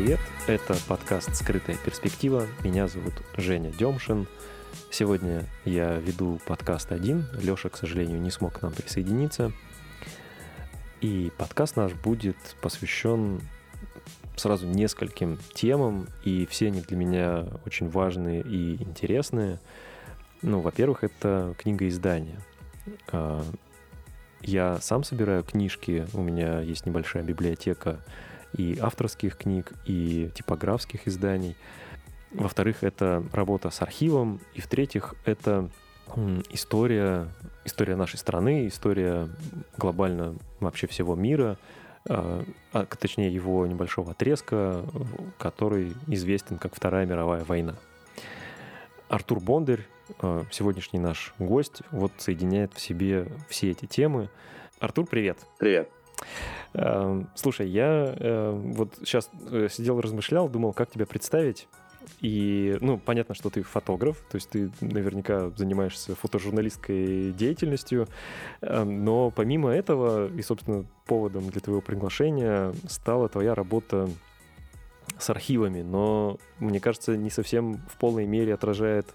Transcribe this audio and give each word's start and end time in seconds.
привет! 0.00 0.20
Это 0.46 0.76
подкаст 0.86 1.34
«Скрытая 1.34 1.76
перспектива». 1.76 2.46
Меня 2.62 2.86
зовут 2.86 3.14
Женя 3.36 3.72
Демшин. 3.72 4.28
Сегодня 4.92 5.44
я 5.64 5.96
веду 5.96 6.38
подкаст 6.46 6.92
один. 6.92 7.26
Леша, 7.42 7.68
к 7.68 7.76
сожалению, 7.76 8.20
не 8.20 8.30
смог 8.30 8.60
к 8.60 8.62
нам 8.62 8.72
присоединиться. 8.72 9.50
И 11.00 11.32
подкаст 11.36 11.74
наш 11.74 11.94
будет 11.94 12.36
посвящен 12.60 13.40
сразу 14.36 14.68
нескольким 14.68 15.36
темам, 15.52 16.06
и 16.22 16.46
все 16.46 16.68
они 16.68 16.80
для 16.80 16.96
меня 16.96 17.46
очень 17.66 17.88
важные 17.88 18.42
и 18.42 18.80
интересные. 18.80 19.58
Ну, 20.42 20.60
во-первых, 20.60 21.02
это 21.02 21.56
книга 21.58 21.88
издания. 21.88 22.38
А, 23.10 23.42
я 24.42 24.78
сам 24.80 25.02
собираю 25.02 25.42
книжки, 25.42 26.06
у 26.12 26.22
меня 26.22 26.60
есть 26.60 26.86
небольшая 26.86 27.24
библиотека 27.24 27.98
и 28.56 28.78
авторских 28.80 29.36
книг, 29.36 29.72
и 29.86 30.30
типографских 30.34 31.06
изданий. 31.06 31.56
Во-вторых, 32.30 32.82
это 32.82 33.22
работа 33.32 33.70
с 33.70 33.82
архивом. 33.82 34.40
И 34.54 34.60
в-третьих, 34.60 35.14
это 35.24 35.70
история, 36.50 37.28
история 37.64 37.96
нашей 37.96 38.16
страны, 38.18 38.68
история 38.68 39.28
глобально 39.76 40.36
вообще 40.60 40.86
всего 40.86 41.14
мира, 41.14 41.58
а, 42.08 42.44
а, 42.72 42.86
точнее 42.86 43.32
его 43.32 43.66
небольшого 43.66 44.12
отрезка, 44.12 44.84
который 45.38 45.92
известен 46.06 46.58
как 46.58 46.74
Вторая 46.74 47.06
мировая 47.06 47.44
война. 47.44 47.74
Артур 49.08 49.40
Бондарь, 49.40 49.86
а, 50.20 50.44
сегодняшний 50.50 50.98
наш 50.98 51.34
гость, 51.38 51.82
вот 51.90 52.12
соединяет 52.18 52.72
в 52.74 52.80
себе 52.80 53.28
все 53.48 53.70
эти 53.70 53.86
темы. 53.86 54.28
Артур, 54.80 55.06
привет. 55.06 55.38
Привет. 55.58 55.90
Эм, 56.74 57.28
слушай, 57.34 57.68
я 57.68 58.14
э, 58.16 58.52
вот 58.52 58.94
сейчас 59.04 59.30
э, 59.50 59.68
сидел, 59.70 60.00
размышлял, 60.00 60.48
думал, 60.48 60.72
как 60.72 60.90
тебя 60.90 61.06
представить. 61.06 61.68
И, 62.20 62.76
ну, 62.80 62.98
понятно, 62.98 63.34
что 63.34 63.50
ты 63.50 63.62
фотограф, 63.62 64.18
то 64.30 64.36
есть 64.36 64.50
ты 64.50 64.70
наверняка 64.80 65.50
занимаешься 65.50 66.14
фотожурналистской 66.14 67.32
деятельностью, 67.32 68.08
эм, 68.60 69.04
но 69.04 69.30
помимо 69.30 69.70
этого, 69.70 70.28
и, 70.28 70.42
собственно, 70.42 70.84
поводом 71.06 71.48
для 71.50 71.60
твоего 71.60 71.80
приглашения 71.80 72.72
стала 72.88 73.28
твоя 73.28 73.54
работа 73.54 74.08
с 75.18 75.30
архивами, 75.30 75.82
но, 75.82 76.38
мне 76.58 76.80
кажется, 76.80 77.16
не 77.16 77.30
совсем 77.30 77.78
в 77.88 77.98
полной 77.98 78.26
мере 78.26 78.54
отражает 78.54 79.06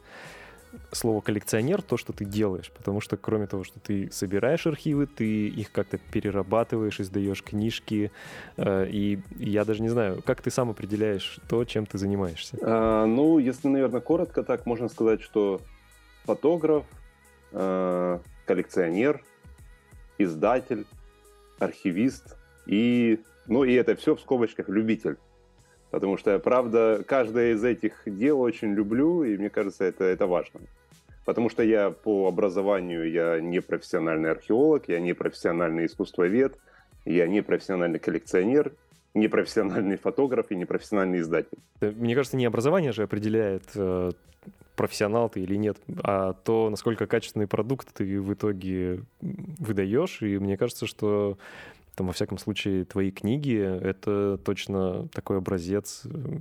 слово 0.92 1.22
коллекционер 1.22 1.82
то, 1.82 1.98
что 1.98 2.14
ты 2.14 2.26
делаешь, 2.26 2.72
потому 2.76 3.02
что 3.02 3.18
кроме 3.18 3.48
того, 3.48 3.64
что 3.64 3.80
ты 3.80 4.10
собираешь 4.12 4.66
архивы, 4.68 5.08
ты 5.08 5.48
их 5.48 5.72
как-то 5.72 5.98
перерабатываешь, 5.98 7.00
издаешь 7.00 7.44
книжки, 7.44 8.12
э, 8.58 8.88
и 8.90 9.20
я 9.38 9.66
даже 9.66 9.82
не 9.82 9.90
знаю, 9.90 10.22
как 10.26 10.42
ты 10.42 10.52
сам 10.52 10.70
определяешь 10.70 11.40
то, 11.48 11.64
чем 11.66 11.86
ты 11.86 11.98
занимаешься? 11.98 12.58
А, 12.62 13.06
ну, 13.06 13.40
если, 13.40 13.68
наверное, 13.68 14.02
коротко 14.02 14.44
так, 14.44 14.66
можно 14.66 14.90
сказать, 14.90 15.22
что 15.22 15.62
фотограф, 16.26 16.86
э, 17.52 18.20
коллекционер, 18.46 19.24
издатель, 20.18 20.86
архивист 21.60 22.36
и, 22.66 23.20
ну, 23.48 23.64
и 23.64 23.74
это 23.74 23.96
все 23.96 24.16
в 24.16 24.22
скобочках 24.22 24.70
любитель. 24.70 25.18
Потому 25.94 26.18
что, 26.18 26.40
правда, 26.40 27.04
каждое 27.06 27.54
из 27.54 27.64
этих 27.64 28.02
дел 28.08 28.42
очень 28.42 28.74
люблю, 28.74 29.24
и 29.24 29.38
мне 29.38 29.52
кажется, 29.52 29.84
это, 29.84 30.06
это 30.06 30.26
важно. 30.26 30.62
Потому 31.24 31.52
что 31.52 31.62
я 31.62 31.92
по 31.92 32.28
образованию, 32.28 33.12
я 33.12 33.40
не 33.40 33.62
профессиональный 33.62 34.32
археолог, 34.32 34.86
я 34.88 35.00
не 35.00 35.14
профессиональный 35.14 35.86
искусствовед, 35.86 36.58
я 37.06 37.28
не 37.28 37.44
профессиональный 37.44 38.00
коллекционер, 38.00 38.72
не 39.14 39.28
профессиональный 39.28 39.98
фотограф 39.98 40.48
и 40.50 40.56
не 40.56 40.66
профессиональный 40.66 41.20
издатель. 41.20 41.60
Мне 41.80 42.16
кажется, 42.16 42.38
не 42.38 42.46
образование 42.46 42.92
же 42.92 43.04
определяет, 43.04 43.66
э, 43.76 44.14
профессионал 44.76 45.30
ты 45.30 45.42
или 45.42 45.58
нет, 45.58 45.78
а 46.04 46.34
то, 46.34 46.72
насколько 46.72 47.06
качественный 47.06 47.46
продукт 47.46 47.94
ты 47.94 48.20
в 48.20 48.34
итоге 48.34 49.02
выдаешь. 49.22 50.24
И 50.24 50.40
мне 50.40 50.58
кажется, 50.58 50.88
что 50.88 51.38
там, 51.96 52.08
во 52.08 52.14
всяком 52.14 52.38
случае, 52.38 52.86
твои 52.86 53.12
книги— 53.12 53.58
это 53.82 54.38
точно 54.44 55.08
такой 55.10 55.38
образец 55.38 56.04
э, 56.06 56.40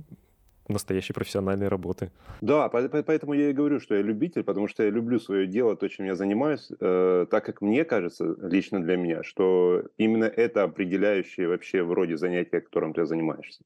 настоящей 0.67 1.13
профессиональной 1.13 1.67
работы. 1.67 2.11
Да, 2.41 2.69
поэтому 2.69 3.33
я 3.33 3.49
и 3.49 3.53
говорю, 3.53 3.79
что 3.79 3.95
я 3.95 4.01
любитель, 4.01 4.43
потому 4.43 4.67
что 4.67 4.83
я 4.83 4.89
люблю 4.89 5.19
свое 5.19 5.47
дело, 5.47 5.75
то, 5.75 5.87
чем 5.87 6.05
я 6.05 6.15
занимаюсь, 6.15 6.71
э, 6.79 7.25
так 7.29 7.45
как 7.45 7.61
мне 7.61 7.85
кажется, 7.85 8.35
лично 8.41 8.81
для 8.81 8.97
меня, 8.97 9.23
что 9.23 9.83
именно 9.97 10.25
это 10.25 10.63
определяющее 10.63 11.47
вообще 11.47 11.83
вроде 11.83 12.17
занятия, 12.17 12.61
которым 12.61 12.93
ты 12.93 13.05
занимаешься. 13.05 13.63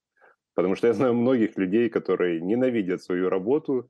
Потому 0.56 0.76
что 0.76 0.88
я 0.88 0.94
знаю 0.94 1.14
многих 1.14 1.58
людей, 1.58 1.90
которые 1.90 2.42
ненавидят 2.42 3.02
свою 3.02 3.30
работу, 3.30 3.90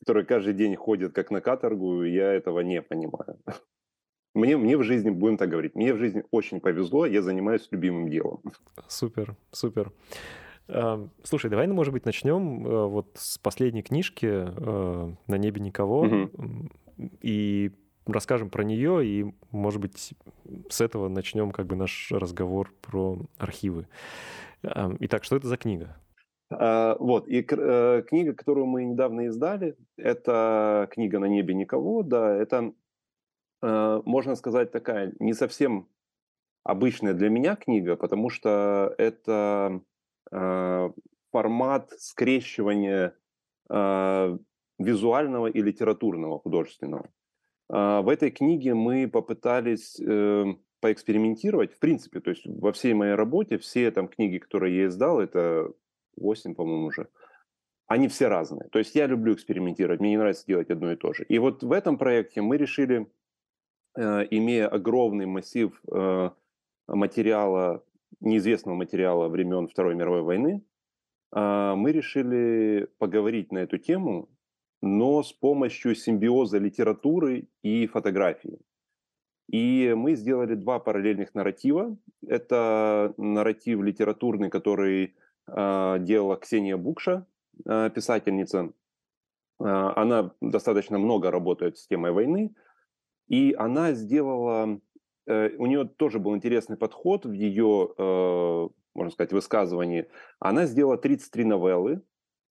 которые 0.00 0.24
каждый 0.24 0.54
день 0.54 0.76
ходят 0.76 1.12
как 1.12 1.30
на 1.30 1.40
каторгу, 1.40 2.04
и 2.04 2.12
я 2.12 2.32
этого 2.32 2.60
не 2.60 2.80
понимаю. 2.80 3.38
Мне, 4.34 4.56
мне 4.56 4.76
в 4.76 4.82
жизни, 4.82 5.10
будем 5.10 5.36
так 5.36 5.48
говорить, 5.48 5.74
мне 5.74 5.92
в 5.94 5.98
жизни 5.98 6.22
очень 6.30 6.60
повезло, 6.60 7.06
я 7.06 7.22
занимаюсь 7.22 7.66
любимым 7.70 8.08
делом. 8.08 8.40
Супер, 8.86 9.36
супер. 9.50 9.92
Слушай, 11.22 11.50
давай, 11.50 11.66
ну, 11.66 11.74
может 11.74 11.94
быть, 11.94 12.04
начнем 12.04 12.66
э, 12.66 12.86
вот 12.88 13.12
с 13.14 13.38
последней 13.38 13.82
книжки 13.82 14.26
э, 14.26 15.12
«На 15.26 15.38
небе 15.38 15.62
никого» 15.62 16.00
угу. 16.02 16.30
и 17.22 17.70
расскажем 18.06 18.50
про 18.50 18.64
нее, 18.64 19.04
и, 19.06 19.34
может 19.50 19.80
быть, 19.80 20.12
с 20.68 20.80
этого 20.82 21.08
начнем 21.08 21.52
как 21.52 21.66
бы 21.66 21.74
наш 21.74 22.12
разговор 22.12 22.74
про 22.82 23.18
архивы. 23.38 23.86
Итак, 24.62 25.24
что 25.24 25.36
это 25.36 25.48
за 25.48 25.56
книга? 25.56 25.96
Вот, 26.50 27.28
и 27.28 27.46
э, 27.48 28.02
книга, 28.06 28.34
которую 28.34 28.66
мы 28.66 28.84
недавно 28.84 29.26
издали, 29.26 29.74
это 29.96 30.86
книга 30.90 31.18
«На 31.18 31.26
небе 31.26 31.54
никого», 31.54 32.02
да, 32.02 32.34
это 32.34 32.72
Э, 33.62 34.02
можно 34.04 34.34
сказать, 34.34 34.70
такая 34.70 35.14
не 35.18 35.34
совсем 35.34 35.88
обычная 36.68 37.14
для 37.14 37.30
меня 37.30 37.56
книга, 37.56 37.96
потому 37.96 38.28
что 38.28 38.94
это 38.98 39.80
э, 40.30 40.90
формат 41.32 41.90
скрещивания 41.98 43.14
э, 43.70 44.38
визуального 44.78 45.46
и 45.46 45.62
литературного 45.62 46.38
художественного. 46.38 47.08
Э, 47.70 48.00
в 48.02 48.08
этой 48.08 48.30
книге 48.30 48.74
мы 48.74 49.08
попытались 49.08 49.98
поэкспериментировать, 50.80 51.72
в 51.72 51.78
принципе, 51.78 52.20
то 52.20 52.30
есть 52.30 52.46
во 52.46 52.72
всей 52.72 52.94
моей 52.94 53.14
работе, 53.14 53.58
все 53.58 53.90
там 53.90 54.06
книги, 54.06 54.38
которые 54.38 54.76
я 54.76 54.86
издал, 54.86 55.20
это 55.20 55.72
8, 56.16 56.54
по-моему, 56.54 56.86
уже, 56.86 57.08
они 57.86 58.08
все 58.08 58.28
разные. 58.28 58.68
То 58.68 58.78
есть 58.78 58.94
я 58.94 59.06
люблю 59.06 59.34
экспериментировать, 59.34 60.00
мне 60.00 60.10
не 60.10 60.18
нравится 60.18 60.46
делать 60.46 60.70
одно 60.70 60.92
и 60.92 60.96
то 60.96 61.12
же. 61.14 61.24
И 61.24 61.38
вот 61.38 61.62
в 61.62 61.72
этом 61.72 61.96
проекте 61.98 62.42
мы 62.42 62.58
решили 62.58 63.10
имея 63.98 64.68
огромный 64.68 65.26
массив 65.26 65.80
э, 65.90 66.30
материала, 66.86 67.84
неизвестного 68.20 68.76
материала 68.76 69.28
времен 69.28 69.68
Второй 69.68 69.94
мировой 69.94 70.22
войны, 70.22 70.62
а, 71.30 71.74
мы 71.74 71.92
решили 71.92 72.88
поговорить 72.98 73.52
на 73.52 73.58
эту 73.58 73.78
тему, 73.78 74.28
но 74.80 75.22
с 75.22 75.32
помощью 75.32 75.94
симбиоза 75.94 76.58
литературы 76.58 77.48
и 77.62 77.86
фотографии. 77.86 78.58
И 79.50 79.94
мы 79.96 80.14
сделали 80.14 80.54
два 80.54 80.78
параллельных 80.78 81.34
нарратива. 81.34 81.96
Это 82.26 83.14
нарратив 83.16 83.80
литературный, 83.80 84.50
который 84.50 85.14
э, 85.46 85.96
делала 86.00 86.36
Ксения 86.36 86.76
Букша, 86.76 87.26
э, 87.64 87.90
писательница. 87.94 88.72
Э, 89.58 89.64
она 89.96 90.32
достаточно 90.42 90.98
много 90.98 91.30
работает 91.30 91.78
с 91.78 91.86
темой 91.86 92.12
войны. 92.12 92.54
И 93.28 93.54
она 93.58 93.92
сделала, 93.92 94.80
э, 95.26 95.50
у 95.58 95.66
нее 95.66 95.84
тоже 95.84 96.18
был 96.18 96.34
интересный 96.34 96.76
подход 96.76 97.26
в 97.26 97.32
ее, 97.32 97.90
э, 97.96 98.68
можно 98.94 99.12
сказать, 99.12 99.32
высказывании. 99.32 100.06
Она 100.40 100.66
сделала 100.66 100.96
33 100.96 101.44
новеллы, 101.44 102.02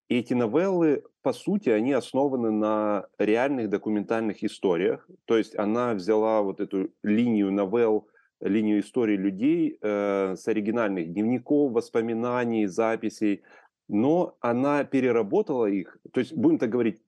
и 0.09 0.19
эти 0.19 0.33
новеллы, 0.33 1.03
по 1.21 1.33
сути, 1.33 1.69
они 1.69 1.91
основаны 1.91 2.51
на 2.51 3.07
реальных 3.17 3.69
документальных 3.69 4.43
историях. 4.43 5.07
То 5.25 5.37
есть 5.37 5.57
она 5.57 5.93
взяла 5.93 6.41
вот 6.41 6.61
эту 6.61 6.91
линию 7.03 7.51
новелл, 7.51 8.07
линию 8.39 8.79
истории 8.79 9.17
людей 9.17 9.77
э, 9.81 10.35
с 10.37 10.47
оригинальных 10.47 11.11
дневников, 11.11 11.73
воспоминаний, 11.73 12.67
записей, 12.67 13.41
но 13.89 14.37
она 14.39 14.83
переработала 14.83 15.65
их. 15.65 15.97
То 16.13 16.19
есть, 16.19 16.33
будем 16.33 16.59
так 16.59 16.69
говорить, 16.69 17.01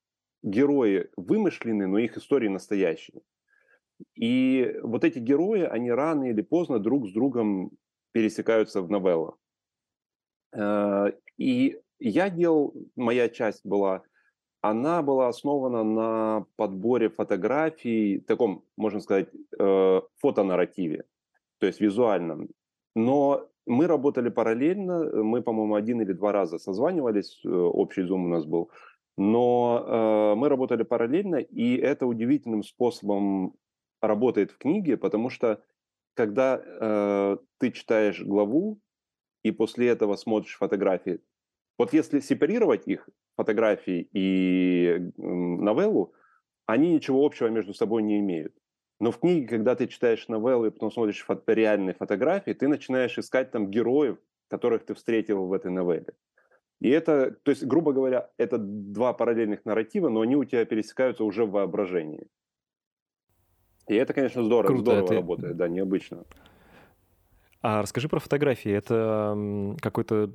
герои 0.44 1.10
вымышленные, 1.16 1.88
но 1.88 2.00
их 2.00 2.18
истории 2.18 2.48
настоящие. 2.48 3.22
И 4.16 4.76
вот 4.84 5.04
эти 5.04 5.20
герои, 5.20 5.62
они 5.62 5.92
рано 5.92 6.26
или 6.26 6.42
поздно 6.42 6.80
друг 6.80 7.08
с 7.08 7.12
другом 7.12 7.72
пересекаются 8.12 8.82
в 8.82 8.90
новеллах. 8.90 9.38
Э, 10.54 11.12
и 11.38 11.78
я 12.00 12.30
делал, 12.30 12.74
моя 12.96 13.30
часть 13.30 13.66
была, 13.66 14.04
она 14.62 15.02
была 15.02 15.28
основана 15.28 15.84
на 15.84 16.46
подборе 16.56 17.10
фотографий, 17.10 18.20
таком, 18.20 18.64
можно 18.78 19.00
сказать, 19.00 19.30
э, 19.58 20.02
фотонарративе, 20.18 21.06
то 21.60 21.68
есть 21.68 21.82
визуальном. 21.82 22.50
Но 22.96 23.48
мы 23.66 23.88
работали 23.88 24.30
параллельно, 24.30 25.24
мы, 25.24 25.42
по-моему, 25.42 25.76
один 25.76 26.02
или 26.02 26.14
два 26.14 26.32
раза 26.32 26.58
созванивались, 26.58 27.40
э, 27.46 27.50
общий 27.50 28.04
зум 28.04 28.26
у 28.26 28.30
нас 28.30 28.46
был, 28.46 28.70
но 29.18 29.86
э, 29.86 30.36
мы 30.36 30.50
работали 30.50 30.84
параллельно, 30.84 31.38
и 31.38 31.76
это 31.76 32.06
удивительным 32.06 32.64
способом 32.64 33.54
работает 34.02 34.52
в 34.52 34.58
книге, 34.58 34.98
потому 34.98 35.30
что 35.30 35.64
когда 36.16 36.62
э, 36.62 37.38
ты 37.60 37.72
читаешь 37.72 38.22
главу 38.22 38.80
и 39.44 39.52
после 39.52 39.88
этого 39.88 40.16
смотришь 40.16 40.58
фотографии, 40.58 41.22
вот 41.78 41.94
если 41.94 42.20
сепарировать 42.20 42.88
их, 42.88 43.08
фотографии 43.38 44.10
и 44.12 45.12
новеллу, 45.18 46.14
они 46.66 46.94
ничего 46.94 47.26
общего 47.26 47.48
между 47.48 47.74
собой 47.74 48.04
не 48.04 48.20
имеют. 48.20 48.54
Но 49.00 49.12
в 49.12 49.20
книге, 49.20 49.48
когда 49.48 49.76
ты 49.76 49.88
читаешь 49.88 50.28
новеллу 50.28 50.66
и 50.66 50.72
потом 50.72 50.92
смотришь 50.92 51.24
фото- 51.24 51.54
реальные 51.54 51.94
фотографии, 51.94 52.52
ты 52.52 52.68
начинаешь 52.68 53.18
искать 53.18 53.52
там 53.52 53.72
героев, 53.72 54.18
которых 54.50 54.86
ты 54.86 54.94
встретил 54.94 55.46
в 55.46 55.54
этой 55.54 55.72
новелле. 55.72 56.14
И 56.82 56.90
это, 56.90 57.32
то 57.44 57.52
есть, 57.52 57.66
грубо 57.66 57.94
говоря, 57.94 58.30
это 58.38 58.58
два 58.58 59.14
параллельных 59.14 59.66
нарратива, 59.66 60.10
но 60.10 60.22
они 60.22 60.36
у 60.36 60.46
тебя 60.46 60.66
пересекаются 60.66 61.24
уже 61.24 61.46
в 61.46 61.52
воображении. 61.52 62.28
И 63.90 63.96
это, 63.96 64.14
конечно, 64.14 64.44
здорово, 64.44 64.68
Круто, 64.68 64.82
здорово 64.84 65.06
это... 65.06 65.14
работает, 65.16 65.58
да, 65.58 65.68
необычно. 65.68 66.24
А 67.62 67.82
расскажи 67.82 68.08
про 68.08 68.20
фотографии. 68.20 68.72
Это 68.72 69.76
какой-то 69.82 70.32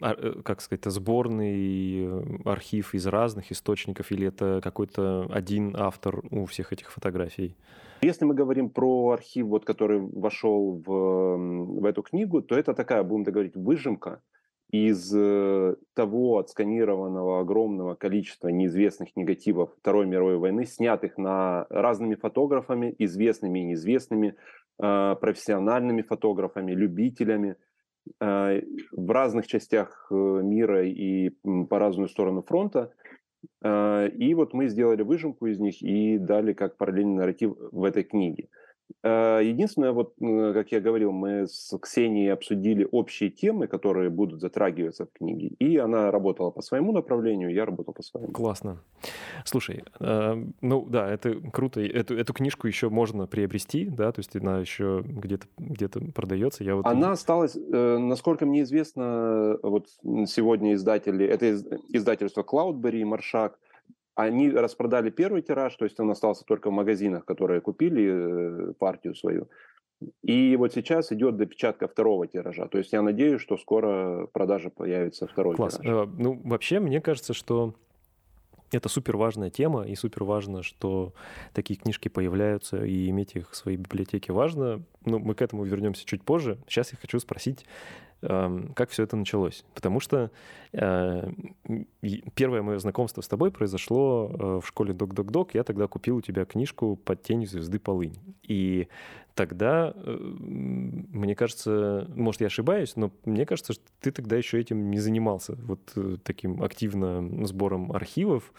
а, 0.00 0.14
э, 0.16 0.42
как 0.42 0.60
сказать, 0.60 0.84
сборный 0.86 2.06
э, 2.06 2.22
архив 2.44 2.94
из 2.94 3.06
разных 3.06 3.52
источников 3.52 4.10
или 4.12 4.28
это 4.28 4.60
какой-то 4.62 5.26
один 5.30 5.76
автор 5.76 6.22
у 6.30 6.46
всех 6.46 6.72
этих 6.72 6.90
фотографий? 6.90 7.56
Если 8.00 8.24
мы 8.24 8.34
говорим 8.34 8.70
про 8.70 9.10
архив, 9.10 9.46
вот, 9.46 9.64
который 9.64 10.00
вошел 10.00 10.82
в, 10.86 11.80
в 11.80 11.84
эту 11.84 12.02
книгу, 12.02 12.42
то 12.42 12.54
это 12.54 12.74
такая, 12.74 13.02
будем 13.02 13.24
говорить, 13.24 13.56
выжимка 13.56 14.22
из 14.70 15.14
э, 15.14 15.76
того 15.94 16.38
отсканированного 16.38 17.40
огромного 17.40 17.94
количества 17.94 18.48
неизвестных 18.48 19.16
негативов 19.16 19.70
Второй 19.78 20.06
мировой 20.06 20.38
войны, 20.38 20.64
снятых 20.64 21.18
на 21.18 21.66
разными 21.70 22.14
фотографами, 22.14 22.94
известными 22.98 23.60
и 23.60 23.64
неизвестными, 23.64 24.36
профессиональными 24.76 26.02
фотографами, 26.02 26.72
любителями– 26.72 27.56
Э, 28.20 28.60
в 28.92 29.10
разных 29.10 29.46
частях 29.46 30.06
э, 30.10 30.14
мира 30.14 30.86
и 30.86 31.30
по 31.68 31.78
разную 31.78 32.08
сторону 32.08 32.42
фронта. 32.42 32.92
Э, 33.62 34.08
и 34.08 34.34
вот 34.34 34.52
мы 34.52 34.68
сделали 34.68 35.02
выжимку 35.02 35.46
из 35.46 35.58
них 35.58 35.82
и 35.82 36.18
дали 36.18 36.52
как 36.52 36.76
параллельный 36.76 37.16
нарратив 37.16 37.54
в 37.72 37.84
этой 37.84 38.04
книге. 38.04 38.48
Э, 39.02 39.40
единственное, 39.42 39.92
вот, 39.92 40.14
как 40.18 40.72
я 40.72 40.80
говорил, 40.80 41.12
мы 41.12 41.46
с 41.46 41.76
Ксенией 41.78 42.32
обсудили 42.32 42.88
общие 42.90 43.30
темы, 43.30 43.66
которые 43.66 44.10
будут 44.10 44.40
затрагиваться 44.40 45.06
в 45.06 45.12
книге, 45.12 45.48
и 45.58 45.76
она 45.76 46.10
работала 46.10 46.50
по 46.50 46.62
своему 46.62 46.92
направлению, 46.92 47.52
я 47.52 47.64
работал 47.64 47.92
по 47.92 48.02
своему. 48.02 48.32
Классно. 48.32 48.80
Слушай, 49.44 49.84
э, 50.00 50.44
ну 50.60 50.86
да, 50.88 51.10
это 51.10 51.34
круто. 51.52 51.80
Эту, 51.80 52.16
эту 52.16 52.32
книжку 52.32 52.66
еще 52.66 52.88
можно 52.88 53.26
приобрести, 53.26 53.86
да, 53.86 54.10
то 54.12 54.20
есть 54.20 54.34
она 54.36 54.58
еще 54.60 55.02
где-то 55.06 55.46
где 55.58 55.88
продается. 55.88 56.64
Я 56.64 56.76
вот... 56.76 56.86
Она 56.86 57.12
осталась, 57.12 57.56
э, 57.56 57.98
насколько 57.98 58.46
мне 58.46 58.62
известно, 58.62 59.58
вот 59.62 59.88
сегодня 60.26 60.74
издатели, 60.74 61.26
это 61.26 61.54
издательство 61.92 62.42
Cloudberry 62.42 63.00
и 63.00 63.04
Маршак, 63.04 63.58
они 64.14 64.50
распродали 64.50 65.10
первый 65.10 65.42
тираж, 65.42 65.74
то 65.76 65.84
есть 65.84 65.98
он 66.00 66.10
остался 66.10 66.44
только 66.44 66.70
в 66.70 66.72
магазинах, 66.72 67.24
которые 67.24 67.60
купили 67.60 68.70
э, 68.70 68.72
партию 68.78 69.14
свою. 69.14 69.48
И 70.22 70.56
вот 70.56 70.72
сейчас 70.74 71.12
идет 71.12 71.36
допечатка 71.36 71.88
второго 71.88 72.26
тиража. 72.26 72.68
То 72.68 72.78
есть 72.78 72.92
я 72.92 73.02
надеюсь, 73.02 73.40
что 73.40 73.56
скоро 73.56 74.26
продажа 74.32 74.70
появится 74.70 75.26
второй 75.26 75.56
Класс. 75.56 75.78
тираж. 75.78 76.08
Э, 76.08 76.10
ну, 76.18 76.40
вообще, 76.44 76.80
мне 76.80 77.00
кажется, 77.00 77.32
что 77.34 77.74
это 78.72 78.88
супер 78.88 79.16
важная 79.16 79.50
тема, 79.50 79.84
и 79.84 79.94
супер 79.94 80.24
важно, 80.24 80.62
что 80.62 81.12
такие 81.52 81.78
книжки 81.78 82.08
появляются, 82.08 82.84
и 82.84 83.08
иметь 83.10 83.36
их 83.36 83.50
в 83.50 83.56
своей 83.56 83.76
библиотеке 83.76 84.32
важно. 84.32 84.82
Ну, 85.04 85.18
мы 85.18 85.34
к 85.34 85.42
этому 85.42 85.64
вернемся 85.64 86.04
чуть 86.04 86.22
позже. 86.22 86.58
Сейчас 86.66 86.92
я 86.92 86.98
хочу 86.98 87.18
спросить, 87.18 87.64
как 88.20 88.90
все 88.90 89.02
это 89.02 89.16
началось. 89.16 89.64
Потому 89.74 90.00
что 90.00 90.30
э, 90.72 91.30
первое 92.34 92.62
мое 92.62 92.78
знакомство 92.78 93.20
с 93.20 93.28
тобой 93.28 93.50
произошло 93.50 94.30
э, 94.32 94.60
в 94.62 94.66
школе 94.66 94.94
Док-Док-Док. 94.94 95.54
Я 95.54 95.62
тогда 95.62 95.86
купил 95.88 96.16
у 96.16 96.20
тебя 96.22 96.44
книжку 96.44 96.96
«Под 96.96 97.22
тенью 97.22 97.48
звезды 97.48 97.78
Полынь». 97.78 98.16
И 98.42 98.88
тогда, 99.34 99.92
э, 99.94 100.16
мне 100.16 101.34
кажется, 101.34 102.06
может, 102.14 102.40
я 102.40 102.46
ошибаюсь, 102.46 102.96
но 102.96 103.10
мне 103.24 103.44
кажется, 103.44 103.74
что 103.74 103.84
ты 104.00 104.10
тогда 104.10 104.36
еще 104.36 104.58
этим 104.58 104.90
не 104.90 105.00
занимался, 105.00 105.56
вот 105.56 105.80
таким 106.22 106.62
активно 106.62 107.46
сбором 107.46 107.92
архивов. 107.92 108.54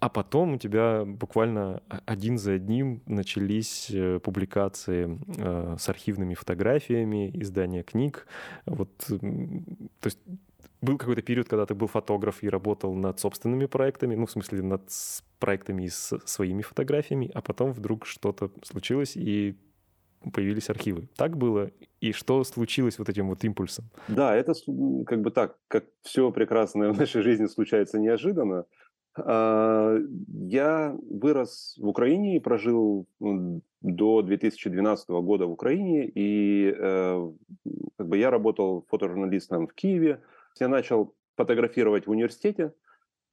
А 0.00 0.08
потом 0.08 0.54
у 0.54 0.58
тебя 0.58 1.04
буквально 1.04 1.82
один 2.06 2.38
за 2.38 2.52
одним 2.52 3.02
начались 3.06 3.90
э, 3.90 4.18
публикации 4.18 5.18
э, 5.36 5.76
с 5.78 5.88
архивными 5.90 6.34
фотографиями, 6.34 7.30
издания 7.34 7.82
книг. 7.82 8.26
Вот, 8.64 8.90
то 9.06 10.06
есть 10.06 10.18
был 10.80 10.96
какой-то 10.96 11.20
период, 11.20 11.48
когда 11.48 11.66
ты 11.66 11.74
был 11.74 11.86
фотограф 11.86 12.42
и 12.42 12.48
работал 12.48 12.94
над 12.94 13.20
собственными 13.20 13.66
проектами, 13.66 14.14
ну, 14.14 14.24
в 14.24 14.30
смысле, 14.30 14.62
над 14.62 14.82
проектами 15.38 15.86
с 15.86 16.18
своими 16.24 16.62
фотографиями, 16.62 17.30
а 17.34 17.42
потом 17.42 17.72
вдруг 17.72 18.06
что-то 18.06 18.50
случилось, 18.62 19.16
и 19.16 19.56
появились 20.32 20.70
архивы. 20.70 21.08
Так 21.16 21.36
было? 21.36 21.70
И 22.00 22.12
что 22.12 22.42
случилось 22.44 22.98
вот 22.98 23.08
этим 23.08 23.28
вот 23.28 23.44
импульсом? 23.44 23.86
Да, 24.08 24.34
это 24.34 24.54
как 25.06 25.20
бы 25.20 25.30
так, 25.30 25.56
как 25.68 25.84
все 26.02 26.30
прекрасное 26.30 26.92
в 26.92 26.98
нашей 26.98 27.22
жизни 27.22 27.46
случается 27.46 27.98
неожиданно. 27.98 28.64
А, 29.24 29.98
я 30.28 30.96
вырос 31.10 31.76
в 31.78 31.86
Украине 31.86 32.36
и 32.36 32.40
прожил 32.40 33.06
до 33.80 34.22
2012 34.22 35.08
года 35.08 35.46
в 35.46 35.52
Украине, 35.52 36.06
и 36.06 36.74
э, 36.76 37.30
как 37.96 38.08
бы 38.08 38.18
я 38.18 38.30
работал 38.30 38.84
фотожурналистом 38.88 39.66
в 39.66 39.74
Киеве. 39.74 40.20
Я 40.58 40.68
начал 40.68 41.14
фотографировать 41.36 42.06
в 42.06 42.10
университете. 42.10 42.72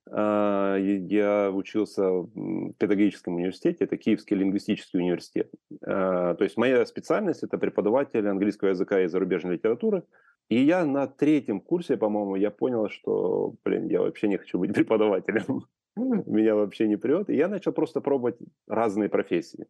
А, 0.09 0.77
я 0.77 1.51
учился 1.51 2.09
в 2.09 2.73
педагогическом 2.73 3.35
университете, 3.35 3.83
это 3.83 3.97
Киевский 3.97 4.37
лингвистический 4.37 4.99
университет. 4.99 5.51
А, 5.85 6.35
то 6.35 6.43
есть 6.43 6.57
моя 6.57 6.85
специальность– 6.85 7.43
это 7.43 7.57
преподаватель 7.57 8.27
английского 8.27 8.69
языка 8.69 9.01
и 9.01 9.07
зарубежной 9.07 9.55
литературы. 9.55 10.03
И 10.49 10.63
я 10.63 10.85
на 10.85 11.07
третьем 11.07 11.59
курсе, 11.59 11.97
по-моему, 11.97 12.35
я 12.37 12.51
понял, 12.51 12.89
что, 12.89 13.55
блин, 13.65 13.87
я 13.87 13.99
вообще 14.01 14.29
не 14.29 14.37
хочу 14.37 14.59
быть 14.59 14.73
преподавателем. 14.73 15.65
Меня 15.97 16.55
вообще 16.55 16.87
не 16.87 16.97
прет. 16.97 17.29
И 17.29 17.35
я 17.35 17.47
начал 17.47 17.71
просто 17.71 18.01
пробовать 18.01 18.37
разные 18.67 19.09
профессии. 19.09 19.67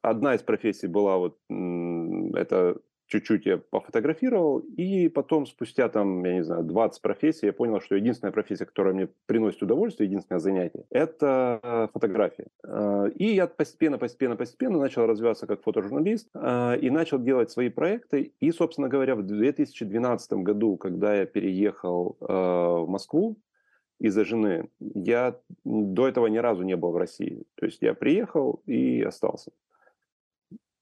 Одна 0.00 0.34
из 0.34 0.42
профессий 0.42 0.86
была 0.86 1.18
вот, 1.18 1.38
это 1.48 2.80
чуть-чуть 3.12 3.44
я 3.44 3.58
пофотографировал, 3.58 4.60
и 4.60 5.08
потом, 5.08 5.44
спустя 5.44 5.88
там, 5.90 6.24
я 6.24 6.32
не 6.34 6.44
знаю, 6.44 6.64
20 6.64 7.02
профессий, 7.02 7.46
я 7.46 7.52
понял, 7.52 7.78
что 7.80 7.94
единственная 7.94 8.32
профессия, 8.32 8.64
которая 8.64 8.94
мне 8.94 9.08
приносит 9.26 9.62
удовольствие, 9.62 10.08
единственное 10.08 10.38
занятие, 10.38 10.84
это 10.88 11.90
фотография. 11.92 12.46
А, 12.66 13.04
и 13.04 13.26
я 13.34 13.46
постепенно, 13.46 13.98
постепенно, 13.98 14.36
постепенно 14.36 14.78
начал 14.78 15.06
развиваться 15.06 15.46
как 15.46 15.62
фотожурналист 15.62 16.28
а, 16.34 16.74
и 16.74 16.88
начал 16.88 17.18
делать 17.18 17.50
свои 17.50 17.68
проекты. 17.68 18.32
И, 18.40 18.50
собственно 18.50 18.88
говоря, 18.88 19.14
в 19.14 19.22
2012 19.22 20.32
году, 20.32 20.78
когда 20.78 21.14
я 21.14 21.26
переехал 21.26 22.16
в 22.18 22.86
Москву, 22.88 23.36
из-за 24.02 24.24
жены. 24.24 24.68
Я 24.80 25.38
до 25.64 26.08
этого 26.08 26.26
ни 26.26 26.38
разу 26.38 26.64
не 26.64 26.76
был 26.76 26.90
в 26.90 26.96
России. 26.96 27.44
То 27.54 27.66
есть 27.66 27.82
я 27.82 27.94
приехал 27.94 28.62
и 28.66 29.00
остался. 29.02 29.52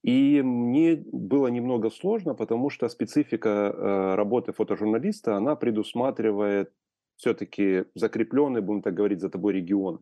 И 0.03 0.41
мне 0.43 1.05
было 1.13 1.49
немного 1.49 1.91
сложно, 1.91 2.35
потому 2.35 2.71
что 2.71 2.89
специфика 2.89 3.49
э, 3.49 4.15
работы 4.15 4.53
фотожурналиста, 4.53 5.37
она 5.37 5.55
предусматривает 5.57 6.73
все-таки 7.17 7.85
закрепленный, 7.95 8.63
будем 8.63 8.81
так 8.81 8.95
говорить, 8.95 9.21
за 9.21 9.29
тобой 9.29 9.53
регион 9.53 10.01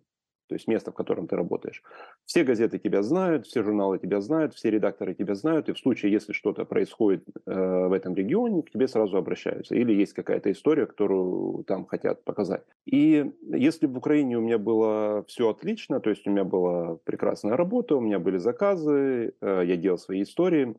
то 0.49 0.55
есть 0.55 0.67
место, 0.67 0.91
в 0.91 0.95
котором 0.95 1.27
ты 1.27 1.37
работаешь. 1.37 1.83
Все 2.25 2.43
газеты 2.43 2.79
тебя 2.79 3.03
знают, 3.03 3.47
все 3.47 3.63
журналы 3.63 3.99
тебя 3.99 4.21
знают, 4.21 4.55
все 4.55 4.71
редакторы 4.71 5.15
тебя 5.15 5.35
знают, 5.35 5.69
и 5.69 5.73
в 5.73 5.79
случае, 5.79 6.13
если 6.13 6.33
что-то 6.33 6.65
происходит 6.65 7.25
э, 7.47 7.87
в 7.89 7.93
этом 7.93 8.15
регионе, 8.15 8.63
к 8.63 8.71
тебе 8.71 8.89
сразу 8.89 9.17
обращаются. 9.17 9.75
Или 9.75 9.93
есть 9.93 10.15
какая-то 10.15 10.51
история, 10.51 10.87
которую 10.87 11.65
там 11.65 11.85
хотят 11.87 12.25
показать. 12.25 12.65
И 12.87 13.31
если 13.43 13.87
в 13.87 13.97
Украине 13.97 14.39
у 14.39 14.41
меня 14.41 14.59
было 14.59 15.25
все 15.29 15.51
отлично, 15.51 16.01
то 16.01 16.11
есть 16.11 16.27
у 16.27 16.31
меня 16.31 16.45
была 16.45 16.97
прекрасная 17.05 17.57
работа, 17.57 17.97
у 17.97 18.01
меня 18.01 18.19
были 18.19 18.39
заказы, 18.39 19.35
э, 19.41 19.63
я 19.65 19.77
делал 19.77 19.99
свои 19.99 20.23
истории, 20.23 20.75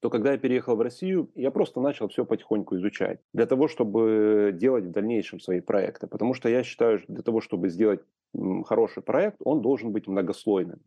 то 0.00 0.10
когда 0.10 0.32
я 0.32 0.38
переехал 0.38 0.76
в 0.76 0.80
Россию, 0.80 1.30
я 1.34 1.50
просто 1.50 1.80
начал 1.80 2.08
все 2.08 2.24
потихоньку 2.24 2.76
изучать 2.76 3.20
для 3.32 3.46
того, 3.46 3.68
чтобы 3.68 4.50
делать 4.54 4.84
в 4.84 4.90
дальнейшем 4.90 5.40
свои 5.40 5.60
проекты. 5.60 6.06
Потому 6.06 6.34
что 6.34 6.48
я 6.48 6.62
считаю, 6.62 6.98
что 6.98 7.12
для 7.12 7.22
того, 7.22 7.40
чтобы 7.40 7.68
сделать 7.68 8.00
хороший 8.66 9.02
проект, 9.02 9.36
он 9.44 9.62
должен 9.62 9.92
быть 9.92 10.06
многослойным. 10.06 10.80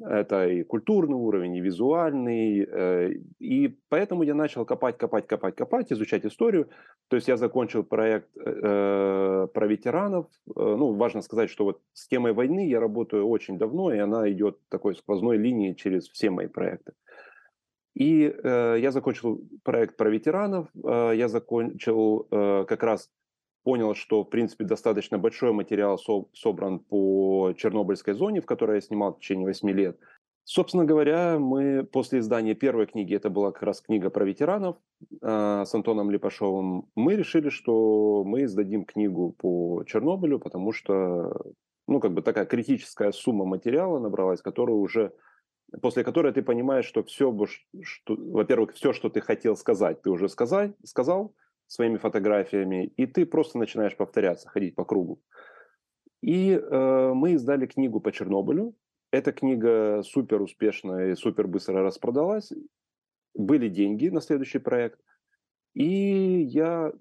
Это 0.00 0.46
и 0.46 0.62
культурный 0.62 1.16
уровень, 1.16 1.56
и 1.56 1.60
визуальный. 1.60 2.60
Э, 2.60 3.10
и 3.40 3.78
поэтому 3.88 4.22
я 4.22 4.34
начал 4.34 4.64
копать, 4.64 4.96
копать, 4.96 5.26
копать, 5.26 5.56
копать, 5.56 5.92
изучать 5.92 6.24
историю. 6.24 6.68
То 7.08 7.16
есть 7.16 7.28
я 7.28 7.36
закончил 7.36 7.82
проект 7.82 8.28
э, 8.36 9.48
про 9.52 9.66
ветеранов. 9.66 10.26
Э, 10.46 10.50
ну, 10.54 10.94
важно 10.94 11.22
сказать, 11.22 11.50
что 11.50 11.64
вот 11.64 11.80
с 11.94 12.06
темой 12.06 12.32
войны 12.32 12.68
я 12.68 12.80
работаю 12.80 13.26
очень 13.26 13.58
давно, 13.58 13.92
и 13.92 13.98
она 13.98 14.30
идет 14.30 14.58
такой 14.68 14.94
сквозной 14.94 15.36
линией 15.36 15.74
через 15.74 16.08
все 16.08 16.30
мои 16.30 16.46
проекты. 16.46 16.92
И 17.98 18.32
э, 18.32 18.76
я 18.78 18.92
закончил 18.92 19.40
проект 19.64 19.96
про 19.96 20.08
ветеранов, 20.08 20.68
э, 20.72 21.14
я 21.16 21.26
закончил 21.26 22.28
э, 22.30 22.64
как 22.68 22.84
раз 22.84 23.10
понял, 23.64 23.96
что, 23.96 24.22
в 24.22 24.30
принципе, 24.30 24.64
достаточно 24.64 25.18
большой 25.18 25.52
материал 25.52 25.98
со- 25.98 26.26
собран 26.32 26.78
по 26.78 27.52
Чернобыльской 27.56 28.14
зоне, 28.14 28.40
в 28.40 28.46
которой 28.46 28.76
я 28.76 28.80
снимал 28.82 29.14
в 29.14 29.18
течение 29.18 29.46
8 29.46 29.70
лет. 29.70 29.98
Собственно 30.44 30.84
говоря, 30.84 31.40
мы 31.40 31.82
после 31.82 32.20
издания 32.20 32.54
первой 32.54 32.86
книги, 32.86 33.16
это 33.16 33.30
была 33.30 33.50
как 33.50 33.64
раз 33.64 33.80
книга 33.80 34.10
про 34.10 34.24
ветеранов 34.24 34.76
э, 35.20 35.64
с 35.66 35.74
Антоном 35.74 36.12
Липашовым, 36.12 36.88
мы 36.94 37.16
решили, 37.16 37.48
что 37.48 38.22
мы 38.24 38.44
издадим 38.44 38.84
книгу 38.84 39.32
по 39.32 39.82
Чернобылю, 39.88 40.38
потому 40.38 40.70
что, 40.70 41.36
ну, 41.88 41.98
как 41.98 42.14
бы 42.14 42.22
такая 42.22 42.46
критическая 42.46 43.10
сумма 43.10 43.44
материала 43.44 43.98
набралась, 43.98 44.40
которая 44.40 44.76
уже 44.76 45.12
после 45.82 46.04
которой 46.04 46.32
ты 46.32 46.42
понимаешь, 46.42 46.86
что 46.86 47.02
все, 47.02 47.36
что, 47.82 48.16
во-первых, 48.16 48.74
все, 48.74 48.92
что 48.92 49.08
ты 49.08 49.20
хотел 49.20 49.56
сказать, 49.56 50.02
ты 50.02 50.10
уже 50.10 50.28
сказать, 50.28 50.72
сказал 50.84 51.34
своими 51.66 51.98
фотографиями, 51.98 52.86
и 52.96 53.06
ты 53.06 53.26
просто 53.26 53.58
начинаешь 53.58 53.96
повторяться, 53.96 54.48
ходить 54.48 54.74
по 54.74 54.84
кругу. 54.84 55.20
И 56.22 56.52
э, 56.52 57.12
мы 57.14 57.32
издали 57.32 57.66
книгу 57.66 58.00
по 58.00 58.10
Чернобылю. 58.10 58.74
Эта 59.10 59.32
книга 59.32 60.02
супер 60.02 60.42
успешная 60.42 61.12
и 61.12 61.14
супер 61.14 61.46
быстро 61.46 61.82
распродалась. 61.82 62.52
Были 63.34 63.68
деньги 63.68 64.08
на 64.08 64.20
следующий 64.20 64.58
проект. 64.58 64.98
И 65.74 66.42
я, 66.42 66.92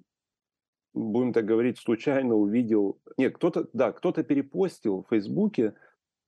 будем 0.94 1.34
так 1.34 1.46
говорить, 1.46 1.80
случайно 1.80 2.36
увидел... 2.36 3.00
Нет, 3.18 3.36
кто-то, 3.36 3.68
да, 3.74 3.92
кто-то 3.92 4.24
перепостил 4.24 5.04
в 5.04 5.10
Фейсбуке, 5.10 5.74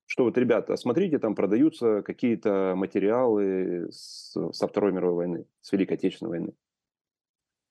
что 0.09 0.23
вот, 0.23 0.35
ребята, 0.39 0.75
смотрите, 0.75 1.19
там 1.19 1.35
продаются 1.35 2.01
какие-то 2.01 2.73
материалы 2.75 3.89
с, 3.91 4.35
со 4.53 4.67
Второй 4.67 4.91
мировой 4.91 5.15
войны, 5.15 5.45
с 5.61 5.71
Великой 5.71 5.93
Отечественной 5.93 6.29
войны. 6.31 6.53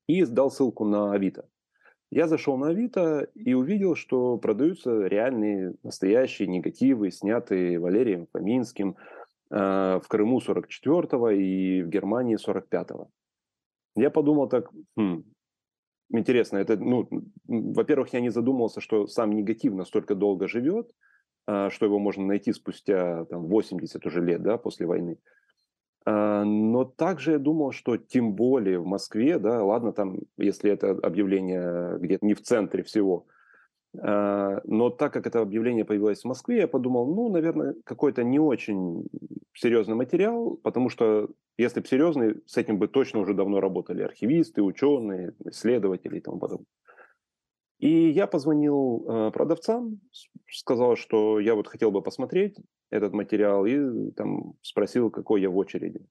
И 0.07 0.23
сдал 0.23 0.49
ссылку 0.49 0.85
на 0.85 1.12
Авито. 1.12 1.49
Я 2.12 2.28
зашел 2.28 2.57
на 2.57 2.68
Авито 2.68 3.28
и 3.35 3.54
увидел, 3.54 3.97
что 3.97 4.38
продаются 4.38 5.09
реальные, 5.09 5.75
настоящие 5.83 6.47
негативы, 6.47 7.11
снятые 7.11 7.80
Валерием 7.80 8.28
Фоминским 8.33 8.95
э, 9.50 10.00
в 10.00 10.04
Крыму 10.07 10.38
44-го 10.38 11.30
и 11.30 11.83
в 11.83 11.88
Германии 11.88 12.38
45-го. 12.38 13.11
Я 13.97 14.11
подумал 14.11 14.49
так, 14.49 14.71
хм, 14.97 15.25
интересно, 16.11 16.59
это, 16.59 16.76
ну, 16.76 17.09
во-первых, 17.49 18.12
я 18.12 18.21
не 18.21 18.30
задумывался, 18.30 18.80
что 18.80 19.09
сам 19.09 19.33
негатив 19.33 19.75
настолько 19.75 20.14
долго 20.14 20.47
живет, 20.47 20.92
что 21.49 21.87
его 21.87 21.99
можно 21.99 22.26
найти 22.26 22.52
спустя 22.52 23.25
там, 23.25 23.47
80 23.47 24.05
уже 24.05 24.21
лет 24.23 24.43
да, 24.43 24.59
после 24.59 24.87
войны. 24.87 25.19
А, 26.11 26.43
но 26.45 26.85
также 26.85 27.33
я 27.33 27.38
думал, 27.38 27.73
что 27.73 27.99
тем 27.99 28.33
более 28.33 28.78
в 28.78 28.87
Москве, 28.87 29.38
да, 29.38 29.62
ладно, 29.62 29.93
там, 29.93 30.21
если 30.38 30.71
это 30.71 30.90
объявление 30.90 31.99
где-то 31.99 32.25
не 32.25 32.33
в 32.33 32.40
центре 32.40 32.83
всего, 32.83 33.26
а, 34.00 34.61
но 34.64 34.88
так 34.88 35.12
как 35.12 35.26
это 35.26 35.40
объявление 35.40 35.85
появилось 35.85 36.23
в 36.23 36.25
Москве, 36.25 36.61
я 36.61 36.69
подумал, 36.69 37.14
ну, 37.14 37.28
наверное, 37.28 37.75
какой-то 37.85 38.25
не 38.25 38.38
очень 38.38 39.07
серьезный 39.52 39.97
материал, 39.97 40.59
потому 40.62 40.88
что 40.88 41.28
если 41.59 41.81
бы 41.81 41.87
серьезный, 41.87 42.43
с 42.47 42.57
этим 42.57 42.78
бы 42.78 42.88
точно 42.88 43.21
уже 43.21 43.35
давно 43.35 43.61
работали 43.61 44.02
архивисты, 44.02 44.62
ученые, 44.62 45.35
исследователи 45.45 46.17
и 46.17 46.21
тому 46.21 46.38
подобное. 46.38 46.67
И 47.79 48.11
я 48.11 48.27
позвонил 48.27 49.07
э, 49.09 49.31
продавцам, 49.31 50.01
сказал, 50.51 50.97
что 50.97 51.39
я 51.39 51.55
вот 51.55 51.69
хотел 51.69 51.93
бы 51.93 52.03
посмотреть 52.03 52.57
этот 52.91 53.13
материал, 53.13 53.67
и 53.67 54.11
там 54.13 54.55
спросил, 54.63 55.11
какой 55.11 55.43
я 55.43 55.51
в 55.51 55.57
очереди. 55.57 56.05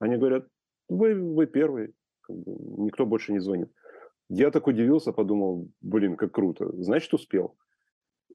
Они 0.00 0.16
говорят, 0.16 0.48
вы, 0.88 1.14
вы 1.14 1.46
первый, 1.46 1.94
как 2.22 2.36
бы, 2.36 2.84
никто 2.84 3.06
больше 3.06 3.32
не 3.32 3.38
звонит. 3.38 3.70
Я 4.28 4.50
так 4.50 4.66
удивился, 4.66 5.12
подумал, 5.12 5.70
блин, 5.80 6.16
как 6.16 6.32
круто, 6.32 6.72
значит, 6.82 7.14
успел. 7.14 7.56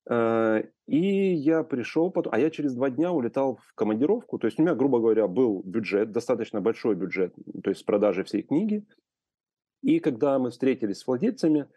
Э, 0.09 0.63
и 0.85 1.33
я 1.33 1.63
пришел 1.63 2.09
потом, 2.09 2.33
а 2.33 2.39
я 2.39 2.49
через 2.49 2.73
два 2.73 2.89
дня 2.89 3.11
улетал 3.11 3.57
в 3.57 3.73
командировку, 3.75 4.39
то 4.39 4.47
есть 4.47 4.59
у 4.59 4.61
меня, 4.61 4.75
грубо 4.75 4.99
говоря, 4.99 5.27
был 5.27 5.61
бюджет, 5.63 6.13
достаточно 6.13 6.61
большой 6.61 6.95
бюджет, 6.95 7.35
то 7.63 7.69
есть 7.69 7.81
с 7.81 7.83
продажи 7.83 8.23
всей 8.23 8.43
книги. 8.43 8.85
И 9.81 9.99
когда 9.99 10.39
мы 10.39 10.51
встретились 10.51 10.99
с 10.99 11.07
владельцами, 11.07 11.67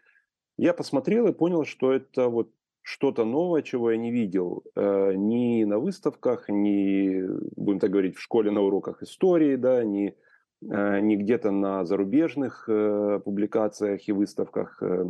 я 0.61 0.75
посмотрел 0.75 1.27
и 1.27 1.33
понял, 1.33 1.65
что 1.65 1.91
это 1.91 2.27
вот 2.29 2.51
что-то 2.83 3.25
новое, 3.25 3.63
чего 3.63 3.89
я 3.89 3.97
не 3.97 4.11
видел 4.11 4.63
э, 4.75 5.13
ни 5.15 5.63
на 5.63 5.79
выставках, 5.79 6.49
ни, 6.49 7.23
будем 7.55 7.79
так 7.79 7.89
говорить, 7.89 8.15
в 8.15 8.21
школе 8.21 8.51
на 8.51 8.61
уроках 8.61 9.01
истории, 9.01 9.55
да, 9.55 9.83
ни, 9.83 10.15
э, 10.61 10.99
ни 10.99 11.15
где-то 11.15 11.49
на 11.49 11.83
зарубежных 11.83 12.65
э, 12.69 13.19
публикациях 13.25 14.07
и 14.07 14.11
выставках. 14.11 14.83
Э, 14.83 15.03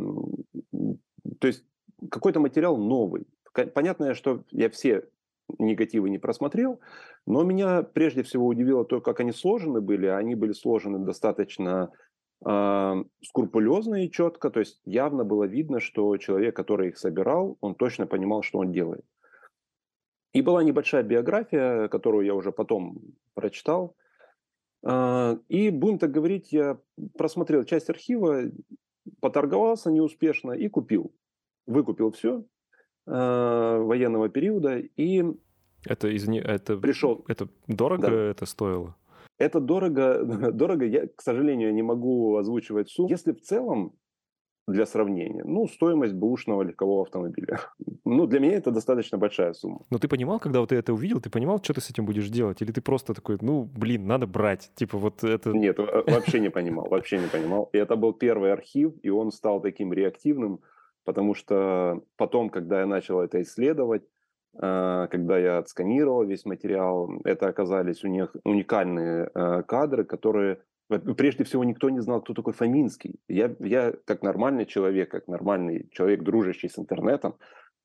то 1.38 1.46
есть 1.46 1.66
какой-то 2.10 2.40
материал 2.40 2.78
новый. 2.78 3.26
Понятно, 3.74 4.14
что 4.14 4.44
я 4.52 4.70
все 4.70 5.04
негативы 5.58 6.08
не 6.08 6.18
просмотрел, 6.18 6.80
но 7.26 7.42
меня 7.42 7.82
прежде 7.82 8.22
всего 8.22 8.46
удивило 8.46 8.86
то, 8.86 9.02
как 9.02 9.20
они 9.20 9.32
сложены 9.32 9.82
были. 9.82 10.06
Они 10.06 10.34
были 10.34 10.52
сложены 10.52 11.00
достаточно 11.00 11.92
скрупулезно 12.44 14.04
и 14.04 14.10
четко, 14.10 14.50
то 14.50 14.60
есть 14.60 14.80
явно 14.84 15.24
было 15.24 15.44
видно, 15.44 15.80
что 15.80 16.16
человек, 16.16 16.56
который 16.56 16.88
их 16.88 16.98
собирал, 16.98 17.56
он 17.60 17.74
точно 17.74 18.06
понимал, 18.06 18.42
что 18.42 18.58
он 18.58 18.72
делает. 18.72 19.04
И 20.32 20.42
была 20.42 20.64
небольшая 20.64 21.02
биография, 21.02 21.88
которую 21.88 22.26
я 22.26 22.34
уже 22.34 22.52
потом 22.52 22.98
прочитал. 23.34 23.94
А, 24.84 25.38
и, 25.48 25.70
будем 25.70 25.98
так 25.98 26.10
говорить, 26.10 26.52
я 26.52 26.78
просмотрел 27.16 27.64
часть 27.64 27.90
архива, 27.90 28.44
поторговался 29.20 29.90
неуспешно 29.90 30.52
и 30.52 30.68
купил. 30.68 31.14
Выкупил 31.66 32.10
все 32.10 32.44
а, 33.06 33.78
военного 33.78 34.28
периода 34.28 34.78
и 34.78 35.24
это, 35.84 36.14
извини, 36.14 36.38
это, 36.38 36.76
пришел. 36.76 37.24
это 37.26 37.48
дорого 37.66 38.08
да. 38.08 38.30
это 38.30 38.46
стоило? 38.46 38.96
Это 39.42 39.60
дорого, 39.60 40.22
дорого, 40.52 40.84
я, 40.86 41.06
к 41.06 41.20
сожалению, 41.20 41.74
не 41.74 41.82
могу 41.82 42.36
озвучивать 42.36 42.90
сумму. 42.90 43.08
Если 43.08 43.32
в 43.32 43.40
целом, 43.40 43.92
для 44.68 44.86
сравнения, 44.86 45.42
ну, 45.44 45.66
стоимость 45.66 46.14
бэушного 46.14 46.62
легкового 46.62 47.02
автомобиля. 47.02 47.60
Ну, 48.04 48.26
для 48.26 48.40
меня 48.40 48.56
это 48.56 48.72
достаточно 48.72 49.16
большая 49.16 49.54
сумма. 49.54 49.80
Но 49.90 49.98
ты 49.98 50.08
понимал, 50.08 50.38
когда 50.40 50.60
вот 50.60 50.68
ты 50.68 50.74
это 50.74 50.92
увидел, 50.92 51.20
ты 51.20 51.30
понимал, 51.30 51.62
что 51.62 51.72
ты 51.72 51.80
с 51.80 51.88
этим 51.88 52.04
будешь 52.04 52.28
делать? 52.28 52.60
Или 52.60 52.72
ты 52.72 52.82
просто 52.82 53.14
такой, 53.14 53.38
ну, 53.40 53.62
блин, 53.62 54.06
надо 54.06 54.26
брать? 54.26 54.70
Типа 54.74 54.98
вот 54.98 55.24
это... 55.24 55.50
Нет, 55.50 55.78
вообще 55.78 56.40
не 56.40 56.50
понимал, 56.50 56.88
вообще 56.88 57.18
не 57.18 57.28
понимал. 57.28 57.70
И 57.72 57.78
это 57.78 57.96
был 57.96 58.12
первый 58.12 58.52
архив, 58.52 58.92
и 59.02 59.08
он 59.08 59.30
стал 59.30 59.60
таким 59.60 59.92
реактивным, 59.92 60.60
потому 61.04 61.34
что 61.34 62.02
потом, 62.16 62.50
когда 62.50 62.80
я 62.80 62.86
начал 62.86 63.20
это 63.20 63.40
исследовать, 63.40 64.02
когда 64.54 65.38
я 65.38 65.58
отсканировал 65.58 66.24
весь 66.24 66.44
материал, 66.44 67.10
это 67.24 67.48
оказались 67.48 68.04
уникальные 68.04 69.30
а, 69.34 69.62
кадры, 69.62 70.04
которые 70.04 70.58
прежде 71.16 71.44
всего 71.44 71.64
никто 71.64 71.88
не 71.88 72.00
знал, 72.00 72.20
кто 72.20 72.34
такой 72.34 72.52
Фоминский. 72.52 73.18
Я, 73.28 73.54
я 73.60 73.94
как 74.04 74.22
нормальный 74.22 74.66
человек, 74.66 75.10
как 75.10 75.26
нормальный 75.26 75.88
человек, 75.90 76.22
дружащий 76.22 76.68
с 76.68 76.78
интернетом, 76.78 77.36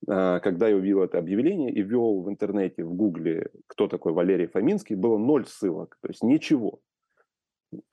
а, 0.09 0.39
когда 0.41 0.67
я 0.67 0.75
увидел 0.75 1.03
это 1.03 1.17
объявление 1.17 1.71
и 1.71 1.81
ввел 1.81 2.21
в 2.21 2.29
интернете, 2.29 2.83
в 2.83 2.93
гугле, 2.93 3.49
кто 3.67 3.87
такой 3.87 4.11
Валерий 4.11 4.47
Фоминский, 4.47 4.95
было 4.95 5.17
ноль 5.17 5.45
ссылок, 5.45 5.97
то 6.01 6.09
есть 6.09 6.21
ничего. 6.21 6.81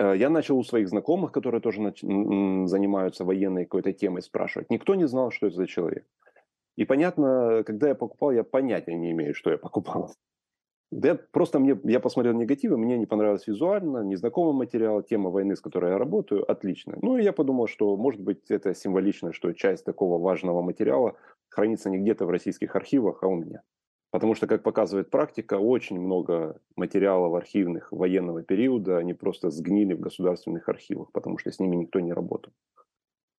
Я 0.00 0.30
начал 0.30 0.56
у 0.56 0.62
своих 0.62 0.88
знакомых, 0.88 1.32
которые 1.32 1.60
тоже 1.60 1.80
занимаются 1.80 3.24
военной 3.24 3.64
какой-то 3.64 3.92
темой, 3.92 4.22
спрашивать. 4.22 4.70
Никто 4.70 4.94
не 4.94 5.08
знал, 5.08 5.32
что 5.32 5.48
это 5.48 5.56
за 5.56 5.66
человек. 5.66 6.06
И 6.76 6.84
понятно, 6.84 7.62
когда 7.64 7.88
я 7.88 7.94
покупал, 7.94 8.32
я 8.32 8.44
понятия 8.44 8.94
не 8.94 9.12
имею, 9.12 9.34
что 9.34 9.50
я 9.50 9.58
покупал. 9.58 10.12
Да 10.90 11.18
просто 11.32 11.58
мне, 11.58 11.76
я 11.84 11.98
посмотрел 11.98 12.34
негативы, 12.34 12.76
мне 12.76 12.96
не 12.98 13.06
понравилось 13.06 13.46
визуально, 13.48 14.04
незнакомый 14.04 14.54
материал, 14.54 15.02
тема 15.02 15.30
войны, 15.30 15.56
с 15.56 15.60
которой 15.60 15.90
я 15.90 15.98
работаю, 15.98 16.48
отлично. 16.48 16.96
Ну, 17.02 17.16
и 17.16 17.24
я 17.24 17.32
подумал, 17.32 17.66
что, 17.66 17.96
может 17.96 18.20
быть, 18.20 18.48
это 18.48 18.74
символично, 18.74 19.32
что 19.32 19.52
часть 19.52 19.84
такого 19.84 20.22
важного 20.22 20.62
материала 20.62 21.16
хранится 21.48 21.90
не 21.90 21.98
где-то 21.98 22.26
в 22.26 22.30
российских 22.30 22.76
архивах, 22.76 23.22
а 23.22 23.26
у 23.26 23.34
меня. 23.34 23.62
Потому 24.12 24.36
что, 24.36 24.46
как 24.46 24.62
показывает 24.62 25.10
практика, 25.10 25.58
очень 25.58 26.00
много 26.00 26.60
материалов 26.76 27.34
архивных 27.34 27.90
военного 27.90 28.44
периода, 28.44 28.98
они 28.98 29.14
просто 29.14 29.50
сгнили 29.50 29.94
в 29.94 30.00
государственных 30.00 30.68
архивах, 30.68 31.10
потому 31.10 31.38
что 31.38 31.50
с 31.50 31.58
ними 31.58 31.74
никто 31.74 31.98
не 31.98 32.12
работал. 32.12 32.52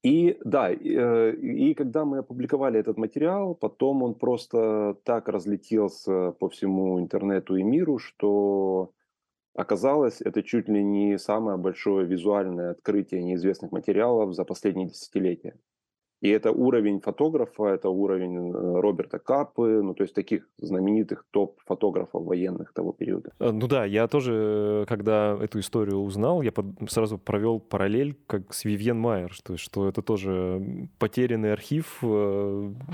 И 0.06 0.38
да, 0.46 0.72
и, 0.72 0.96
э, 0.96 1.36
и 1.36 1.74
когда 1.74 2.06
мы 2.06 2.20
опубликовали 2.20 2.80
этот 2.80 2.96
материал, 2.96 3.56
потом 3.56 4.04
он 4.04 4.14
просто 4.14 4.96
так 5.04 5.28
разлетелся 5.28 6.32
по 6.34 6.48
всему 6.48 7.00
интернету 7.00 7.56
и 7.56 7.64
миру, 7.64 7.98
что 7.98 8.92
оказалось, 9.56 10.22
это 10.22 10.44
чуть 10.44 10.70
ли 10.70 10.84
не 10.84 11.18
самое 11.18 11.58
большое 11.58 12.06
визуальное 12.06 12.70
открытие 12.70 13.24
неизвестных 13.24 13.72
материалов 13.72 14.36
за 14.36 14.46
последние 14.46 14.90
десятилетия. 14.90 15.56
И 16.22 16.30
это 16.30 16.52
уровень 16.52 17.02
фотографа, 17.02 17.66
это 17.66 17.90
уровень 17.90 18.52
э, 18.52 18.80
Роберта 18.80 19.20
Капы, 19.20 19.82
ну 19.84 19.94
то 19.94 20.04
есть 20.04 20.16
таких 20.16 20.48
знаменитых 20.58 21.26
топ-фотографов 21.32 22.26
военных 22.26 22.74
того 22.74 22.94
периода. 22.94 23.32
Э, 23.40 23.52
ну 23.52 23.68
да, 23.68 23.86
я 23.86 24.08
тоже, 24.08 24.86
когда 24.88 25.38
эту 25.42 25.60
историю 25.60 25.98
узнал, 25.98 26.42
я 26.42 26.52
под, 26.52 26.66
сразу 26.90 27.18
провел 27.18 27.60
параллель 27.60 28.16
как 28.28 28.54
с 28.54 28.66
Вивьен 28.66 28.98
Майер, 28.98 29.34
что, 29.34 29.58
что 29.58 29.88
это 29.90 30.02
тоже 30.02 30.90
потерянный 31.00 31.52
архив, 31.52 32.00
э, 32.02 32.06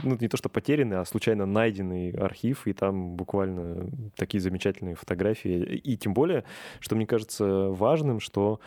ну 0.03 0.17
не 0.19 0.27
то 0.27 0.37
что 0.37 0.49
потерянный, 0.49 0.97
а 0.97 1.05
случайно 1.05 1.45
найденный 1.45 2.11
архив, 2.11 2.67
и 2.67 2.73
там 2.73 3.15
буквально 3.15 3.89
такие 4.15 4.41
замечательные 4.41 4.95
фотографии. 4.95 5.63
И 5.75 5.95
тем 5.95 6.13
более, 6.13 6.43
что 6.79 6.95
мне 6.95 7.05
кажется 7.05 7.69
важным, 7.69 8.19
что 8.19 8.59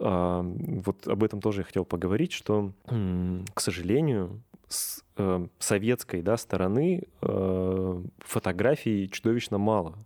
вот 0.00 1.06
об 1.06 1.22
этом 1.22 1.40
тоже 1.40 1.60
я 1.60 1.64
хотел 1.64 1.84
поговорить, 1.84 2.32
что, 2.32 2.72
к 2.86 3.60
сожалению, 3.60 4.40
с 4.70 5.04
э, 5.16 5.46
советской 5.58 6.22
да, 6.22 6.36
стороны 6.36 7.02
э, 7.20 8.02
фотографий 8.20 9.10
чудовищно 9.10 9.58
мало. 9.58 9.98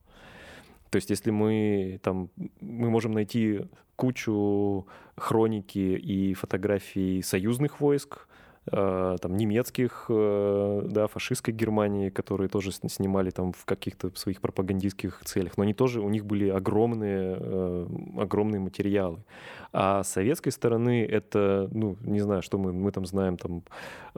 То 0.91 0.97
есть 0.97 1.11
если 1.11 1.31
мы 1.31 2.01
там 2.03 2.31
мы 2.61 2.89
можем 2.89 3.13
найти 3.13 3.67
кучу 3.97 4.87
хроники 5.17 5.79
и 5.79 6.35
фотографий 6.35 7.23
союзных 7.23 7.81
войск, 7.81 8.27
там, 8.71 9.37
немецких, 9.37 10.06
э, 10.09 10.83
да, 10.88 11.06
фашистской 11.06 11.52
Германии, 11.52 12.09
которые 12.09 12.49
тоже 12.49 12.73
снимали 12.73 13.30
там 13.30 13.52
в 13.52 13.64
каких-то 13.64 14.11
своих 14.16 14.40
пропагандистских 14.40 15.21
целях, 15.25 15.59
но 15.59 15.64
они 15.64 15.75
тоже, 15.75 16.00
у 16.00 16.09
них 16.09 16.25
были 16.25 16.49
огромные, 16.49 17.37
э, 17.38 17.87
огромные 18.18 18.61
материалы. 18.61 19.18
А 19.73 20.02
с 20.02 20.09
советской 20.09 20.50
стороны 20.50 21.04
это, 21.04 21.68
ну, 21.73 21.97
не 22.02 22.21
знаю, 22.21 22.42
что 22.42 22.59
мы, 22.59 22.73
мы 22.73 22.90
там 22.90 23.04
знаем, 23.04 23.37
там, 23.37 23.62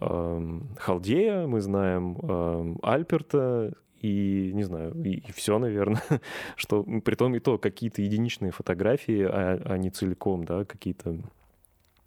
эм, 0.00 0.68
Халдея, 0.78 1.46
мы 1.46 1.60
знаем 1.60 2.16
эм, 2.22 2.78
Альперта, 2.82 3.72
и 4.00 4.52
не 4.54 4.62
знаю, 4.62 4.92
и, 5.02 5.14
и 5.28 5.32
все, 5.32 5.58
наверное, 5.58 6.02
что 6.56 6.84
при 6.84 7.14
том 7.14 7.34
и 7.34 7.40
то 7.40 7.58
какие-то 7.58 8.02
единичные 8.02 8.52
фотографии, 8.52 9.22
а, 9.22 9.60
а 9.64 9.78
не 9.78 9.90
целиком, 9.90 10.44
да, 10.44 10.64
какие-то 10.64 11.18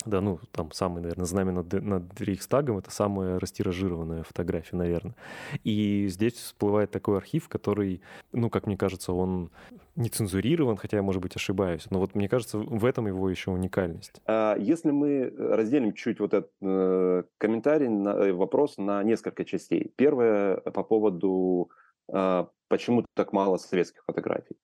да, 0.06 0.22
ну, 0.22 0.40
там 0.52 0.72
самый, 0.72 1.02
наверное, 1.02 1.26
знамя 1.26 1.52
над, 1.52 1.74
над 1.74 2.22
Рейхстагом— 2.22 2.78
это 2.80 2.90
самая 2.90 3.40
растиражированная 3.40 4.24
фотография, 4.24 4.78
наверное. 4.78 5.16
И 5.64 6.08
здесь 6.08 6.34
всплывает 6.34 6.92
такой 6.92 7.18
архив, 7.18 7.50
который, 7.50 8.02
ну, 8.32 8.50
как 8.50 8.66
мне 8.66 8.78
кажется, 8.78 9.12
он 9.12 9.52
не 9.96 10.08
цензурирован, 10.08 10.78
хотя 10.78 10.98
я, 10.98 11.04
может 11.04 11.22
быть, 11.22 11.36
ошибаюсь. 11.36 11.86
Но 11.90 12.00
вот 12.00 12.16
мне 12.16 12.30
кажется, 12.30 12.58
в 12.58 12.86
этом 12.86 13.08
его 13.08 13.30
еще 13.30 13.52
уникальность. 13.52 14.22
А 14.26 14.56
если 14.58 14.92
мы 14.92 15.34
разделим 15.38 15.94
чуть 15.94 16.22
вот 16.22 16.34
этот 16.34 16.52
э, 16.62 17.24
комментарий, 17.38 17.88
э, 17.88 18.32
вопрос 18.32 18.78
на 18.78 19.04
несколько 19.04 19.44
частей. 19.44 19.92
Первое 19.98 20.58
по 20.58 20.84
поводу, 20.84 21.72
э, 22.08 22.46
почему 22.70 23.06
так 23.16 23.34
мало 23.34 23.58
советских 23.58 24.04
фотографий. 24.06 24.56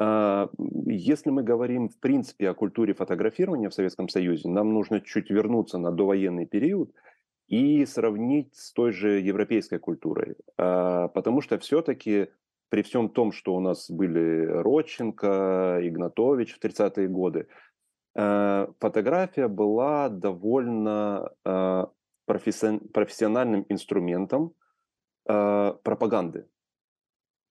А, 0.00 0.48
если 0.86 1.30
мы 1.30 1.42
говорим, 1.42 1.88
в 1.88 1.98
принципе, 1.98 2.50
о 2.50 2.54
культуре 2.54 2.94
фотографирования 2.94 3.68
в 3.68 3.74
Советском 3.74 4.08
Союзе, 4.08 4.48
нам 4.48 4.72
нужно 4.72 5.00
чуть 5.00 5.28
вернуться 5.28 5.76
на 5.76 5.90
довоенный 5.90 6.46
период 6.46 6.92
и 7.48 7.84
сравнить 7.84 8.54
с 8.54 8.72
той 8.72 8.92
же 8.92 9.18
европейской 9.18 9.80
культурой. 9.80 10.36
А, 10.56 11.08
потому 11.08 11.40
что 11.40 11.58
все-таки 11.58 12.28
при 12.68 12.82
всем 12.82 13.08
том, 13.08 13.32
что 13.32 13.56
у 13.56 13.60
нас 13.60 13.90
были 13.90 14.46
Родченко, 14.46 15.80
Игнатович 15.82 16.54
в 16.54 16.64
30-е 16.64 17.08
годы, 17.08 17.48
а, 18.14 18.70
фотография 18.78 19.48
была 19.48 20.08
довольно 20.08 21.32
профессиональным 22.26 23.66
инструментом 23.68 24.52
пропаганды. 25.24 26.46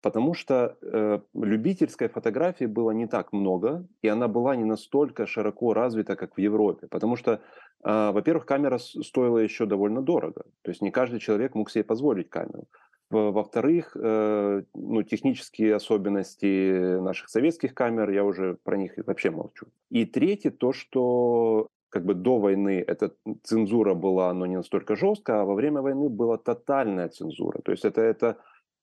Потому 0.08 0.34
что 0.34 0.78
э, 0.82 1.20
любительской 1.34 2.08
фотографии 2.08 2.68
было 2.68 2.92
не 2.92 3.08
так 3.08 3.34
много, 3.34 3.86
и 4.02 4.08
она 4.08 4.30
была 4.30 4.56
не 4.56 4.64
настолько 4.64 5.26
широко 5.26 5.74
развита, 5.74 6.16
как 6.16 6.38
в 6.38 6.40
Европе. 6.40 6.88
Потому 6.88 7.18
что, 7.18 7.32
э, 7.32 8.12
во-первых, 8.14 8.46
камера 8.46 8.78
стоила 8.78 9.40
еще 9.40 9.66
довольно 9.66 10.02
дорого. 10.02 10.44
То 10.62 10.72
есть 10.72 10.82
не 10.82 10.92
каждый 10.92 11.20
человек 11.20 11.56
мог 11.56 11.70
себе 11.70 11.84
позволить 11.84 12.30
камеру. 12.30 12.68
Во-вторых, 13.10 13.98
э, 14.00 14.64
ну, 14.74 15.04
технические 15.04 15.76
особенности 15.76 17.00
наших 17.00 17.28
советских 17.30 17.74
камер, 17.74 18.10
я 18.12 18.24
уже 18.24 18.56
про 18.64 18.78
них 18.78 18.94
вообще 19.06 19.30
молчу. 19.30 19.66
И 19.90 20.06
третье, 20.06 20.52
то, 20.52 20.72
что 20.72 21.68
как 21.90 22.06
бы 22.06 22.14
до 22.14 22.40
войны 22.40 22.82
эта 22.88 23.12
цензура 23.44 23.94
была, 23.94 24.34
но 24.34 24.46
не 24.46 24.56
настолько 24.56 24.96
жесткая, 24.96 25.42
а 25.42 25.46
во 25.46 25.54
время 25.54 25.82
войны 25.82 26.08
была 26.08 26.38
тотальная 26.38 27.10
цензура. 27.10 27.60
То 27.62 27.72
есть 27.72 27.86
это, 27.86 28.02
это 28.02 28.38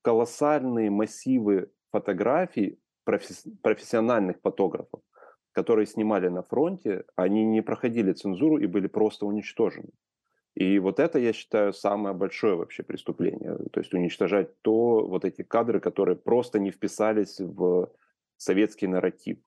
колоссальные 0.04 0.90
массивы 0.90 1.70
фотографий 1.90 2.78
профессиональных 3.04 4.36
фотографов, 4.42 5.00
которые 5.52 5.86
снимали 5.86 6.28
на 6.28 6.42
фронте, 6.42 7.04
они 7.16 7.44
не 7.44 7.62
проходили 7.62 8.12
цензуру 8.12 8.58
и 8.58 8.66
были 8.66 8.86
просто 8.86 9.24
уничтожены. 9.24 9.90
И 10.54 10.78
вот 10.78 11.00
это, 11.00 11.18
я 11.18 11.32
считаю, 11.32 11.72
самое 11.72 12.14
большое 12.14 12.54
вообще 12.54 12.82
преступление. 12.82 13.56
То 13.72 13.80
есть 13.80 13.94
уничтожать 13.94 14.60
то, 14.62 15.06
вот 15.06 15.24
эти 15.24 15.42
кадры, 15.42 15.80
которые 15.80 16.16
просто 16.16 16.58
не 16.58 16.70
вписались 16.70 17.40
в 17.40 17.90
советский 18.36 18.86
нарратив. 18.86 19.38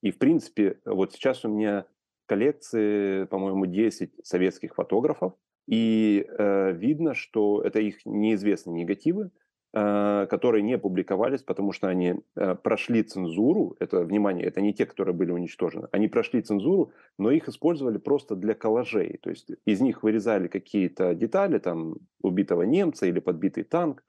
И, 0.00 0.10
в 0.10 0.18
принципе, 0.18 0.78
вот 0.84 1.12
сейчас 1.12 1.44
у 1.44 1.48
меня 1.48 1.86
коллекции, 2.26 3.24
по-моему, 3.24 3.66
10 3.66 4.12
советских 4.22 4.74
фотографов, 4.74 5.34
и 5.66 6.24
э, 6.28 6.72
видно, 6.72 7.14
что 7.14 7.62
это 7.62 7.80
их 7.80 8.06
неизвестные 8.06 8.84
негативы, 8.84 9.30
которые 9.74 10.62
не 10.62 10.78
публиковались, 10.78 11.42
потому 11.42 11.72
что 11.72 11.88
они 11.88 12.14
э, 12.36 12.54
прошли 12.54 13.02
цензуру. 13.02 13.76
Это, 13.80 14.04
внимание, 14.04 14.46
это 14.46 14.60
не 14.60 14.72
те, 14.72 14.86
которые 14.86 15.14
были 15.14 15.32
уничтожены. 15.32 15.88
Они 15.90 16.06
прошли 16.06 16.42
цензуру, 16.42 16.92
но 17.18 17.32
их 17.32 17.48
использовали 17.48 17.98
просто 17.98 18.36
для 18.36 18.54
коллажей. 18.54 19.18
То 19.20 19.30
есть 19.30 19.50
из 19.66 19.80
них 19.80 20.04
вырезали 20.04 20.46
какие-то 20.46 21.14
детали, 21.14 21.58
там, 21.58 21.96
убитого 22.22 22.62
немца 22.62 23.06
или 23.06 23.18
подбитый 23.18 23.64
танк. 23.64 24.04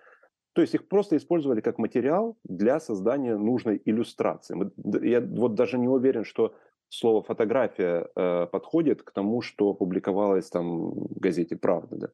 То 0.53 0.61
есть 0.61 0.75
их 0.75 0.87
просто 0.87 1.17
использовали 1.17 1.61
как 1.61 1.79
материал 1.79 2.37
для 2.43 2.79
создания 2.79 3.35
нужной 3.35 3.81
иллюстрации. 3.85 4.55
Я 5.03 5.19
вот 5.19 5.55
даже 5.55 5.79
не 5.79 5.87
уверен, 5.87 6.25
что 6.25 6.53
слово 6.89 7.23
фотография 7.23 8.07
э, 8.15 8.45
подходит 8.51 9.01
к 9.01 9.11
тому, 9.11 9.41
что 9.41 9.73
публиковалось 9.73 10.49
там 10.49 10.91
в 10.91 11.19
газете 11.19 11.55
«Правда». 11.55 11.95
Да? 11.97 12.07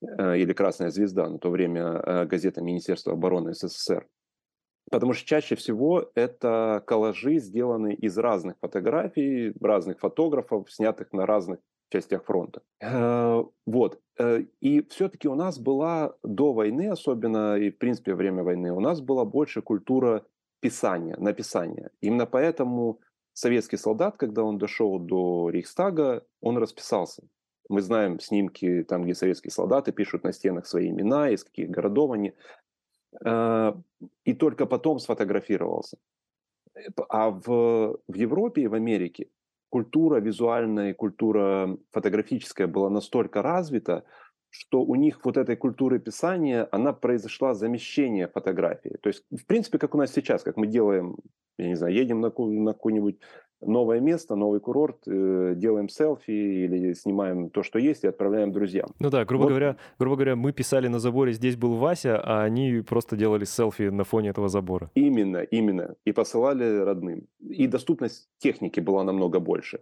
Э, 0.00 0.36
или 0.36 0.52
«Красная 0.52 0.90
звезда», 0.90 1.28
на 1.28 1.38
то 1.38 1.50
время 1.50 1.82
э, 1.82 2.26
газета 2.26 2.62
Министерства 2.62 3.14
обороны 3.14 3.52
СССР. 3.54 4.06
Потому 4.90 5.12
что 5.12 5.26
чаще 5.26 5.54
всего 5.54 6.10
это 6.14 6.82
коллажи, 6.86 7.38
сделанные 7.38 7.94
из 7.94 8.16
разных 8.16 8.56
фотографий, 8.60 9.52
разных 9.60 9.98
фотографов, 9.98 10.72
снятых 10.72 11.12
на 11.12 11.26
разных 11.26 11.58
частях 11.90 12.24
фронта. 12.24 12.62
Э, 12.80 13.42
вот. 13.66 14.00
И 14.60 14.86
все-таки 14.90 15.28
у 15.28 15.34
нас 15.34 15.58
была 15.58 16.14
до 16.22 16.52
войны, 16.52 16.88
особенно 16.88 17.56
и 17.56 17.70
в 17.70 17.78
принципе 17.78 18.12
во 18.12 18.18
время 18.18 18.42
войны, 18.42 18.72
у 18.72 18.80
нас 18.80 19.00
была 19.00 19.24
больше 19.24 19.62
культура 19.62 20.24
писания, 20.60 21.16
написания. 21.18 21.90
Именно 22.00 22.26
поэтому 22.26 23.00
советский 23.32 23.76
солдат, 23.76 24.16
когда 24.16 24.42
он 24.42 24.58
дошел 24.58 24.98
до 24.98 25.50
Рейхстага, 25.50 26.24
он 26.40 26.58
расписался. 26.58 27.22
Мы 27.68 27.82
знаем 27.82 28.20
снимки, 28.20 28.82
там, 28.82 29.04
где 29.04 29.14
советские 29.14 29.50
солдаты 29.50 29.92
пишут 29.92 30.24
на 30.24 30.32
стенах 30.32 30.66
свои 30.66 30.88
имена, 30.88 31.30
из 31.30 31.44
каких 31.44 31.70
городов 31.70 32.12
они. 32.12 32.34
А, 33.24 33.78
и 34.24 34.34
только 34.34 34.66
потом 34.66 34.98
сфотографировался. 34.98 35.98
А 37.08 37.30
в, 37.30 37.98
в 38.06 38.14
Европе 38.14 38.62
и 38.62 38.68
в 38.68 38.74
Америке 38.74 39.28
культура 39.70 40.20
визуальная, 40.20 40.94
культура 40.94 41.76
фотографическая 41.90 42.66
была 42.66 42.90
настолько 42.90 43.42
развита, 43.42 44.04
что 44.50 44.82
у 44.82 44.94
них 44.94 45.20
вот 45.24 45.36
этой 45.36 45.56
культуры 45.56 45.98
писания, 45.98 46.68
она 46.72 46.92
произошла 46.92 47.54
замещение 47.54 48.28
фотографии. 48.28 48.96
То 49.02 49.08
есть, 49.08 49.24
в 49.30 49.44
принципе, 49.46 49.78
как 49.78 49.94
у 49.94 49.98
нас 49.98 50.12
сейчас, 50.12 50.42
как 50.42 50.56
мы 50.56 50.66
делаем, 50.66 51.16
я 51.58 51.68
не 51.68 51.74
знаю, 51.74 51.94
едем 51.94 52.20
на, 52.20 52.28
на 52.28 52.72
какую-нибудь 52.72 53.18
новое 53.60 54.00
место, 54.00 54.36
новый 54.36 54.60
курорт, 54.60 54.98
э, 55.06 55.54
делаем 55.56 55.88
селфи 55.88 56.30
или 56.30 56.92
снимаем 56.94 57.50
то, 57.50 57.62
что 57.62 57.78
есть, 57.78 58.04
и 58.04 58.08
отправляем 58.08 58.52
друзьям. 58.52 58.88
Ну 58.98 59.10
да, 59.10 59.24
грубо, 59.24 59.42
вот. 59.42 59.48
говоря, 59.50 59.76
грубо 59.98 60.16
говоря, 60.16 60.36
мы 60.36 60.52
писали 60.52 60.88
на 60.88 60.98
заборе 60.98 61.32
«Здесь 61.32 61.56
был 61.56 61.76
Вася», 61.76 62.20
а 62.20 62.42
они 62.42 62.82
просто 62.86 63.16
делали 63.16 63.44
селфи 63.44 63.90
на 63.90 64.04
фоне 64.04 64.30
этого 64.30 64.48
забора. 64.48 64.90
Именно, 64.94 65.38
именно. 65.38 65.94
И 66.04 66.12
посылали 66.12 66.78
родным. 66.78 67.26
И 67.40 67.66
доступность 67.66 68.28
техники 68.38 68.80
была 68.80 69.02
намного 69.04 69.40
больше. 69.40 69.80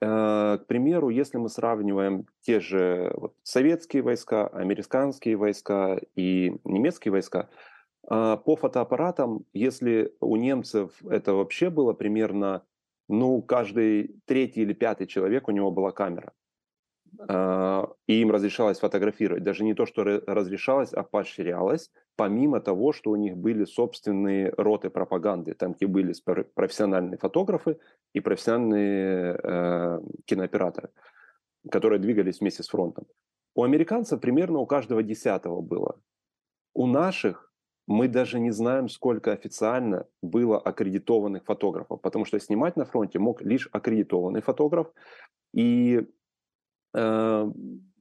Э, 0.00 0.58
к 0.60 0.66
примеру, 0.66 1.08
если 1.08 1.38
мы 1.38 1.48
сравниваем 1.48 2.26
те 2.40 2.60
же 2.60 3.12
вот, 3.16 3.34
советские 3.42 4.02
войска, 4.02 4.48
американские 4.48 5.36
войска 5.36 6.00
и 6.16 6.56
немецкие 6.64 7.12
войска, 7.12 7.48
э, 8.10 8.36
по 8.44 8.56
фотоаппаратам, 8.56 9.44
если 9.52 10.12
у 10.20 10.36
немцев 10.36 10.90
это 11.08 11.34
вообще 11.34 11.70
было 11.70 11.92
примерно, 11.92 12.64
ну, 13.08 13.42
каждый 13.42 14.16
третий 14.24 14.62
или 14.62 14.72
пятый 14.72 15.06
человек 15.06 15.48
у 15.48 15.52
него 15.52 15.70
была 15.70 15.92
камера. 15.92 16.32
Э, 17.28 17.86
и 18.06 18.20
им 18.20 18.30
разрешалось 18.30 18.78
фотографировать. 18.78 19.42
Даже 19.42 19.64
не 19.64 19.74
то, 19.74 19.86
что 19.86 20.04
разрешалось, 20.04 20.92
а 20.92 21.02
поощрялось, 21.02 21.90
помимо 22.16 22.60
того, 22.60 22.92
что 22.92 23.10
у 23.10 23.16
них 23.16 23.36
были 23.36 23.64
собственные 23.64 24.52
роты 24.56 24.90
пропаганды, 24.90 25.54
там 25.54 25.72
где 25.72 25.86
были 25.86 26.14
профессиональные 26.54 27.18
фотографы 27.18 27.78
и 28.12 28.20
профессиональные 28.20 29.38
э, 29.42 30.00
кинооператоры, 30.24 30.90
которые 31.70 31.98
двигались 31.98 32.40
вместе 32.40 32.62
с 32.62 32.68
фронтом. 32.68 33.06
У 33.54 33.62
американцев 33.62 34.20
примерно 34.20 34.58
у 34.58 34.66
каждого 34.66 35.02
десятого 35.02 35.60
было. 35.60 36.00
У 36.74 36.86
наших 36.86 37.52
мы 37.86 38.08
даже 38.08 38.40
не 38.40 38.50
знаем, 38.50 38.88
сколько 38.88 39.32
официально 39.32 40.06
было 40.22 40.58
аккредитованных 40.58 41.44
фотографов, 41.44 42.00
потому 42.00 42.24
что 42.24 42.38
снимать 42.40 42.76
на 42.76 42.84
фронте 42.84 43.18
мог 43.18 43.42
лишь 43.42 43.68
аккредитованный 43.72 44.40
фотограф. 44.40 44.90
И 45.52 46.06
э, 46.94 47.52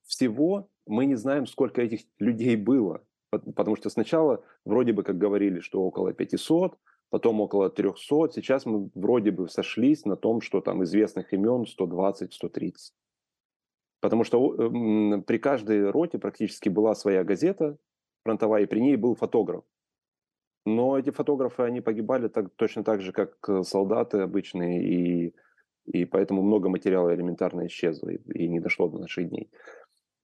всего 0.06 0.70
мы 0.88 1.06
не 1.06 1.16
знаем, 1.16 1.46
сколько 1.46 1.82
этих 1.82 2.02
людей 2.20 2.56
было, 2.56 3.04
потому 3.30 3.76
что 3.76 3.90
сначала 3.90 4.44
вроде 4.64 4.94
бы 4.94 5.04
как 5.04 5.18
говорили, 5.18 5.60
что 5.60 5.84
около 5.84 6.14
500, 6.14 6.78
потом 7.10 7.42
около 7.42 7.70
300, 7.70 8.30
сейчас 8.34 8.66
мы 8.66 8.90
вроде 8.96 9.32
бы 9.32 9.50
сошлись 9.50 10.06
на 10.06 10.16
том, 10.16 10.42
что 10.42 10.62
там 10.62 10.84
известных 10.84 11.34
имен 11.34 11.66
120-130. 11.66 12.74
Потому 14.00 14.24
что 14.24 14.54
э, 14.56 15.22
при 15.22 15.38
каждой 15.38 15.90
роте 15.90 16.20
практически 16.20 16.70
была 16.70 16.96
своя 16.96 17.24
газета 17.26 17.78
фронтовая, 18.24 18.64
и 18.64 18.66
при 18.66 18.80
ней 18.80 18.96
был 18.96 19.16
фотограф. 19.16 19.64
Но 20.66 20.98
эти 20.98 21.10
фотографы, 21.12 21.64
они 21.64 21.82
погибали 21.82 22.28
так, 22.28 22.50
точно 22.56 22.84
так 22.84 23.02
же, 23.02 23.12
как 23.12 23.38
солдаты 23.64 24.20
обычные, 24.20 24.84
и 24.84 25.36
и 25.86 26.06
поэтому 26.06 26.42
много 26.42 26.70
материала 26.70 27.14
элементарно 27.14 27.68
исчезло 27.68 28.10
и, 28.10 28.18
и 28.34 28.48
не 28.48 28.60
дошло 28.60 28.88
до 28.88 29.00
наших 29.00 29.30
дней. 29.30 29.50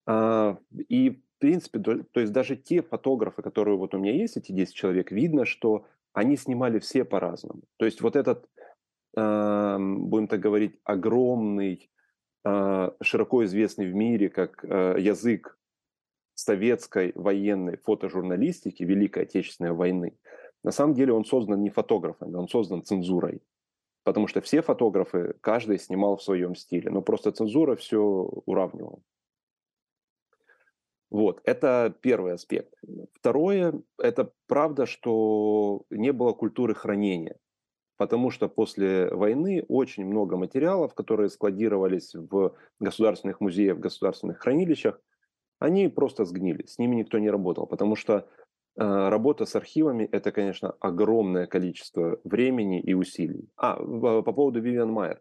А, 0.05 0.57
и, 0.87 1.09
в 1.09 1.39
принципе, 1.39 1.79
то, 1.79 2.03
то 2.03 2.19
есть 2.19 2.31
даже 2.31 2.55
те 2.55 2.81
фотографы, 2.81 3.41
которые 3.41 3.77
вот 3.77 3.93
у 3.93 3.97
меня 3.97 4.13
есть, 4.13 4.37
эти 4.37 4.51
10 4.51 4.73
человек, 4.73 5.11
видно, 5.11 5.45
что 5.45 5.85
они 6.13 6.37
снимали 6.37 6.79
все 6.79 7.03
по-разному. 7.03 7.61
То 7.77 7.85
есть 7.85 8.01
вот 8.01 8.15
этот, 8.15 8.47
э, 9.15 9.77
будем 9.79 10.27
так 10.27 10.39
говорить, 10.39 10.79
огромный, 10.83 11.89
э, 12.45 12.91
широко 13.01 13.43
известный 13.45 13.91
в 13.91 13.93
мире 13.93 14.29
как 14.29 14.63
э, 14.63 14.95
язык 14.99 15.58
советской 16.39 17.11
военной 17.15 17.77
фотожурналистики 17.77 18.83
Великой 18.83 19.23
Отечественной 19.23 19.73
войны, 19.73 20.17
на 20.63 20.71
самом 20.71 20.93
деле 20.93 21.13
он 21.13 21.25
создан 21.25 21.61
не 21.61 21.69
фотографами, 21.69 22.35
он 22.35 22.47
создан 22.47 22.83
цензурой 22.83 23.41
потому 24.09 24.27
что 24.27 24.41
все 24.41 24.63
фотографы, 24.63 25.35
каждый 25.41 25.77
снимал 25.77 26.17
в 26.17 26.23
своем 26.23 26.55
стиле, 26.55 26.89
но 26.89 27.01
просто 27.01 27.31
цензура 27.31 27.75
все 27.75 28.01
уравнивала. 28.01 28.99
Вот, 31.11 31.41
это 31.43 31.95
первый 32.01 32.33
аспект. 32.33 32.73
Второе, 33.13 33.81
это 33.99 34.31
правда, 34.47 34.85
что 34.87 35.83
не 35.89 36.11
было 36.11 36.33
культуры 36.33 36.73
хранения, 36.73 37.37
потому 37.97 38.31
что 38.31 38.47
после 38.47 39.09
войны 39.09 39.63
очень 39.67 40.05
много 40.05 40.37
материалов, 40.37 40.93
которые 40.93 41.29
складировались 41.29 42.15
в 42.15 42.55
государственных 42.79 43.41
музеях, 43.41 43.77
в 43.77 43.81
государственных 43.81 44.39
хранилищах, 44.39 44.99
они 45.59 45.87
просто 45.87 46.25
сгнили, 46.25 46.65
с 46.65 46.77
ними 46.77 46.95
никто 46.95 47.19
не 47.19 47.29
работал, 47.29 47.67
потому 47.67 47.95
что 47.95 48.27
Э, 48.79 49.09
работа 49.09 49.45
с 49.45 49.55
архивами– 49.55 50.07
это, 50.11 50.31
конечно, 50.31 50.75
огромное 50.79 51.47
количество 51.47 52.17
времени 52.23 52.79
и 52.79 52.93
усилий. 52.93 53.49
А, 53.57 53.75
по 53.75 54.31
поводу 54.31 54.61
Вивиан 54.61 54.91
Майер. 54.91 55.19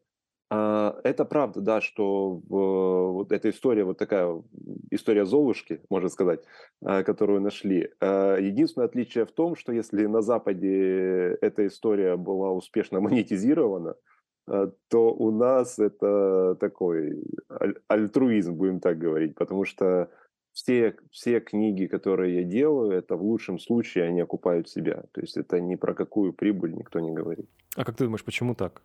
Это 0.51 1.27
правда, 1.29 1.61
да, 1.61 1.83
что 1.83 2.40
вот 2.48 3.33
эта 3.33 3.51
история, 3.51 3.85
вот 3.85 3.98
такая 3.98 4.42
история 4.90 5.27
Золушки, 5.27 5.83
можно 5.90 6.09
сказать, 6.09 6.40
а, 6.83 7.03
которую 7.03 7.42
нашли. 7.42 7.90
А, 8.01 8.37
единственное 8.38 8.87
отличие 8.87 9.27
в 9.27 9.33
том, 9.33 9.57
что 9.57 9.72
если 9.72 10.07
на 10.07 10.22
Западе 10.22 11.37
эта 11.42 11.66
история 11.66 12.16
была 12.16 12.51
успешно 12.53 13.01
монетизирована, 13.01 13.96
то 14.46 15.12
у 15.12 15.31
нас 15.31 15.79
это 15.79 16.57
такой 16.59 17.22
альтруизм, 17.88 18.55
будем 18.55 18.81
так 18.81 18.96
говорить, 18.96 19.35
потому 19.35 19.66
что 19.66 20.09
все, 20.52 20.96
все 21.11 21.40
книги, 21.40 21.87
которые 21.87 22.37
я 22.37 22.44
делаю, 22.44 22.92
это 22.92 23.16
в 23.16 23.22
лучшем 23.22 23.58
случае 23.58 24.04
они 24.04 24.20
окупают 24.20 24.68
себя. 24.68 25.04
То 25.12 25.20
есть 25.20 25.37
это 25.37 25.61
ни 25.61 25.76
про 25.76 25.94
какую 25.94 26.32
прибыль 26.32 26.74
никто 26.74 27.00
не 27.00 27.12
говорит. 27.12 27.48
А 27.76 27.84
как 27.84 27.96
ты 27.96 28.04
думаешь, 28.04 28.24
почему 28.24 28.54
так? 28.54 28.82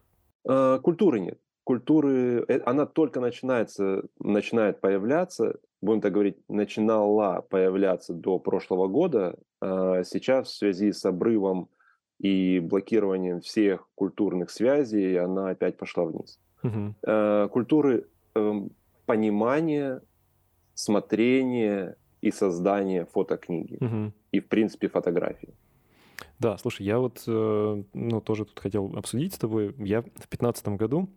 А, 0.48 0.80
культуры 0.80 1.20
нет. 1.20 1.40
Культуры, 1.64 2.44
э, 2.48 2.60
она 2.66 2.86
только 2.86 3.22
начинается, 3.22 4.04
начинает 4.20 4.82
появляться, 4.82 5.60
будем 5.82 6.02
так 6.02 6.12
говорить, 6.12 6.38
начинала 6.50 7.42
появляться 7.42 8.14
до 8.14 8.38
прошлого 8.38 8.88
года. 8.88 9.36
А 9.62 10.04
сейчас 10.04 10.50
в 10.50 10.58
связи 10.58 10.92
с 10.92 11.06
обрывом 11.06 11.70
и 12.20 12.60
блокированием 12.60 13.42
всех 13.42 13.88
культурных 13.96 14.52
связей 14.52 15.16
она 15.18 15.50
опять 15.50 15.78
пошла 15.78 16.06
вниз. 16.06 16.40
Угу. 16.64 17.50
Культуры 17.50 18.08
эм, 18.36 18.72
понимания 19.06 20.02
смотрение 20.74 21.96
и 22.22 22.32
создание 22.32 23.06
фотокниги. 23.06 23.78
Угу. 23.82 24.12
И, 24.32 24.40
в 24.40 24.48
принципе, 24.48 24.88
фотографии. 24.88 25.54
Да, 26.40 26.58
слушай, 26.58 26.86
я 26.86 27.00
вот, 27.00 27.24
э, 27.28 27.84
ну, 27.94 28.22
тоже 28.22 28.46
тут 28.46 28.60
хотел 28.60 28.94
обсудить 28.96 29.34
с 29.34 29.38
тобой. 29.38 29.76
Я 29.78 30.02
в 30.02 30.06
2015 30.06 30.68
году 30.70 31.10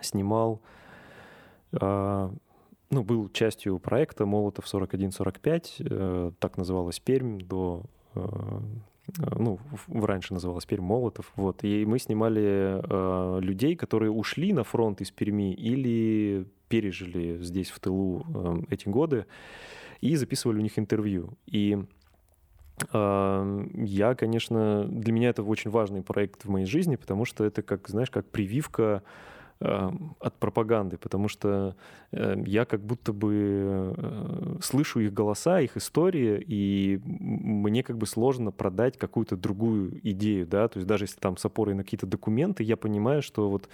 снимал, 0.00 0.60
а, 1.72 2.32
ну, 2.90 3.02
был 3.02 3.28
частью 3.30 3.78
проекта 3.78 4.26
«Молотов 4.26 4.66
41-45», 4.72 5.76
э, 5.80 6.32
так 6.38 6.56
называлась 6.58 7.00
Пермь 7.00 7.38
до 7.38 7.82
э, 8.14 8.20
ну, 9.36 9.58
раньше 9.88 10.32
называлась 10.32 10.64
Пермь 10.64 10.84
Молотов, 10.84 11.32
вот, 11.36 11.62
и 11.62 11.84
мы 11.84 11.98
снимали 11.98 12.80
э, 12.82 13.40
людей, 13.40 13.76
которые 13.76 14.10
ушли 14.10 14.52
на 14.52 14.64
фронт 14.64 15.00
из 15.00 15.10
Перми 15.10 15.52
или 15.52 16.46
пережили 16.74 17.40
здесь, 17.40 17.70
в 17.70 17.78
тылу, 17.78 18.26
э, 18.34 18.74
эти 18.74 18.88
годы, 18.88 19.26
и 20.00 20.16
записывали 20.16 20.58
у 20.58 20.62
них 20.62 20.76
интервью. 20.76 21.38
И 21.46 21.78
э, 22.92 23.66
я, 23.74 24.14
конечно, 24.16 24.84
для 24.84 25.12
меня 25.12 25.28
это 25.28 25.44
очень 25.44 25.70
важный 25.70 26.02
проект 26.02 26.44
в 26.44 26.50
моей 26.50 26.66
жизни, 26.66 26.96
потому 26.96 27.26
что 27.26 27.44
это, 27.44 27.62
как, 27.62 27.88
знаешь, 27.88 28.10
как 28.10 28.28
прививка 28.28 29.02
Эм, 29.02 29.02
от 29.64 30.34
пропаганды, 30.38 30.96
потому 30.98 31.28
что 31.28 31.74
э, 32.12 32.36
я 32.46 32.64
как 32.64 32.80
будто 32.84 33.12
бы 33.12 33.94
э, 33.96 34.56
слышу 34.62 35.00
их 35.00 35.12
голоса, 35.12 35.60
их 35.60 35.76
истории, 35.76 36.42
и 36.46 37.00
мне 37.04 37.82
как 37.82 37.96
бы 37.96 38.06
сложно 38.06 38.50
продать 38.52 38.98
какую-то 38.98 39.36
другую 39.36 40.00
идею, 40.02 40.46
да, 40.46 40.68
то 40.68 40.78
есть 40.78 40.86
даже 40.86 41.04
если 41.04 41.18
там 41.18 41.36
с 41.36 41.44
опорой 41.44 41.74
на 41.74 41.82
какие-то 41.82 42.06
документы, 42.06 42.62
я 42.62 42.76
понимаю, 42.76 43.22
что 43.22 43.48
вот 43.48 43.68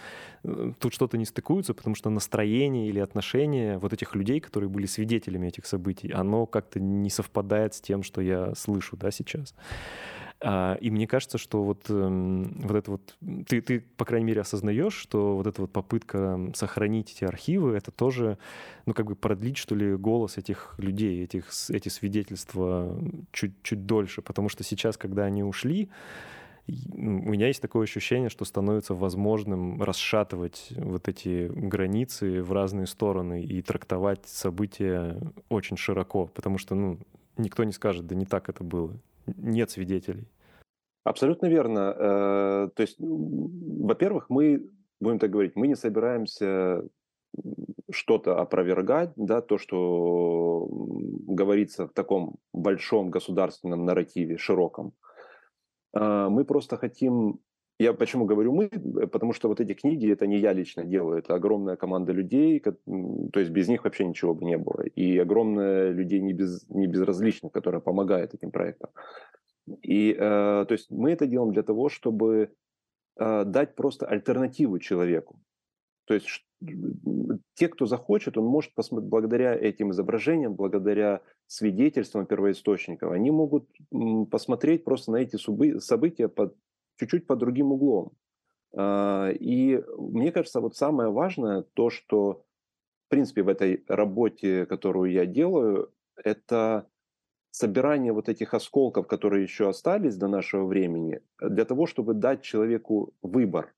э, 0.44 0.72
тут 0.79 0.94
что-то 0.94 1.18
не 1.18 1.24
стыкуется, 1.24 1.74
потому 1.74 1.96
что 1.96 2.11
настроение 2.11 2.88
или 2.88 3.00
отношение 3.00 3.79
вот 3.79 3.92
этих 3.92 4.14
людей, 4.14 4.40
которые 4.40 4.70
были 4.70 4.87
свидетелями 4.87 5.48
этих 5.48 5.66
событий, 5.66 6.12
оно 6.12 6.46
как-то 6.46 6.79
не 6.79 7.11
совпадает 7.11 7.74
с 7.74 7.81
тем, 7.81 8.03
что 8.03 8.20
я 8.20 8.55
слышу, 8.55 8.96
да, 8.96 9.11
сейчас. 9.11 9.55
А, 10.42 10.74
и 10.81 10.90
мне 10.90 11.07
кажется, 11.07 11.37
что 11.37 11.62
вот, 11.62 11.90
эм, 11.90 12.61
вот 12.62 12.76
это 12.76 12.90
вот... 12.92 13.16
Ты, 13.46 13.61
ты, 13.61 13.81
по 13.81 14.05
крайней 14.05 14.26
мере, 14.26 14.40
осознаешь, 14.40 14.94
что 14.94 15.37
вот 15.37 15.46
эта 15.46 15.61
вот 15.61 15.72
попытка 15.72 16.50
сохранить 16.55 17.12
эти 17.12 17.24
архивы, 17.24 17.76
это 17.76 17.90
тоже, 17.90 18.38
ну, 18.87 18.94
как 18.94 19.07
бы 19.07 19.16
продлить, 19.16 19.59
что 19.59 19.74
ли, 19.74 19.94
голос 19.96 20.38
этих 20.38 20.74
людей, 20.79 21.22
этих, 21.24 21.48
эти 21.68 21.90
свидетельства 21.90 22.98
чуть-чуть 23.33 23.85
дольше. 23.85 24.22
Потому 24.22 24.48
что 24.48 24.64
сейчас, 24.64 24.96
когда 24.96 25.24
они 25.24 25.44
ушли, 25.44 25.90
у 26.66 27.00
меня 27.00 27.48
есть 27.48 27.61
такое 27.61 27.83
ощущение, 27.83 28.31
что 28.31 28.44
становится 28.44 28.94
возможным 28.94 29.83
расшатывать 29.83 30.68
вот 30.76 31.09
эти 31.09 31.48
границы 31.48 32.42
в 32.42 32.53
разные 32.53 32.87
стороны 32.87 33.42
и 33.42 33.61
трактовать 33.61 34.26
события 34.26 35.20
очень 35.48 35.76
широко, 35.76 36.26
потому 36.26 36.59
что, 36.59 36.74
ну, 36.74 36.98
никто 37.37 37.64
не 37.64 37.72
скажет, 37.72 38.07
да 38.07 38.14
не 38.14 38.24
так 38.24 38.48
это 38.48 38.62
было 38.62 38.96
нет 39.37 39.71
свидетелей. 39.71 40.29
Абсолютно 41.05 41.47
верно. 41.47 41.95
Э, 41.97 42.69
то 42.75 42.83
есть, 42.83 42.97
во-первых, 42.99 44.27
мы, 44.29 44.69
будем 45.01 45.19
так 45.19 45.31
говорить, 45.31 45.57
мы 45.57 45.66
не 45.66 45.77
собираемся 45.77 46.83
что-то 47.90 48.38
опровергать, 48.38 49.12
да, 49.16 49.40
то, 49.40 49.59
что 49.59 50.69
говорится 50.71 51.87
в 51.87 51.93
таком 51.93 52.37
большом 52.53 53.11
государственном 53.11 53.85
нарративе, 53.85 54.37
широком. 54.37 54.93
А, 55.93 56.29
мы 56.29 56.45
просто 56.45 56.77
хотим 56.77 57.40
я 57.81 57.95
почему 57.95 58.27
говорю 58.27 58.53
мы? 58.53 58.69
Потому 59.09 59.33
что 59.33 59.49
вот 59.49 59.61
эти 59.61 59.73
книги, 59.73 60.12
это 60.12 60.27
не 60.27 60.38
я 60.38 60.53
лично 60.53 60.85
делаю, 60.85 61.19
это 61.19 61.35
огромная 61.35 61.77
команда 61.77 62.12
людей, 62.12 62.61
то 62.61 63.40
есть 63.40 63.51
без 63.51 63.69
них 63.69 63.85
вообще 63.85 64.05
ничего 64.05 64.35
бы 64.35 64.45
не 64.45 64.59
было. 64.59 64.83
И 64.83 65.16
огромное 65.19 65.90
людей 65.90 66.21
не, 66.21 66.35
без, 66.35 66.69
не 66.69 66.87
безразличных, 66.87 67.53
которые 67.53 67.81
помогают 67.81 68.35
этим 68.35 68.51
проектам. 68.51 68.90
И 69.83 70.12
э, 70.12 70.16
то 70.19 70.73
есть 70.73 70.90
мы 70.90 71.12
это 71.12 71.27
делаем 71.27 71.53
для 71.53 71.62
того, 71.62 71.88
чтобы 71.88 72.51
э, 73.19 73.45
дать 73.45 73.75
просто 73.75 74.07
альтернативу 74.07 74.79
человеку. 74.79 75.40
То 76.05 76.14
есть 76.14 76.27
те, 77.55 77.69
кто 77.69 77.87
захочет, 77.87 78.37
он 78.37 78.45
может 78.45 78.75
посмотреть, 78.75 79.09
благодаря 79.09 79.55
этим 79.55 79.93
изображениям, 79.93 80.55
благодаря 80.55 81.23
свидетельствам 81.47 82.27
первоисточников, 82.27 83.12
они 83.12 83.31
могут 83.31 83.69
посмотреть 84.31 84.85
просто 84.85 85.12
на 85.12 85.16
эти 85.16 85.37
события 85.79 86.29
под, 86.29 86.55
чуть-чуть 87.00 87.26
под 87.26 87.38
другим 87.38 87.72
углом. 87.72 88.12
А, 88.76 89.30
и 89.30 89.82
мне 89.98 90.32
кажется, 90.32 90.60
вот 90.60 90.76
самое 90.76 91.10
важное 91.10 91.62
то, 91.62 91.90
что 91.90 92.44
в 93.06 93.08
принципе 93.08 93.42
в 93.42 93.48
этой 93.48 93.84
работе, 93.88 94.66
которую 94.66 95.10
я 95.10 95.26
делаю, 95.26 95.92
это 96.22 96.86
собирание 97.50 98.12
вот 98.12 98.28
этих 98.28 98.54
осколков, 98.54 99.06
которые 99.06 99.42
еще 99.42 99.68
остались 99.68 100.16
до 100.16 100.28
нашего 100.28 100.66
времени, 100.66 101.20
для 101.40 101.64
того, 101.64 101.86
чтобы 101.86 102.14
дать 102.14 102.42
человеку 102.42 103.12
выбор. 103.22 103.74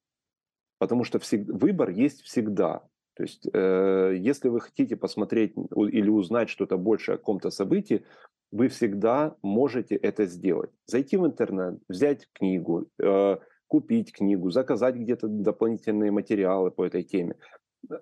Потому 0.78 1.04
что 1.04 1.18
всег... 1.18 1.48
выбор 1.48 1.90
есть 1.90 2.22
всегда. 2.22 2.82
То 3.14 3.22
есть, 3.24 3.46
э, 3.52 4.14
если 4.16 4.48
вы 4.48 4.60
хотите 4.60 4.96
посмотреть 4.96 5.54
или 5.54 6.08
узнать 6.08 6.48
что-то 6.48 6.78
больше 6.78 7.12
о 7.12 7.16
каком-то 7.18 7.50
событии, 7.50 8.04
вы 8.50 8.68
всегда 8.68 9.36
можете 9.42 9.96
это 9.96 10.26
сделать. 10.26 10.70
Зайти 10.86 11.16
в 11.16 11.26
интернет, 11.26 11.78
взять 11.88 12.28
книгу, 12.32 12.86
э, 13.02 13.36
купить 13.66 14.12
книгу, 14.12 14.50
заказать 14.50 14.96
где-то 14.96 15.28
дополнительные 15.28 16.10
материалы 16.10 16.70
по 16.70 16.84
этой 16.84 17.02
теме. 17.02 17.36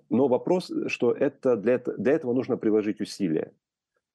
Но 0.08 0.28
вопрос, 0.28 0.70
что 0.86 1.12
это 1.12 1.56
для, 1.56 1.78
для 1.78 2.12
этого 2.12 2.34
нужно 2.34 2.56
приложить 2.56 3.00
усилия. 3.00 3.52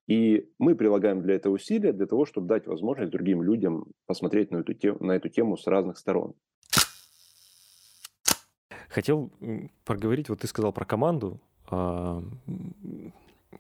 И 0.07 0.49
мы 0.59 0.75
прилагаем 0.75 1.21
для 1.21 1.35
этого 1.35 1.53
усилия, 1.53 1.91
для 1.91 2.05
того, 2.05 2.25
чтобы 2.25 2.47
дать 2.47 2.67
возможность 2.67 3.11
другим 3.11 3.41
людям 3.41 3.85
посмотреть 4.05 4.51
на 4.51 4.57
эту, 4.57 4.73
тему, 4.73 4.97
на 4.99 5.13
эту 5.13 5.29
тему 5.29 5.57
с 5.57 5.65
разных 5.65 5.97
сторон. 5.97 6.35
Хотел 8.95 9.29
проговорить, 9.83 10.29
вот 10.29 10.39
ты 10.39 10.47
сказал 10.47 10.71
про 10.71 10.85
команду. 10.85 11.41
А, 11.69 12.23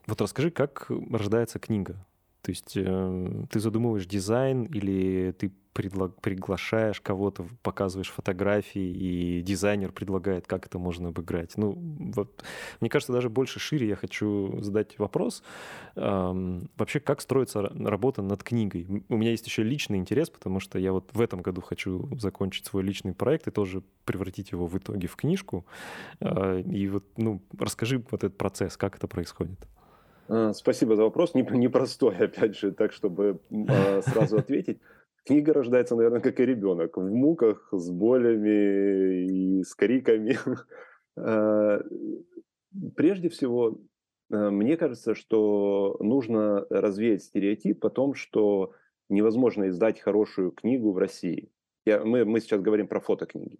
вот 0.07 0.21
расскажи, 0.21 0.49
как 0.49 0.89
рождается 1.11 1.59
книга? 1.59 1.97
То 2.45 2.51
есть 2.51 2.73
э, 2.75 3.45
ты 3.49 3.59
задумываешь 3.59 4.05
дизайн 4.05 4.65
или 4.65 5.31
ты 5.31 5.51
предла- 5.73 6.13
приглашаешь 6.21 7.01
кого-то, 7.01 7.47
показываешь 7.63 8.11
фотографии, 8.11 8.85
и 8.85 9.41
дизайнер 9.41 9.91
предлагает, 9.91 10.45
как 10.45 10.67
это 10.67 10.77
можно 10.77 11.09
обыграть. 11.09 11.57
Ну, 11.57 11.73
вот, 12.13 12.43
мне 12.81 12.91
кажется, 12.91 13.13
даже 13.13 13.31
больше 13.31 13.59
шире 13.59 13.87
я 13.87 13.95
хочу 13.95 14.59
задать 14.61 14.99
вопрос. 14.99 15.41
Эм, 15.95 16.69
вообще, 16.77 16.99
как 16.99 17.21
строится 17.21 17.63
работа 17.63 18.21
над 18.21 18.43
книгой? 18.43 19.03
У 19.09 19.17
меня 19.17 19.31
есть 19.31 19.47
еще 19.47 19.63
личный 19.63 19.97
интерес, 19.97 20.29
потому 20.29 20.59
что 20.59 20.77
я 20.77 20.91
вот 20.91 21.09
в 21.13 21.21
этом 21.21 21.41
году 21.41 21.61
хочу 21.61 22.15
закончить 22.19 22.67
свой 22.67 22.83
личный 22.83 23.15
проект 23.15 23.47
и 23.47 23.51
тоже 23.51 23.81
превратить 24.05 24.51
его 24.51 24.67
в 24.67 24.77
итоге 24.77 25.07
в 25.07 25.15
книжку. 25.15 25.65
Э, 26.19 26.61
и 26.61 26.87
вот, 26.89 27.05
ну, 27.17 27.41
расскажи 27.57 28.03
вот 28.11 28.23
этот 28.23 28.37
процесс, 28.37 28.77
как 28.77 28.97
это 28.97 29.07
происходит. 29.07 29.67
А, 30.27 30.53
спасибо 30.53 30.95
за 30.95 31.03
вопрос. 31.03 31.33
Непростой, 31.33 32.15
опять 32.19 32.57
же, 32.57 32.71
так, 32.71 32.91
чтобы 32.91 33.39
а, 33.67 34.01
сразу 34.01 34.37
ответить. 34.37 34.79
Книга 35.25 35.53
рождается, 35.53 35.95
наверное, 35.95 36.21
как 36.21 36.39
и 36.39 36.45
ребенок, 36.45 36.97
в 36.97 37.09
муках, 37.09 37.69
с 37.71 37.89
болями 37.89 39.59
и 39.59 39.63
с 39.63 39.73
криками. 39.75 40.37
А, 41.17 41.81
прежде 42.95 43.29
всего, 43.29 43.79
мне 44.29 44.75
кажется, 44.77 45.13
что 45.13 45.97
нужно 45.99 46.65
развеять 46.69 47.23
стереотип 47.23 47.85
о 47.85 47.89
том, 47.89 48.15
что 48.15 48.73
невозможно 49.07 49.69
издать 49.69 49.99
хорошую 49.99 50.51
книгу 50.51 50.91
в 50.91 50.97
России. 50.97 51.51
Я, 51.85 52.03
мы, 52.03 52.25
мы 52.25 52.39
сейчас 52.39 52.61
говорим 52.61 52.87
про 52.87 52.99
фотокниги 52.99 53.59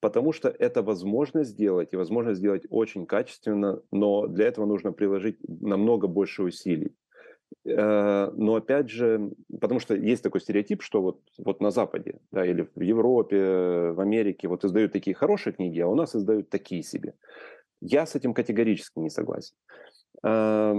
потому 0.00 0.32
что 0.32 0.48
это 0.48 0.82
возможно 0.82 1.44
сделать, 1.44 1.92
и 1.92 1.96
возможно 1.96 2.34
сделать 2.34 2.64
очень 2.70 3.06
качественно, 3.06 3.82
но 3.92 4.26
для 4.26 4.46
этого 4.46 4.66
нужно 4.66 4.92
приложить 4.92 5.38
намного 5.48 6.06
больше 6.06 6.42
усилий. 6.42 6.94
Э, 7.64 8.30
но 8.34 8.56
опять 8.56 8.90
же, 8.90 9.32
потому 9.60 9.80
что 9.80 9.94
есть 9.94 10.22
такой 10.22 10.40
стереотип, 10.40 10.82
что 10.82 11.02
вот, 11.02 11.20
вот 11.38 11.60
на 11.60 11.70
Западе, 11.70 12.20
да, 12.30 12.44
или 12.46 12.68
в 12.74 12.80
Европе, 12.80 13.92
в 13.92 14.00
Америке 14.00 14.48
вот 14.48 14.64
издают 14.64 14.92
такие 14.92 15.14
хорошие 15.14 15.52
книги, 15.52 15.80
а 15.80 15.88
у 15.88 15.94
нас 15.94 16.14
издают 16.14 16.50
такие 16.50 16.82
себе. 16.82 17.14
Я 17.80 18.06
с 18.06 18.14
этим 18.14 18.34
категорически 18.34 18.98
не 18.98 19.10
согласен. 19.10 19.54
Э, 20.24 20.74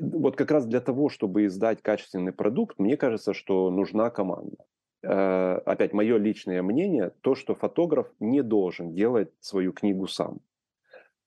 вот 0.00 0.36
как 0.36 0.50
раз 0.50 0.66
для 0.66 0.80
того, 0.80 1.08
чтобы 1.08 1.46
издать 1.46 1.82
качественный 1.82 2.32
продукт, 2.32 2.78
мне 2.78 2.96
кажется, 2.96 3.34
что 3.34 3.70
нужна 3.70 4.10
команда. 4.10 4.56
Э, 5.02 5.60
опять 5.64 5.92
мое 5.92 6.18
личное 6.18 6.62
мнение, 6.62 7.12
то, 7.20 7.34
что 7.34 7.54
фотограф 7.54 8.12
не 8.20 8.42
должен 8.42 8.94
делать 8.94 9.32
свою 9.40 9.72
книгу 9.72 10.08
сам. 10.08 10.40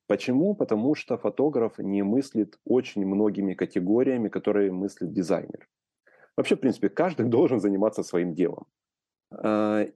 Почему? 0.07 0.55
Потому 0.55 0.93
что 0.95 1.17
фотограф 1.17 1.77
не 1.77 2.03
мыслит 2.03 2.59
очень 2.65 3.05
многими 3.05 3.53
категориями, 3.53 4.27
которые 4.27 4.71
мыслит 4.71 5.13
дизайнер. 5.13 5.69
Вообще, 6.35 6.55
в 6.55 6.59
принципе, 6.59 6.89
каждый 6.89 7.25
должен 7.29 7.59
заниматься 7.59 8.03
своим 8.03 8.33
делом. 8.33 8.65
Э, 9.31 9.91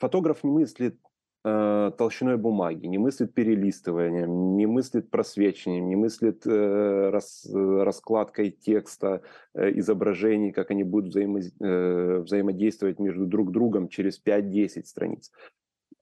фотограф 0.00 0.42
не 0.42 0.50
мыслит 0.50 0.98
э, 1.46 1.92
толщиной 1.96 2.36
бумаги, 2.36 2.86
не 2.86 2.98
мыслит 2.98 3.32
перелистыванием, 3.34 4.56
не 4.56 4.66
мыслит 4.66 5.10
просвечиванием, 5.10 5.88
не 5.88 5.96
мыслит 5.96 6.46
э, 6.46 7.10
рас, 7.10 7.46
раскладкой 7.52 8.50
текста, 8.50 9.22
э, 9.54 9.78
изображений, 9.78 10.52
как 10.52 10.70
они 10.72 10.82
будут 10.82 11.10
взаимо, 11.10 11.40
э, 11.40 12.18
взаимодействовать 12.18 12.98
между 12.98 13.26
друг 13.26 13.52
другом 13.52 13.88
через 13.88 14.18
5-10 14.18 14.86
страниц. 14.86 15.30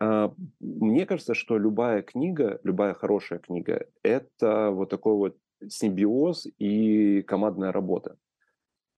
Э, 0.01 0.31
мне 0.61 1.05
кажется, 1.05 1.35
что 1.35 1.59
любая 1.59 2.03
книга, 2.03 2.59
любая 2.65 2.95
хорошая 2.95 3.39
книга, 3.39 3.87
это 4.03 4.71
вот 4.71 4.89
такой 4.89 5.15
вот 5.15 5.37
симбиоз 5.69 6.47
и 6.59 7.23
командная 7.23 7.71
работа. 7.73 8.17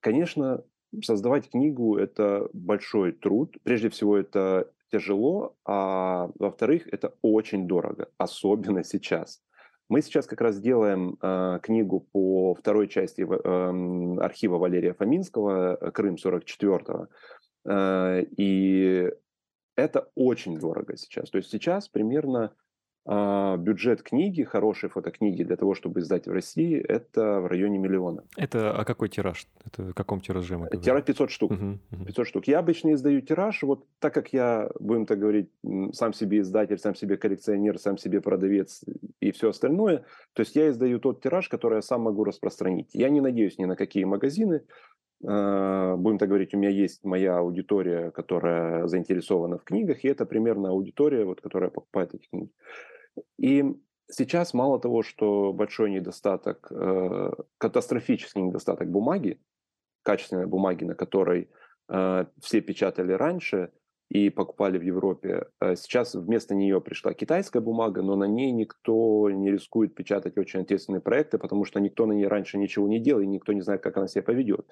Конечно, 0.00 0.62
создавать 1.02 1.50
книгу– 1.50 1.96
это 1.98 2.48
большой 2.52 3.12
труд. 3.12 3.56
Прежде 3.64 3.88
всего, 3.88 4.16
это 4.16 4.70
тяжело, 4.90 5.56
а 5.64 6.30
во-вторых, 6.38 6.86
это 6.92 7.14
очень 7.22 7.66
дорого, 7.66 8.08
особенно 8.18 8.84
сейчас. 8.84 9.42
Мы 9.88 10.02
сейчас 10.02 10.26
как 10.26 10.40
раз 10.40 10.58
делаем 10.58 11.16
э, 11.22 11.60
книгу 11.62 12.00
по 12.12 12.54
второй 12.54 12.88
части 12.88 13.22
э, 13.22 14.20
архива 14.20 14.58
Валерия 14.58 14.94
Фоминского 14.94 15.76
«Крым 15.92 16.16
44-го». 16.16 17.06
Э, 17.68 18.24
и 18.36 19.08
это 19.76 20.10
очень 20.16 20.58
дорого 20.58 20.96
сейчас. 20.96 21.30
То 21.30 21.38
есть 21.38 21.50
сейчас 21.50 21.88
примерно 21.88 22.52
а, 23.08 23.56
бюджет 23.56 24.02
книги, 24.02 24.42
хорошей 24.42 24.88
фотокниги 24.88 25.44
для 25.44 25.56
того, 25.56 25.74
чтобы 25.74 26.00
издать 26.00 26.26
в 26.26 26.32
России, 26.32 26.76
это 26.76 27.40
в 27.40 27.46
районе 27.46 27.78
миллиона. 27.78 28.24
Это 28.36 28.72
а 28.72 28.84
какой 28.84 29.08
тираж? 29.08 29.46
Это 29.64 29.82
в 29.84 29.94
каком 29.94 30.20
тираже 30.20 30.54
мы 30.54 30.66
говорим? 30.66 30.80
Тираж 30.80 31.04
500 31.04 31.30
штук. 31.30 31.52
Угу, 31.52 31.78
угу. 31.92 32.04
500 32.04 32.26
штук. 32.26 32.48
Я 32.48 32.58
обычно 32.58 32.94
издаю 32.94 33.20
тираж, 33.20 33.62
вот 33.62 33.86
так 34.00 34.12
как 34.12 34.32
я, 34.32 34.70
будем 34.80 35.06
так 35.06 35.20
говорить, 35.20 35.50
сам 35.92 36.12
себе 36.12 36.40
издатель, 36.40 36.78
сам 36.78 36.96
себе 36.96 37.16
коллекционер, 37.16 37.78
сам 37.78 37.96
себе 37.96 38.20
продавец 38.20 38.84
и 39.20 39.30
все 39.30 39.50
остальное, 39.50 40.04
то 40.32 40.42
есть 40.42 40.56
я 40.56 40.68
издаю 40.68 40.98
тот 40.98 41.22
тираж, 41.22 41.48
который 41.48 41.76
я 41.76 41.82
сам 41.82 42.00
могу 42.00 42.24
распространить. 42.24 42.90
Я 42.92 43.08
не 43.08 43.20
надеюсь 43.20 43.56
ни 43.58 43.66
на 43.66 43.76
какие 43.76 44.02
магазины, 44.02 44.62
а, 45.24 45.96
будем 45.96 46.18
так 46.18 46.28
говорить, 46.28 46.54
у 46.54 46.58
меня 46.58 46.70
есть 46.70 47.04
моя 47.04 47.38
аудитория, 47.38 48.10
которая 48.10 48.88
заинтересована 48.88 49.58
в 49.58 49.64
книгах, 49.64 50.04
и 50.04 50.08
это 50.08 50.26
примерно 50.26 50.70
аудитория, 50.70 51.24
вот, 51.24 51.40
которая 51.40 51.70
покупает 51.70 52.14
эти 52.14 52.26
книги. 52.26 52.50
И 53.38 53.64
сейчас 54.10 54.54
мало 54.54 54.80
того, 54.80 55.02
что 55.02 55.52
большой 55.52 55.90
недостаток, 55.90 56.68
э, 56.70 57.30
катастрофический 57.58 58.42
недостаток 58.42 58.90
бумаги, 58.90 59.40
качественной 60.02 60.46
бумаги, 60.46 60.84
на 60.84 60.94
которой 60.94 61.50
э, 61.88 62.26
все 62.40 62.60
печатали 62.60 63.12
раньше 63.12 63.72
и 64.08 64.30
покупали 64.30 64.78
в 64.78 64.82
Европе, 64.82 65.46
э, 65.60 65.74
сейчас 65.76 66.14
вместо 66.14 66.54
нее 66.54 66.80
пришла 66.80 67.12
китайская 67.12 67.60
бумага, 67.60 68.02
но 68.02 68.16
на 68.16 68.24
ней 68.24 68.52
никто 68.52 69.28
не 69.30 69.50
рискует 69.50 69.94
печатать 69.94 70.38
очень 70.38 70.60
ответственные 70.60 71.00
проекты, 71.00 71.38
потому 71.38 71.64
что 71.64 71.80
никто 71.80 72.06
на 72.06 72.12
ней 72.12 72.28
раньше 72.28 72.58
ничего 72.58 72.86
не 72.88 73.00
делал, 73.00 73.22
и 73.22 73.26
никто 73.26 73.52
не 73.52 73.62
знает, 73.62 73.82
как 73.82 73.96
она 73.96 74.06
себя 74.06 74.22
поведет. 74.22 74.66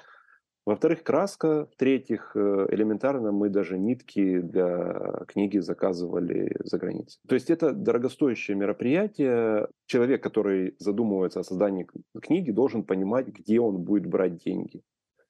Во-вторых, 0.67 1.03
краска. 1.03 1.67
В-третьих, 1.67 2.33
э, 2.35 2.67
элементарно 2.71 3.33
мы 3.33 3.51
даже 3.51 3.79
нитки 3.79 4.41
для 4.41 5.25
книги 5.29 5.59
заказывали 5.59 6.57
за 6.65 6.79
границей. 6.79 7.21
То 7.29 7.35
есть 7.35 7.51
это 7.51 7.73
дорогостоящее 7.73 8.57
мероприятие. 8.57 9.69
Человек, 9.87 10.23
который 10.23 10.75
задумывается 10.79 11.41
о 11.41 11.45
создании 11.45 11.87
книги, 12.23 12.51
должен 12.51 12.83
понимать, 12.83 13.29
где 13.29 13.61
он 13.61 13.83
будет 13.83 14.07
брать 14.07 14.43
деньги. 14.43 14.83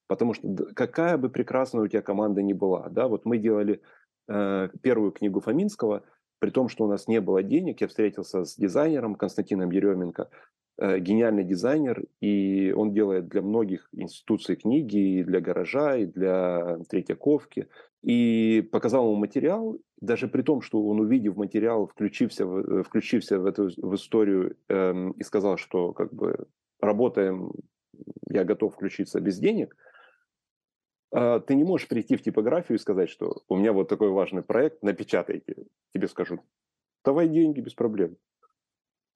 Потому 0.06 0.34
что 0.34 0.48
какая 0.74 1.18
бы 1.18 1.28
прекрасная 1.30 1.82
у 1.82 1.88
тебя 1.88 2.02
команда 2.02 2.42
ни 2.42 2.52
была, 2.52 2.88
да, 2.90 3.08
вот 3.08 3.24
мы 3.24 3.38
делали 3.38 3.80
э, 4.28 4.68
первую 4.82 5.10
книгу 5.10 5.40
Фоминского, 5.40 6.04
при 6.38 6.50
том, 6.50 6.68
что 6.68 6.84
у 6.84 6.88
нас 6.88 7.08
не 7.08 7.20
было 7.20 7.42
денег, 7.42 7.80
я 7.80 7.88
встретился 7.88 8.44
с 8.44 8.54
дизайнером 8.54 9.14
Константином 9.14 9.70
Еременко, 9.70 10.28
гениальный 10.78 11.44
дизайнер, 11.44 12.04
и 12.20 12.72
он 12.76 12.92
делает 12.92 13.28
для 13.28 13.42
многих 13.42 13.88
институций 13.92 14.56
книги, 14.56 15.18
и 15.18 15.24
для 15.24 15.40
гаража, 15.40 15.96
и 15.96 16.06
для 16.06 16.78
Третьяковки, 16.88 17.68
и 18.02 18.68
показал 18.72 19.06
ему 19.06 19.16
материал, 19.16 19.78
даже 20.00 20.28
при 20.28 20.42
том, 20.42 20.60
что 20.60 20.86
он, 20.86 21.00
увидев 21.00 21.36
материал, 21.36 21.86
включился 21.86 22.44
в, 22.46 22.58
э, 22.58 22.82
включился 22.82 23.38
в 23.38 23.46
эту 23.46 23.70
в 23.76 23.94
историю 23.94 24.56
эм, 24.68 25.12
и 25.12 25.22
сказал, 25.22 25.56
что 25.56 25.92
как 25.92 26.12
бы 26.12 26.46
работаем, 26.80 27.52
я 28.28 28.44
готов 28.44 28.74
включиться 28.74 29.20
без 29.20 29.38
денег, 29.38 29.74
э, 31.12 31.40
ты 31.46 31.54
не 31.54 31.64
можешь 31.64 31.88
прийти 31.88 32.16
в 32.16 32.22
типографию 32.22 32.76
и 32.76 32.80
сказать, 32.80 33.08
что 33.08 33.42
у 33.48 33.56
меня 33.56 33.72
вот 33.72 33.88
такой 33.88 34.10
важный 34.10 34.42
проект, 34.42 34.82
напечатайте. 34.82 35.64
Тебе 35.94 36.08
скажут, 36.08 36.40
давай 37.04 37.28
деньги 37.28 37.60
без 37.60 37.74
проблем. 37.74 38.16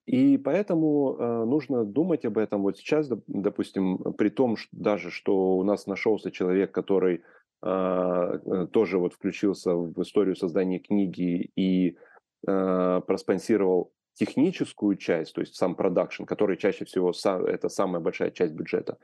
И 0.08 0.38
поэтому 0.38 1.16
э, 1.18 1.44
нужно 1.44 1.84
думать 1.84 2.24
об 2.24 2.38
этом 2.38 2.62
вот 2.62 2.78
сейчас, 2.78 3.10
допустим, 3.26 3.98
при 4.16 4.30
том 4.30 4.56
что, 4.56 4.70
даже, 4.72 5.10
что 5.10 5.58
у 5.58 5.64
нас 5.64 5.86
нашелся 5.86 6.30
человек, 6.30 6.72
который 6.72 7.20
а, 7.60 8.38
э, 8.38 8.66
тоже 8.72 8.98
вот 8.98 9.12
включился 9.12 9.74
в 9.74 10.00
историю 10.00 10.34
создания 10.34 10.78
книги 10.78 11.50
и 11.56 11.98
э, 12.46 13.00
проспонсировал 13.06 13.92
техническую 14.14 14.96
часть, 14.96 15.34
то 15.34 15.42
есть 15.42 15.56
сам 15.56 15.74
продакшн, 15.74 16.24
который 16.24 16.56
чаще 16.56 16.86
всего 16.86 17.12
сам, 17.12 17.44
это 17.44 17.68
самая 17.68 18.00
большая 18.00 18.30
часть 18.30 18.54
бюджета, 18.54 18.96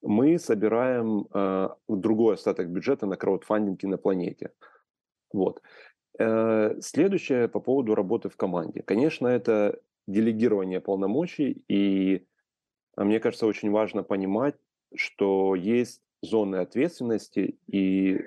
мы 0.00 0.38
собираем 0.38 1.26
другой 1.88 2.34
остаток 2.34 2.70
бюджета 2.70 3.06
на 3.06 3.16
краудфандинге 3.16 3.88
на 3.88 3.96
планете. 3.96 4.50
Вот. 5.32 5.60
Следующее 6.16 7.48
по 7.48 7.60
поводу 7.60 7.94
работы 7.94 8.28
в 8.28 8.36
команде. 8.36 8.82
Конечно, 8.82 9.26
это 9.26 9.80
делегирование 10.06 10.80
полномочий, 10.80 11.64
и 11.68 12.26
мне 12.96 13.20
кажется, 13.20 13.46
очень 13.46 13.70
важно 13.70 14.02
понимать, 14.02 14.56
что 14.94 15.54
есть 15.54 16.02
зоны 16.22 16.56
ответственности, 16.56 17.58
и 17.66 18.20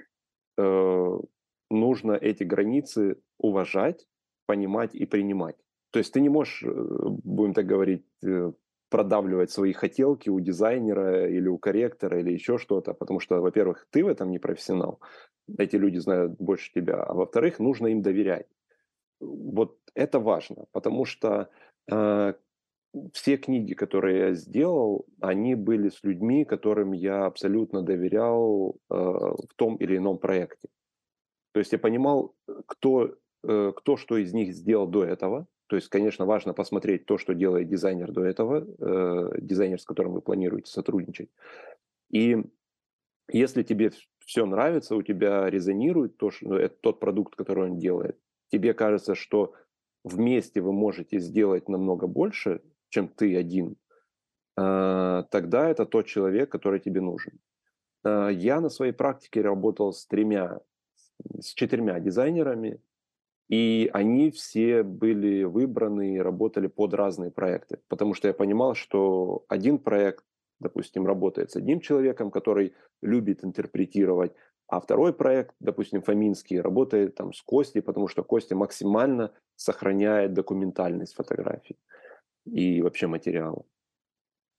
э, 0.57 1.19
нужно 1.69 2.11
эти 2.13 2.43
границы 2.43 3.21
уважать, 3.37 4.07
понимать 4.45 4.93
и 4.93 5.05
принимать. 5.05 5.55
То 5.91 5.99
есть 5.99 6.13
ты 6.13 6.21
не 6.21 6.29
можешь, 6.29 6.63
э, 6.63 6.69
будем 6.69 7.53
так 7.53 7.65
говорить, 7.65 8.05
э, 8.23 8.51
продавливать 8.89 9.51
свои 9.51 9.73
хотелки 9.73 10.29
у 10.29 10.39
дизайнера 10.39 11.29
или 11.29 11.47
у 11.47 11.57
корректора 11.57 12.19
или 12.19 12.31
еще 12.31 12.57
что-то, 12.57 12.93
потому 12.93 13.19
что, 13.19 13.39
во-первых, 13.41 13.87
ты 13.91 14.03
в 14.03 14.07
этом 14.07 14.31
не 14.31 14.39
профессионал, 14.39 14.99
эти 15.57 15.75
люди 15.75 15.97
знают 15.97 16.33
больше 16.39 16.71
тебя, 16.73 17.03
а 17.03 17.13
во-вторых, 17.13 17.59
нужно 17.59 17.87
им 17.87 18.01
доверять. 18.01 18.47
Вот 19.19 19.77
это 19.93 20.19
важно, 20.19 20.65
потому 20.71 21.05
что 21.05 21.49
все 23.13 23.37
книги, 23.37 23.73
которые 23.73 24.19
я 24.19 24.33
сделал, 24.33 25.05
они 25.21 25.55
были 25.55 25.89
с 25.89 26.03
людьми, 26.03 26.45
которым 26.45 26.91
я 26.93 27.25
абсолютно 27.25 27.83
доверял 27.83 28.75
э, 28.89 28.93
в 28.95 29.53
том 29.55 29.75
или 29.75 29.97
ином 29.97 30.17
проекте. 30.17 30.69
То 31.53 31.59
есть 31.59 31.71
я 31.71 31.79
понимал, 31.79 32.35
кто, 32.65 33.15
э, 33.43 33.73
кто 33.75 33.97
что 33.97 34.17
из 34.17 34.33
них 34.33 34.53
сделал 34.53 34.87
до 34.87 35.03
этого. 35.03 35.47
То 35.67 35.75
есть, 35.75 35.87
конечно, 35.89 36.25
важно 36.25 36.53
посмотреть 36.53 37.05
то, 37.05 37.19
что 37.19 37.35
делает 37.35 37.69
дизайнер 37.69 38.11
до 38.11 38.23
этого, 38.23 38.65
э, 38.79 39.39
дизайнер, 39.39 39.79
с 39.79 39.85
которым 39.85 40.13
вы 40.13 40.21
планируете 40.21 40.71
сотрудничать. 40.71 41.29
И 42.09 42.37
если 43.31 43.61
тебе 43.61 43.91
все 44.25 44.45
нравится, 44.45 44.95
у 44.95 45.03
тебя 45.03 45.47
резонирует 45.47 46.17
то, 46.17 46.31
что, 46.31 46.57
это 46.57 46.75
тот 46.81 46.99
продукт, 46.99 47.35
который 47.35 47.65
он 47.65 47.77
делает, 47.77 48.17
тебе 48.51 48.73
кажется, 48.73 49.13
что 49.13 49.53
вместе 50.03 50.61
вы 50.61 50.73
можете 50.73 51.19
сделать 51.19 51.69
намного 51.69 52.07
больше, 52.07 52.61
чем 52.89 53.07
ты 53.07 53.37
один, 53.37 53.75
а, 54.57 55.23
тогда 55.31 55.69
это 55.69 55.85
тот 55.85 56.05
человек, 56.05 56.51
который 56.51 56.79
тебе 56.79 57.01
нужен. 57.01 57.39
А, 58.03 58.29
я 58.29 58.59
на 58.59 58.69
своей 58.69 58.91
практике 58.91 59.41
работал 59.41 59.93
с 59.93 60.05
тремя, 60.05 60.59
с 61.39 61.53
четырьмя 61.53 61.99
дизайнерами, 61.99 62.81
и 63.47 63.89
они 63.93 64.31
все 64.31 64.83
были 64.83 65.43
выбраны 65.43 66.15
и 66.15 66.19
работали 66.19 66.67
под 66.67 66.93
разные 66.93 67.31
проекты, 67.31 67.79
потому 67.87 68.13
что 68.13 68.27
я 68.27 68.33
понимал, 68.33 68.75
что 68.75 69.45
один 69.47 69.79
проект, 69.79 70.25
допустим, 70.59 71.07
работает 71.07 71.51
с 71.51 71.55
одним 71.55 71.79
человеком, 71.79 72.29
который 72.29 72.73
любит 73.01 73.45
интерпретировать, 73.45 74.33
а 74.69 74.79
второй 74.79 75.13
проект, 75.13 75.55
допустим, 75.59 76.01
Фоминский, 76.01 76.61
работает 76.61 77.15
там 77.15 77.33
с 77.33 77.41
Костей, 77.41 77.81
потому 77.81 78.07
что 78.07 78.23
Костя 78.23 78.55
максимально 78.55 79.31
сохраняет 79.55 80.33
документальность 80.33 81.15
фотографий 81.15 81.77
и 82.45 82.81
вообще 82.81 83.07
материала. 83.07 83.65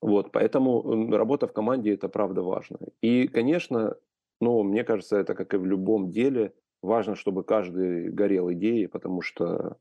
Вот, 0.03 0.33
поэтому 0.33 1.11
работа 1.17 1.47
в 1.47 1.53
команде 1.53 1.95
это 1.95 2.09
правда 2.09 2.43
важно. 2.43 2.79
И, 3.03 3.29
конечно, 3.29 3.97
ну, 4.41 4.63
мне 4.63 4.83
кажется, 4.83 5.17
это 5.17 5.35
как 5.35 5.55
и 5.55 5.59
в 5.59 5.67
любом 5.67 6.11
деле, 6.11 6.55
важно, 6.83 7.15
чтобы 7.15 7.45
каждый 7.45 8.11
горел 8.11 8.53
идеей, 8.53 8.89
потому 8.89 9.21
что 9.21 9.77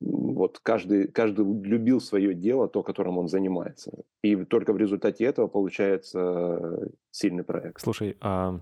вот 0.00 0.58
каждый, 0.58 1.06
каждый 1.06 1.44
любил 1.62 2.00
свое 2.00 2.34
дело, 2.34 2.66
то, 2.66 2.82
которым 2.82 3.18
он 3.18 3.28
занимается. 3.28 3.92
И 4.22 4.34
только 4.44 4.72
в 4.72 4.78
результате 4.78 5.24
этого 5.24 5.46
получается 5.46 6.90
сильный 7.12 7.44
проект. 7.44 7.80
Слушай, 7.80 8.16
а 8.20 8.58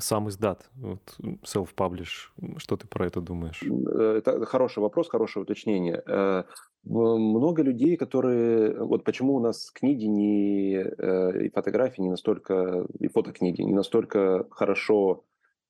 сам 0.00 0.28
издат, 0.28 0.70
вот 0.74 1.00
self-publish, 1.44 2.30
что 2.56 2.76
ты 2.76 2.86
про 2.86 3.06
это 3.06 3.20
думаешь? 3.20 3.62
Э, 3.62 4.18
это 4.18 4.44
хороший 4.46 4.80
вопрос, 4.80 5.08
хорошее 5.08 5.42
уточнение. 5.42 6.02
Э, 6.06 6.44
много 6.84 7.62
людей, 7.62 7.96
которые... 7.96 8.82
Вот 8.82 9.04
почему 9.04 9.34
у 9.34 9.40
нас 9.40 9.70
книги 9.70 10.06
не, 10.06 10.76
э, 10.76 11.44
и 11.44 11.50
фотографии 11.50 12.00
не 12.00 12.10
настолько... 12.10 12.86
И 12.98 13.08
фотокниги 13.08 13.62
не 13.62 13.74
настолько 13.74 14.46
хорошо 14.50 15.24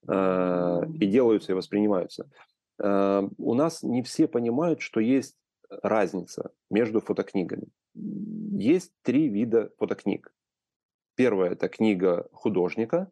и 0.07 1.07
делаются, 1.07 1.53
и 1.53 1.57
воспринимаются. 1.57 2.31
У 2.79 3.55
нас 3.55 3.83
не 3.83 4.03
все 4.03 4.29
понимают, 4.29 4.81
что 4.81 5.01
есть 5.01 5.37
разница 5.83 6.53
между 6.71 7.01
фотокнигами. 7.01 7.67
Есть 7.95 8.93
три 9.03 9.29
вида 9.29 9.71
фотокниг. 9.77 10.33
Первая– 11.17 11.51
это 11.53 11.69
книга 11.69 12.29
художника, 12.33 13.11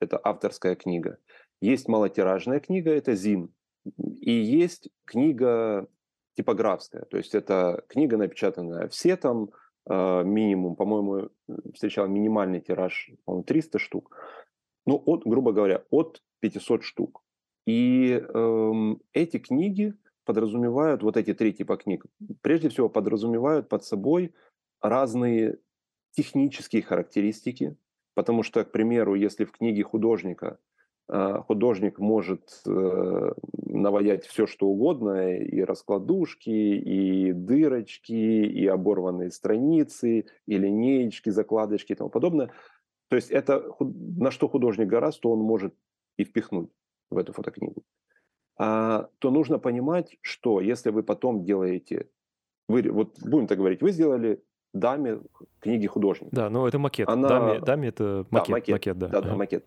это 0.00 0.20
авторская 0.22 0.74
книга. 0.74 1.18
Есть 1.60 1.88
малотиражная 1.88 2.60
книга, 2.60 2.90
это 2.90 3.14
ЗИН. 3.14 3.52
И 4.20 4.32
есть 4.32 4.90
книга 5.04 5.88
типографская, 6.36 7.04
то 7.06 7.16
есть 7.16 7.34
это 7.34 7.84
книга, 7.88 8.16
напечатанная 8.16 8.88
все 8.88 9.16
там, 9.16 9.50
э, 9.90 10.22
минимум, 10.24 10.76
по-моему, 10.76 11.30
встречал 11.74 12.06
минимальный 12.06 12.60
тираж, 12.60 13.10
по 13.24 13.42
300 13.42 13.78
штук. 13.78 14.16
Ну, 14.86 15.02
от, 15.04 15.24
грубо 15.24 15.52
говоря, 15.52 15.84
от 15.90 16.22
500 16.40 16.82
штук. 16.84 17.24
И 17.66 18.22
э, 18.22 18.72
эти 19.12 19.38
книги 19.38 19.94
подразумевают, 20.24 21.02
вот 21.02 21.16
эти 21.16 21.34
три 21.34 21.52
типа 21.52 21.76
книг, 21.76 22.06
прежде 22.42 22.68
всего 22.68 22.88
подразумевают 22.88 23.68
под 23.68 23.84
собой 23.84 24.34
разные 24.80 25.58
технические 26.12 26.82
характеристики, 26.82 27.76
Потому 28.18 28.42
что, 28.42 28.64
к 28.64 28.72
примеру, 28.72 29.14
если 29.14 29.44
в 29.44 29.52
книге 29.52 29.84
художника 29.84 30.58
а, 31.06 31.40
художник 31.42 32.00
может 32.00 32.62
э, 32.66 33.32
наводять 33.52 34.26
все, 34.26 34.48
что 34.48 34.66
угодно, 34.66 35.36
и 35.36 35.60
раскладушки, 35.60 36.50
и 36.50 37.32
дырочки, 37.32 38.12
и 38.12 38.66
оборванные 38.66 39.30
страницы, 39.30 40.26
и 40.46 40.58
линеечки, 40.58 41.30
закладочки 41.30 41.92
и 41.92 41.94
тому 41.94 42.10
подобное. 42.10 42.50
То 43.08 43.14
есть 43.14 43.30
это 43.30 43.62
на 43.78 44.32
что 44.32 44.48
художник 44.48 44.88
гораздо, 44.88 45.20
то 45.20 45.30
он 45.30 45.38
может 45.38 45.76
и 46.16 46.24
впихнуть 46.24 46.72
в 47.10 47.18
эту 47.18 47.32
фотокнигу. 47.32 47.84
А, 48.56 49.10
то 49.20 49.30
нужно 49.30 49.60
понимать, 49.60 50.18
что 50.22 50.60
если 50.60 50.90
вы 50.90 51.04
потом 51.04 51.44
делаете, 51.44 52.08
вы, 52.66 52.82
вот 52.90 53.16
будем 53.20 53.46
так 53.46 53.58
говорить, 53.58 53.80
вы 53.80 53.92
сделали 53.92 54.42
даме 54.72 55.20
книги 55.60 55.86
художника. 55.86 56.34
Да, 56.34 56.50
но 56.50 56.66
это 56.68 56.78
макет. 56.78 57.08
Она... 57.08 57.28
Даме, 57.28 57.60
даме 57.60 57.88
это 57.88 58.26
макет. 58.30 58.48
Да, 58.48 58.52
макет, 58.52 58.72
макет 58.72 58.98
да. 58.98 59.08
Да, 59.08 59.20
да, 59.20 59.36
макет. 59.36 59.64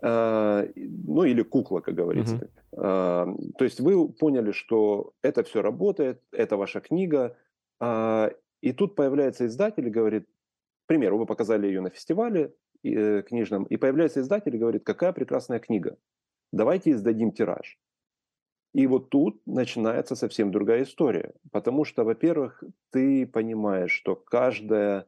А, 0.00 0.64
ну 0.76 1.24
или 1.24 1.42
кукла, 1.42 1.80
как 1.80 1.94
говорится. 1.94 2.36
Угу. 2.36 2.46
А, 2.76 3.26
то 3.58 3.64
есть 3.64 3.80
вы 3.80 4.08
поняли, 4.08 4.52
что 4.52 5.12
это 5.22 5.42
все 5.42 5.62
работает, 5.62 6.22
это 6.32 6.56
ваша 6.56 6.80
книга, 6.80 7.36
а, 7.80 8.30
и 8.60 8.72
тут 8.72 8.94
появляется 8.94 9.46
издатель 9.46 9.86
и 9.86 9.90
говорит, 9.90 10.24
к 10.24 10.86
примеру, 10.86 11.18
вы 11.18 11.26
показали 11.26 11.66
ее 11.66 11.80
на 11.80 11.90
фестивале 11.90 12.54
э, 12.82 13.22
книжном, 13.22 13.64
и 13.64 13.76
появляется 13.76 14.20
издатель 14.20 14.54
и 14.54 14.58
говорит, 14.58 14.84
какая 14.84 15.12
прекрасная 15.12 15.58
книга, 15.58 15.96
давайте 16.52 16.92
издадим 16.92 17.30
тираж. 17.32 17.78
И 18.74 18.86
вот 18.86 19.08
тут 19.10 19.40
начинается 19.46 20.14
совсем 20.14 20.50
другая 20.50 20.82
история, 20.82 21.32
потому 21.52 21.84
что, 21.84 22.04
во-первых, 22.04 22.62
ты 22.90 23.26
понимаешь, 23.26 23.92
что 23.92 24.14
каждое 24.14 25.06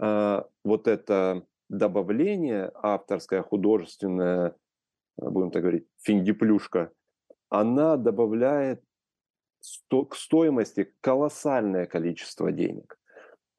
э, 0.00 0.42
вот 0.64 0.88
это 0.88 1.46
добавление 1.68 2.70
авторское, 2.74 3.42
художественное, 3.42 4.56
будем 5.16 5.50
так 5.50 5.62
говорить, 5.62 5.86
финдиплюшка, 6.02 6.90
она 7.48 7.96
добавляет 7.96 8.82
к 9.90 10.14
стоимости 10.14 10.92
колоссальное 11.00 11.86
количество 11.86 12.52
денег 12.52 12.98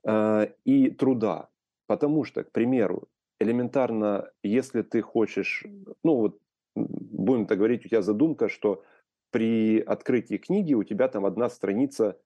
э, 0.07 0.47
и 0.65 0.89
труда. 0.91 1.49
Потому 1.87 2.25
что, 2.25 2.43
к 2.43 2.51
примеру, 2.51 3.07
элементарно, 3.39 4.29
если 4.43 4.81
ты 4.81 5.01
хочешь, 5.01 5.65
ну 6.03 6.15
вот, 6.15 6.39
будем 6.75 7.45
так 7.45 7.57
говорить, 7.57 7.85
у 7.85 7.89
тебя 7.89 8.01
задумка, 8.01 8.49
что 8.49 8.83
при 9.31 9.79
открытии 9.79 10.37
книги 10.37 10.73
у 10.73 10.83
тебя 10.83 11.07
там 11.07 11.25
одна 11.25 11.49
страница 11.49 12.19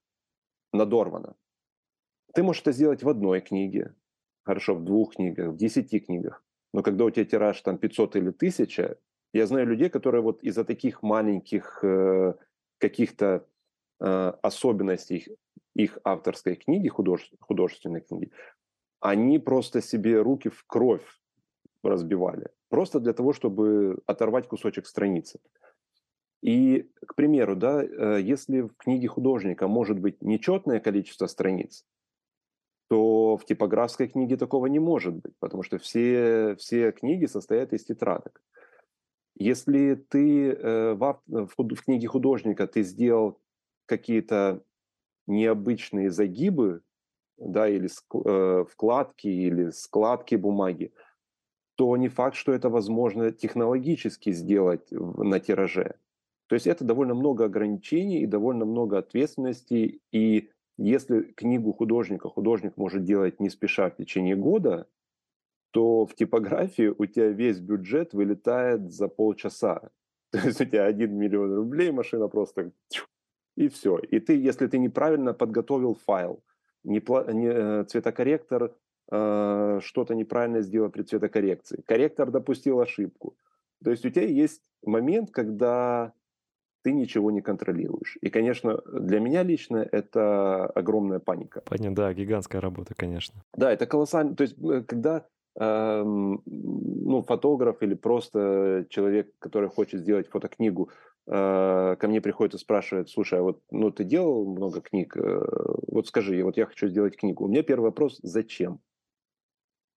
надорвана. 0.74 1.36
Ты 2.34 2.44
можешь 2.44 2.62
это 2.62 2.72
сделать 2.72 3.04
в 3.04 3.10
одной 3.10 3.42
книге, 3.42 3.96
хорошо, 4.44 4.76
в 4.76 4.84
двух 4.84 5.16
книгах, 5.16 5.50
в 5.50 5.58
десяти 5.58 6.00
книгах. 6.00 6.44
Но 6.74 6.84
когда 6.84 7.06
у 7.06 7.10
тебя 7.10 7.26
тираж 7.26 7.62
там 7.62 7.78
500 7.78 8.16
или 8.16 8.30
1000, 8.30 8.98
я 9.34 9.48
знаю 9.48 9.68
людей, 9.68 9.90
которые 9.90 10.22
вот 10.22 10.44
из-за 10.44 10.64
таких 10.64 11.04
маленьких 11.04 11.84
э, 11.84 12.34
каких-то 12.78 13.46
э, 14.00 14.34
особенностей 14.42 15.38
их 15.76 16.00
авторской 16.04 16.56
книги, 16.56 16.88
художе, 16.88 17.26
художественной 17.40 18.02
книги, 18.02 18.32
они 19.00 19.40
просто 19.40 19.82
себе 19.82 20.22
руки 20.22 20.50
в 20.50 20.64
кровь 20.66 21.06
разбивали. 21.84 22.50
Просто 22.70 23.00
для 23.00 23.14
того, 23.14 23.34
чтобы 23.34 24.00
оторвать 24.06 24.48
кусочек 24.48 24.86
страницы. 24.86 25.40
И, 26.42 26.90
к 27.06 27.16
примеру, 27.16 27.56
да, 27.56 27.84
э, 27.84 28.20
если 28.22 28.62
в 28.62 28.76
книге 28.76 29.08
художника 29.08 29.68
может 29.68 30.00
быть 30.00 30.22
нечетное 30.22 30.80
количество 30.80 31.28
страниц, 31.28 31.86
то 32.90 33.38
в 33.38 33.46
типографской 33.46 34.08
книге 34.08 34.38
такого 34.38 34.66
не 34.66 34.80
может 34.80 35.16
быть, 35.16 35.34
потому 35.40 35.64
что 35.64 35.78
все, 35.78 36.56
все 36.58 36.92
книги 36.92 37.26
состоят 37.26 37.74
из 37.74 37.86
тетрадок. 37.86 38.42
Если 39.36 39.96
ты 39.96 40.52
э, 40.52 40.94
в, 40.94 41.22
в, 41.28 41.54
в 41.58 41.84
книге 41.84 42.08
художника 42.08 42.68
ты 42.68 42.82
сделал 42.84 43.40
какие-то 43.86 44.64
необычные 45.28 46.10
загибы, 46.10 46.82
да, 47.38 47.70
или 47.70 47.88
э, 47.88 48.66
вкладки, 48.70 49.28
или 49.28 49.70
складки 49.70 50.36
бумаги, 50.36 50.92
то 51.76 51.96
не 51.98 52.10
факт, 52.10 52.36
что 52.36 52.52
это 52.52 52.70
возможно 52.70 53.32
технологически 53.32 54.32
сделать 54.32 54.92
на 54.92 55.40
тираже. 55.40 55.96
То 56.52 56.56
есть 56.56 56.68
это 56.68 56.84
довольно 56.84 57.14
много 57.14 57.46
ограничений 57.46 58.24
и 58.24 58.26
довольно 58.26 58.66
много 58.66 58.98
ответственности. 58.98 60.02
И 60.12 60.50
если 60.78 61.22
книгу 61.22 61.72
художника 61.72 62.28
художник 62.28 62.76
может 62.76 63.06
делать 63.06 63.40
не 63.40 63.50
спеша 63.50 63.90
в 63.90 63.96
течение 63.96 64.36
года, 64.36 64.86
то 65.72 66.06
в 66.06 66.14
типографии 66.14 66.94
у 66.98 67.06
тебя 67.06 67.30
весь 67.30 67.62
бюджет 67.62 68.12
вылетает 68.12 68.92
за 68.92 69.08
полчаса. 69.08 69.92
То 70.32 70.40
есть 70.40 70.60
у 70.60 70.66
тебя 70.66 70.84
один 70.84 71.18
миллион 71.18 71.56
рублей, 71.56 71.90
машина 71.92 72.28
просто 72.28 72.74
и 73.56 73.70
все. 73.70 74.00
И 74.00 74.20
ты, 74.20 74.38
если 74.38 74.68
ты 74.68 74.78
неправильно 74.78 75.34
подготовил 75.34 75.96
файл, 76.06 76.44
не, 76.84 77.02
не, 77.34 77.48
э, 77.48 77.86
цветокорректор 77.86 78.76
э, 79.10 79.80
что-то 79.82 80.16
неправильно 80.16 80.64
сделал 80.64 80.90
при 80.90 81.04
цветокоррекции, 81.04 81.82
корректор 81.88 82.30
допустил 82.30 82.82
ошибку. 82.82 83.38
То 83.82 83.92
есть 83.92 84.06
у 84.06 84.10
тебя 84.10 84.26
есть 84.26 84.62
момент, 84.84 85.32
когда 85.32 86.14
ты 86.84 86.92
ничего 86.92 87.32
не 87.32 87.42
контролируешь. 87.42 88.18
И, 88.22 88.30
конечно, 88.30 88.82
для 88.92 89.20
меня 89.20 89.44
лично 89.44 89.78
это 89.92 90.66
огромная 90.68 91.20
паника. 91.20 91.62
Понятно, 91.66 91.96
да, 91.96 92.14
гигантская 92.14 92.62
работа, 92.62 92.94
конечно. 92.96 93.44
Да, 93.56 93.72
это 93.72 93.86
колоссально. 93.86 94.36
То 94.36 94.44
есть, 94.44 94.58
э, 94.64 94.84
когда 94.88 95.26
э, 95.60 96.04
ну, 96.04 97.22
фотограф 97.28 97.82
или 97.82 97.94
просто 97.94 98.86
человек, 98.90 99.32
который 99.40 99.70
хочет 99.70 100.02
сделать 100.02 100.28
фотокнигу, 100.28 100.90
э, 101.28 101.96
ко 102.00 102.08
мне 102.08 102.22
приходит 102.22 102.56
и 102.56 102.58
спрашивает, 102.58 103.10
слушай, 103.10 103.40
а 103.40 103.44
вот 103.44 103.62
ну, 103.72 103.92
ты 103.92 104.04
делал 104.04 104.46
много 104.46 104.82
книг, 104.82 105.16
э, 105.18 105.42
вот 105.88 106.08
скажи, 106.08 106.44
вот 106.44 106.58
я 106.58 106.66
хочу 106.66 106.88
сделать 106.88 107.18
книгу. 107.18 107.46
У 107.46 107.48
меня 107.48 107.64
первый 107.64 107.86
вопрос, 107.86 108.20
зачем? 108.24 108.80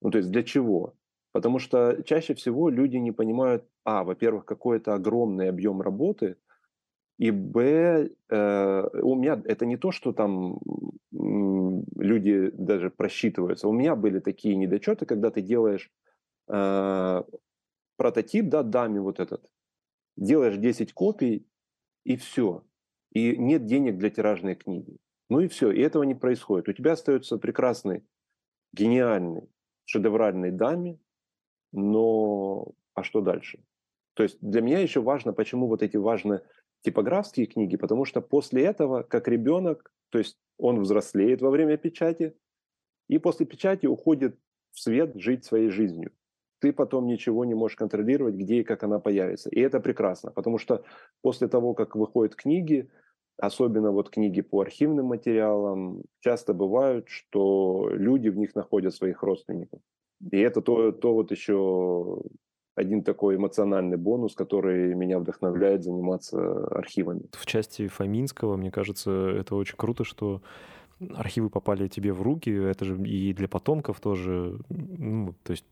Ну, 0.01 0.11
то 0.11 0.17
есть 0.19 0.29
для 0.29 0.43
чего? 0.43 0.93
Потому 1.31 1.59
что 1.59 2.01
чаще 2.05 2.33
всего 2.33 2.69
люди 2.69 2.95
не 2.97 3.11
понимают, 3.11 3.65
а, 3.83 4.03
во-первых, 4.03 4.45
какой-то 4.45 4.93
огромный 4.93 5.49
объем 5.49 5.81
работы, 5.81 6.37
и 7.17 7.31
Б, 7.31 8.09
э, 8.29 8.89
у 9.01 9.15
меня 9.15 9.41
это 9.45 9.65
не 9.65 9.77
то, 9.77 9.91
что 9.91 10.11
там 10.11 10.59
люди 11.11 12.51
даже 12.51 12.89
просчитываются. 12.89 13.67
У 13.67 13.73
меня 13.73 13.95
были 13.95 14.19
такие 14.19 14.55
недочеты, 14.55 15.05
когда 15.05 15.31
ты 15.31 15.41
делаешь 15.41 15.89
э, 16.49 17.23
прототип, 17.97 18.49
да, 18.49 18.63
даме 18.63 18.99
вот 18.99 19.19
этот, 19.19 19.49
делаешь 20.17 20.57
10 20.57 20.93
копий, 20.93 21.47
и 22.03 22.17
все. 22.17 22.63
И 23.13 23.37
нет 23.37 23.65
денег 23.65 23.97
для 23.97 24.09
тиражной 24.09 24.55
книги. 24.55 24.97
Ну 25.29 25.39
и 25.39 25.47
все. 25.47 25.71
И 25.71 25.79
этого 25.79 26.03
не 26.03 26.15
происходит. 26.15 26.67
У 26.67 26.73
тебя 26.73 26.91
остается 26.91 27.37
прекрасный, 27.37 28.05
гениальный, 28.73 29.49
шедевральный 29.85 30.51
даме, 30.51 30.99
но 31.71 32.73
а 32.93 33.03
что 33.03 33.21
дальше? 33.21 33.63
То 34.15 34.23
есть 34.23 34.37
для 34.41 34.61
меня 34.61 34.79
еще 34.79 35.01
важно, 35.01 35.33
почему 35.33 35.67
вот 35.67 35.81
эти 35.81 35.97
важные 35.97 36.41
типографские 36.85 37.47
книги, 37.47 37.77
потому 37.77 38.05
что 38.05 38.21
после 38.21 38.63
этого, 38.63 39.03
как 39.03 39.27
ребенок, 39.27 39.91
то 40.09 40.19
есть 40.19 40.37
он 40.57 40.79
взрослеет 40.79 41.41
во 41.41 41.49
время 41.49 41.77
печати, 41.77 42.33
и 43.09 43.17
после 43.17 43.45
печати 43.45 43.87
уходит 43.87 44.37
в 44.71 44.79
свет 44.79 45.11
жить 45.15 45.45
своей 45.45 45.69
жизнью. 45.69 46.11
Ты 46.59 46.71
потом 46.71 47.07
ничего 47.07 47.43
не 47.45 47.55
можешь 47.55 47.75
контролировать, 47.77 48.35
где 48.35 48.59
и 48.59 48.63
как 48.63 48.83
она 48.83 48.99
появится. 48.99 49.49
И 49.49 49.59
это 49.59 49.79
прекрасно, 49.79 50.31
потому 50.31 50.57
что 50.57 50.83
после 51.21 51.47
того, 51.47 51.73
как 51.73 51.95
выходят 51.95 52.35
книги, 52.35 52.89
особенно 53.37 53.91
вот 53.91 54.09
книги 54.09 54.41
по 54.41 54.61
архивным 54.61 55.07
материалам, 55.07 56.03
часто 56.19 56.53
бывают, 56.53 57.09
что 57.09 57.89
люди 57.91 58.29
в 58.29 58.37
них 58.37 58.55
находят 58.55 58.93
своих 58.93 59.23
родственников. 59.23 59.79
И 60.31 60.37
это 60.37 60.61
то, 60.61 60.91
то 60.91 61.13
вот 61.13 61.31
еще 61.31 62.21
один 62.75 63.03
такой 63.03 63.37
эмоциональный 63.37 63.97
бонус, 63.97 64.35
который 64.35 64.93
меня 64.93 65.19
вдохновляет 65.19 65.83
заниматься 65.83 66.67
архивами. 66.67 67.23
В 67.31 67.45
части 67.45 67.87
Фоминского, 67.87 68.57
мне 68.57 68.71
кажется, 68.71 69.11
это 69.11 69.55
очень 69.55 69.77
круто, 69.77 70.03
что 70.03 70.41
архивы 71.13 71.49
попали 71.49 71.87
тебе 71.87 72.13
в 72.13 72.21
руки, 72.21 72.49
это 72.49 72.85
же 72.85 72.97
и 73.03 73.33
для 73.33 73.47
потомков 73.47 73.99
тоже, 73.99 74.59
ну, 74.69 75.33
то 75.43 75.51
есть 75.51 75.65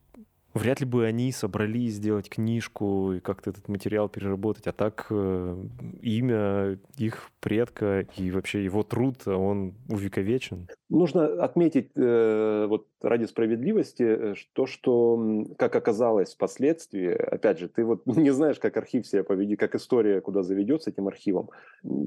вряд 0.54 0.80
ли 0.80 0.86
бы 0.86 1.06
они 1.06 1.32
собрались 1.32 1.96
сделать 1.96 2.30
книжку 2.30 3.14
и 3.14 3.20
как-то 3.20 3.50
этот 3.50 3.68
материал 3.68 4.10
переработать, 4.10 4.68
а 4.68 4.72
так 4.72 5.08
э, 5.10 5.64
имя 6.02 6.80
их 6.98 7.32
предка 7.40 8.06
и 8.18 8.32
вообще 8.32 8.64
его 8.64 8.84
труд, 8.84 9.28
он 9.28 9.74
увековечен. 9.90 10.68
Нужно 10.90 11.26
отметить 11.44 11.92
э, 11.96 12.66
вот 12.68 12.88
ради 13.02 13.26
справедливости 13.26 14.04
э, 14.04 14.34
то, 14.54 14.66
что, 14.66 15.46
как 15.58 15.76
оказалось 15.76 16.34
впоследствии, 16.34 17.10
опять 17.10 17.60
же, 17.60 17.68
ты 17.68 17.84
вот 17.84 18.06
не 18.06 18.32
знаешь, 18.32 18.60
как 18.60 18.78
архив 18.78 19.08
себя 19.08 19.24
поведет, 19.24 19.60
как 19.60 19.76
история 19.76 20.22
куда 20.22 20.44
заведет 20.44 20.84
с 20.84 20.88
этим 20.88 21.08
архивом. 21.08 21.50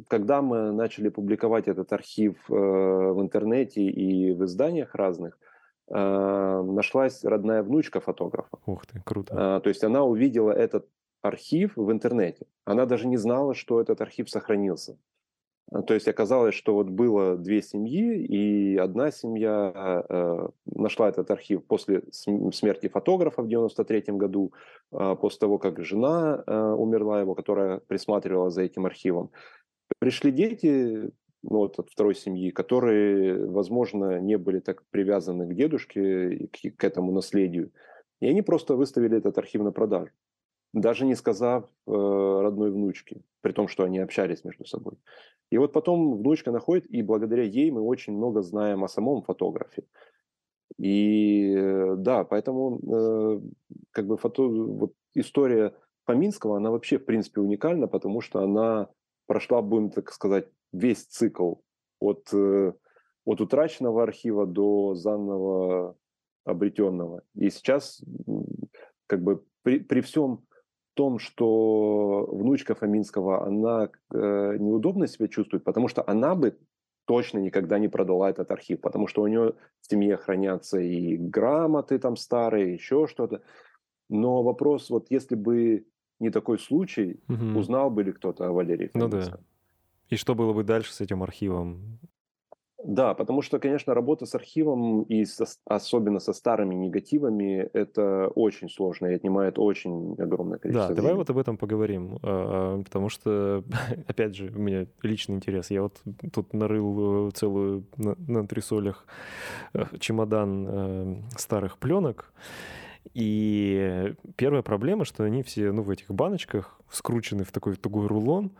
Когда 0.08 0.40
мы 0.40 0.72
начали 0.72 1.08
публиковать 1.08 1.68
этот 1.68 1.92
архив 1.92 2.36
э, 2.48 2.54
в 2.54 3.20
интернете 3.20 3.82
и 3.82 4.32
в 4.32 4.44
изданиях 4.44 4.94
разных, 4.94 5.38
нашлась 5.88 7.24
родная 7.24 7.62
внучка 7.62 8.00
фотографа. 8.00 8.58
Ух 8.66 8.86
ты, 8.86 9.00
круто. 9.04 9.58
Э, 9.58 9.60
то 9.60 9.68
есть 9.68 9.84
она 9.84 10.02
увидела 10.02 10.50
этот 10.50 10.88
архив 11.22 11.72
в 11.76 11.90
интернете. 11.92 12.46
Она 12.64 12.86
даже 12.86 13.06
не 13.06 13.16
знала, 13.16 13.54
что 13.54 13.80
этот 13.80 14.00
архив 14.00 14.30
сохранился. 14.30 14.98
А, 15.70 15.82
то 15.82 15.94
есть 15.94 16.08
оказалось, 16.08 16.54
что 16.54 16.74
вот 16.74 16.88
было 16.88 17.36
две 17.36 17.62
семьи, 17.62 18.24
и 18.24 18.76
одна 18.76 19.10
семья 19.10 20.04
э, 20.08 20.48
нашла 20.66 21.08
этот 21.08 21.30
архив 21.30 21.64
после 21.64 22.02
смерти 22.12 22.88
фотографа 22.88 23.42
в 23.42 23.48
93 23.48 24.04
году, 24.16 24.52
э, 24.92 25.16
после 25.20 25.38
того, 25.40 25.58
как 25.58 25.84
жена 25.84 26.42
э, 26.46 26.56
умерла 26.56 27.20
его, 27.20 27.34
которая 27.34 27.80
присматривала 27.80 28.50
за 28.50 28.62
этим 28.62 28.86
архивом. 28.86 29.30
Пришли 29.98 30.30
дети, 30.30 31.10
ну, 31.48 31.58
вот 31.58 31.78
от 31.78 31.90
второй 31.90 32.14
семьи, 32.14 32.50
которые, 32.50 33.46
возможно, 33.46 34.20
не 34.20 34.36
были 34.36 34.60
так 34.60 34.82
привязаны 34.90 35.46
к 35.46 35.54
дедушке 35.54 36.34
и 36.34 36.46
к, 36.46 36.76
к 36.76 36.84
этому 36.84 37.12
наследию. 37.12 37.70
И 38.20 38.26
они 38.26 38.42
просто 38.42 38.76
выставили 38.76 39.18
этот 39.18 39.38
архив 39.38 39.62
на 39.62 39.72
продажу, 39.72 40.10
даже 40.72 41.06
не 41.06 41.14
сказав 41.14 41.64
э, 41.64 41.90
родной 41.90 42.70
внучке, 42.70 43.20
при 43.42 43.52
том, 43.52 43.68
что 43.68 43.84
они 43.84 43.98
общались 43.98 44.44
между 44.44 44.64
собой. 44.64 44.94
И 45.50 45.58
вот 45.58 45.72
потом 45.72 46.18
внучка 46.18 46.50
находит, 46.50 46.86
и 46.86 47.02
благодаря 47.02 47.44
ей 47.44 47.70
мы 47.70 47.80
очень 47.80 48.16
много 48.16 48.42
знаем 48.42 48.82
о 48.82 48.88
самом 48.88 49.22
фотографе. 49.22 49.84
И 50.78 51.54
э, 51.56 51.94
да, 51.96 52.24
поэтому 52.24 52.80
э, 52.80 53.40
как 53.92 54.06
бы 54.06 54.16
фото, 54.16 54.42
вот 54.42 54.92
история 55.14 55.72
Фоминского, 56.06 56.56
она 56.56 56.70
вообще 56.70 56.98
в 56.98 57.04
принципе 57.04 57.40
уникальна, 57.40 57.86
потому 57.86 58.20
что 58.20 58.40
она 58.40 58.88
прошла, 59.26 59.62
будем 59.62 59.90
так 59.90 60.12
сказать, 60.12 60.48
весь 60.72 61.04
цикл 61.06 61.54
от, 62.00 62.28
э, 62.32 62.72
от 63.24 63.40
утраченного 63.40 64.02
архива 64.02 64.46
до 64.46 64.94
заново 64.94 65.96
обретенного. 66.44 67.22
И 67.34 67.50
сейчас, 67.50 68.02
как 69.06 69.22
бы 69.22 69.44
при, 69.62 69.80
при 69.80 70.00
всем 70.00 70.44
том, 70.94 71.18
что 71.18 72.26
внучка 72.32 72.74
Фоминского, 72.74 73.46
она 73.46 73.90
э, 74.12 74.56
неудобно 74.58 75.06
себя 75.06 75.28
чувствует, 75.28 75.64
потому 75.64 75.88
что 75.88 76.02
она 76.06 76.34
бы 76.34 76.56
точно 77.04 77.38
никогда 77.38 77.78
не 77.78 77.88
продала 77.88 78.30
этот 78.30 78.50
архив, 78.50 78.80
потому 78.80 79.06
что 79.06 79.22
у 79.22 79.26
нее 79.26 79.54
в 79.80 79.90
семье 79.90 80.16
хранятся 80.16 80.80
и 80.80 81.16
грамоты 81.16 81.98
там 81.98 82.16
старые, 82.16 82.74
еще 82.74 83.06
что-то. 83.06 83.42
Но 84.08 84.42
вопрос, 84.42 84.90
вот 84.90 85.06
если 85.10 85.34
бы 85.34 85.86
не 86.18 86.30
такой 86.30 86.58
случай, 86.58 87.20
угу. 87.28 87.58
узнал 87.58 87.90
бы 87.90 88.02
ли 88.02 88.12
кто-то 88.12 88.46
о 88.46 88.52
Валерии 88.52 88.88
Фоминском? 88.88 89.20
Ну 89.20 89.36
да. 89.36 89.38
И 90.08 90.16
что 90.16 90.34
было 90.34 90.52
бы 90.52 90.64
дальше 90.64 90.92
с 90.92 91.00
этим 91.00 91.22
архивом? 91.22 91.98
Да, 92.86 93.14
потому 93.14 93.42
что, 93.42 93.58
конечно, 93.58 93.94
работа 93.94 94.26
с 94.26 94.34
архивом 94.36 95.02
и 95.02 95.24
со, 95.24 95.46
особенно 95.64 96.20
со 96.20 96.32
старыми 96.32 96.74
негативами 96.76 97.68
это 97.72 98.28
очень 98.28 98.68
сложно 98.68 99.06
и 99.06 99.14
отнимает 99.14 99.58
очень 99.58 100.14
огромное 100.18 100.58
количество. 100.58 100.88
Да, 100.88 100.94
времени. 100.94 101.02
давай 101.02 101.16
вот 101.16 101.30
об 101.30 101.38
этом 101.38 101.56
поговорим, 101.56 102.18
а, 102.22 102.80
потому 102.82 103.08
что, 103.08 103.64
опять 104.06 104.36
же, 104.36 104.52
у 104.54 104.58
меня 104.58 104.86
личный 105.02 105.34
интерес. 105.34 105.70
Я 105.70 105.82
вот 105.82 106.00
тут 106.32 106.52
нарыл 106.52 107.28
э, 107.28 107.30
целую 107.32 107.86
на, 107.96 108.14
на 108.28 108.46
трясолях 108.46 109.04
э, 109.72 109.82
чемодан 109.98 110.66
э, 110.68 111.16
старых 111.36 111.78
пленок. 111.78 112.32
И 113.14 114.14
первая 114.36 114.62
проблема, 114.62 115.04
что 115.04 115.24
они 115.24 115.42
все, 115.42 115.72
ну, 115.72 115.82
в 115.82 115.90
этих 115.90 116.10
баночках 116.10 116.80
скручены 116.90 117.44
в 117.44 117.52
такой 117.52 117.76
тугой 117.76 118.06
рулон, 118.06 118.52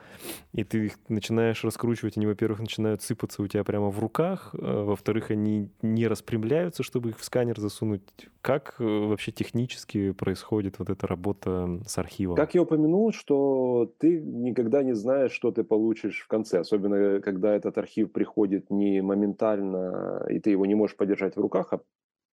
и 0.53 0.64
ты 0.64 0.86
их 0.86 0.99
начинаешь 1.09 1.62
раскручивать, 1.64 2.16
они, 2.16 2.26
во-первых, 2.26 2.61
начинают 2.61 3.03
сыпаться 3.03 3.42
у 3.42 3.47
тебя 3.47 3.64
прямо 3.64 3.90
в 3.90 3.99
руках, 3.99 4.55
а, 4.55 4.84
во-вторых, 4.84 5.30
они 5.30 5.70
не 5.82 6.07
распрямляются, 6.09 6.82
чтобы 6.82 7.11
их 7.11 7.18
в 7.18 7.24
сканер 7.24 7.61
засунуть. 7.61 8.03
Как 8.40 8.76
э, 8.78 8.84
вообще 8.84 9.32
технически 9.32 10.12
происходит 10.12 10.78
вот 10.78 10.90
эта 10.90 11.07
работа 11.07 11.80
с 11.86 11.99
архивом? 11.99 12.36
Как 12.36 12.55
я 12.55 12.62
упомянул, 12.62 13.12
что 13.12 13.92
ты 13.99 14.20
никогда 14.20 14.82
не 14.82 14.94
знаешь, 14.94 15.32
что 15.32 15.51
ты 15.51 15.64
получишь 15.64 16.22
в 16.22 16.28
конце, 16.28 16.61
особенно 16.61 17.20
когда 17.20 17.55
этот 17.55 17.78
архив 17.78 18.12
приходит 18.12 18.70
не 18.70 19.03
моментально, 19.03 20.26
и 20.28 20.38
ты 20.38 20.51
его 20.51 20.66
не 20.66 20.74
можешь 20.74 20.97
подержать 20.97 21.36
в 21.36 21.40
руках, 21.40 21.72
а 21.72 21.80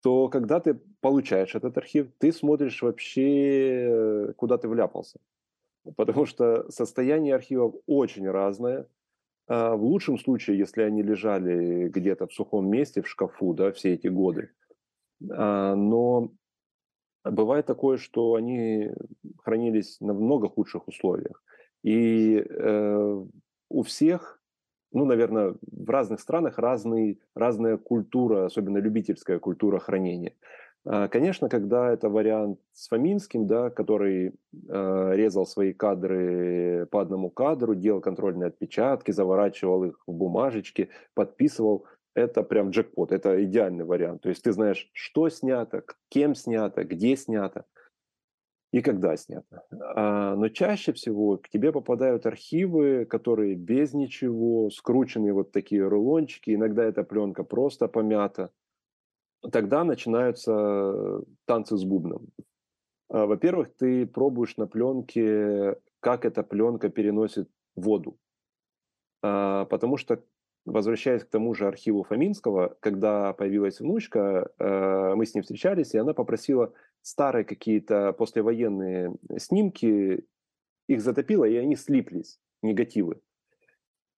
то 0.04 0.28
когда 0.28 0.60
ты 0.60 0.74
получаешь 1.00 1.56
этот 1.56 1.78
архив, 1.78 2.12
ты 2.20 2.34
смотришь 2.34 2.82
вообще, 2.82 3.88
э, 3.88 4.34
куда 4.36 4.58
ты 4.58 4.68
вляпался. 4.68 5.18
Потому 5.96 6.26
что 6.26 6.70
состояние 6.70 7.36
архивов 7.36 7.76
очень 7.88 8.30
разное. 8.30 8.86
А 9.48 9.76
в 9.76 9.84
лучшем 9.84 10.18
случае, 10.18 10.58
если 10.58 10.82
они 10.82 11.04
лежали 11.04 11.88
где-то 11.88 12.28
в 12.28 12.34
сухом 12.34 12.70
месте, 12.70 13.02
в 13.02 13.08
шкафу, 13.08 13.54
да, 13.54 13.72
все 13.72 13.94
эти 13.94 14.08
годы. 14.08 14.52
А, 15.32 15.76
но 15.76 16.32
бывает 17.24 17.66
такое, 17.66 17.96
что 17.98 18.36
они 18.36 18.92
хранились 19.38 20.02
на 20.02 20.14
много 20.14 20.50
худших 20.50 20.88
условиях. 20.90 21.42
И 21.82 22.44
э, 22.46 23.26
у 23.70 23.84
всех 23.84 24.43
ну, 24.94 25.06
наверное, 25.06 25.56
в 25.62 25.90
разных 25.90 26.20
странах 26.20 26.58
разный, 26.58 27.20
разная 27.36 27.78
культура, 27.78 28.46
особенно 28.46 28.78
любительская 28.78 29.40
культура 29.40 29.80
хранения. 29.80 30.34
А, 30.86 31.08
конечно, 31.08 31.50
когда 31.50 31.92
это 31.92 32.10
вариант 32.10 32.60
с 32.74 32.88
Фоминским, 32.90 33.48
да, 33.48 33.70
который 33.70 34.34
э, 34.70 35.12
резал 35.16 35.46
свои 35.46 35.74
кадры 35.74 36.88
по 36.92 37.02
одному 37.02 37.30
кадру, 37.30 37.74
делал 37.74 38.02
контрольные 38.02 38.48
отпечатки, 38.48 39.12
заворачивал 39.12 39.86
их 39.86 40.00
в 40.06 40.14
бумажечки, 40.14 40.90
подписывал, 41.14 41.86
это 42.16 42.44
прям 42.44 42.70
джекпот, 42.70 43.12
это 43.12 43.44
идеальный 43.44 43.86
вариант. 43.86 44.22
То 44.22 44.30
есть 44.30 44.44
ты 44.44 44.52
знаешь, 44.52 44.90
что 44.94 45.30
снято, 45.30 45.84
кем 46.10 46.36
снято, 46.36 46.84
где 46.84 47.16
снято 47.16 47.66
и 48.74 48.82
когда 48.82 49.16
снято. 49.16 49.64
А, 49.72 50.36
но 50.36 50.50
чаще 50.50 50.94
всего 50.94 51.38
к 51.38 51.48
тебе 51.48 51.72
попадают 51.72 52.26
архивы, 52.26 53.06
которые 53.06 53.54
без 53.54 53.94
ничего, 53.94 54.72
скрученные 54.72 55.32
вот 55.32 55.52
такие 55.52 55.88
рулончики, 55.88 56.56
иногда 56.56 56.84
эта 56.84 57.04
пленка 57.04 57.44
просто 57.44 57.88
помята. 57.88 58.50
Тогда 59.52 59.84
начинаются 59.84 61.22
танцы 61.46 61.78
с 61.78 61.84
бубном. 61.84 62.30
А, 63.10 63.28
во-первых, 63.28 63.76
ты 63.78 64.08
пробуешь 64.08 64.58
на 64.58 64.66
пленке, 64.66 65.78
как 66.00 66.26
эта 66.26 66.42
пленка 66.42 66.90
переносит 66.90 67.50
воду. 67.76 68.18
А, 69.22 69.66
потому 69.66 69.98
что 69.98 70.24
возвращаясь 70.66 71.24
к 71.24 71.30
тому 71.30 71.54
же 71.54 71.68
архиву 71.68 72.04
Фоминского, 72.04 72.76
когда 72.80 73.34
появилась 73.34 73.82
внучка, 73.82 74.50
мы 74.58 75.26
с 75.26 75.36
ней 75.36 75.42
встречались, 75.42 75.94
и 75.94 75.98
она 75.98 76.14
попросила 76.14 76.72
старые 77.04 77.46
какие-то 77.46 78.14
послевоенные 78.14 79.16
снимки, 79.38 80.26
их 80.88 81.02
затопило, 81.02 81.46
и 81.46 81.56
они 81.56 81.76
слиплись, 81.76 82.40
негативы. 82.62 83.22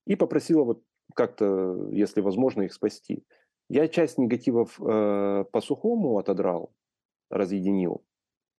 И 0.08 0.16
попросила 0.16 0.64
вот 0.64 0.84
как-то, 1.14 1.90
если 1.92 2.22
возможно, 2.22 2.62
их 2.64 2.74
спасти. 2.74 3.26
Я 3.70 3.88
часть 3.88 4.18
негативов 4.18 4.80
э, 4.80 5.46
по 5.52 5.62
сухому 5.62 6.18
отодрал, 6.20 6.72
разъединил, 7.32 8.06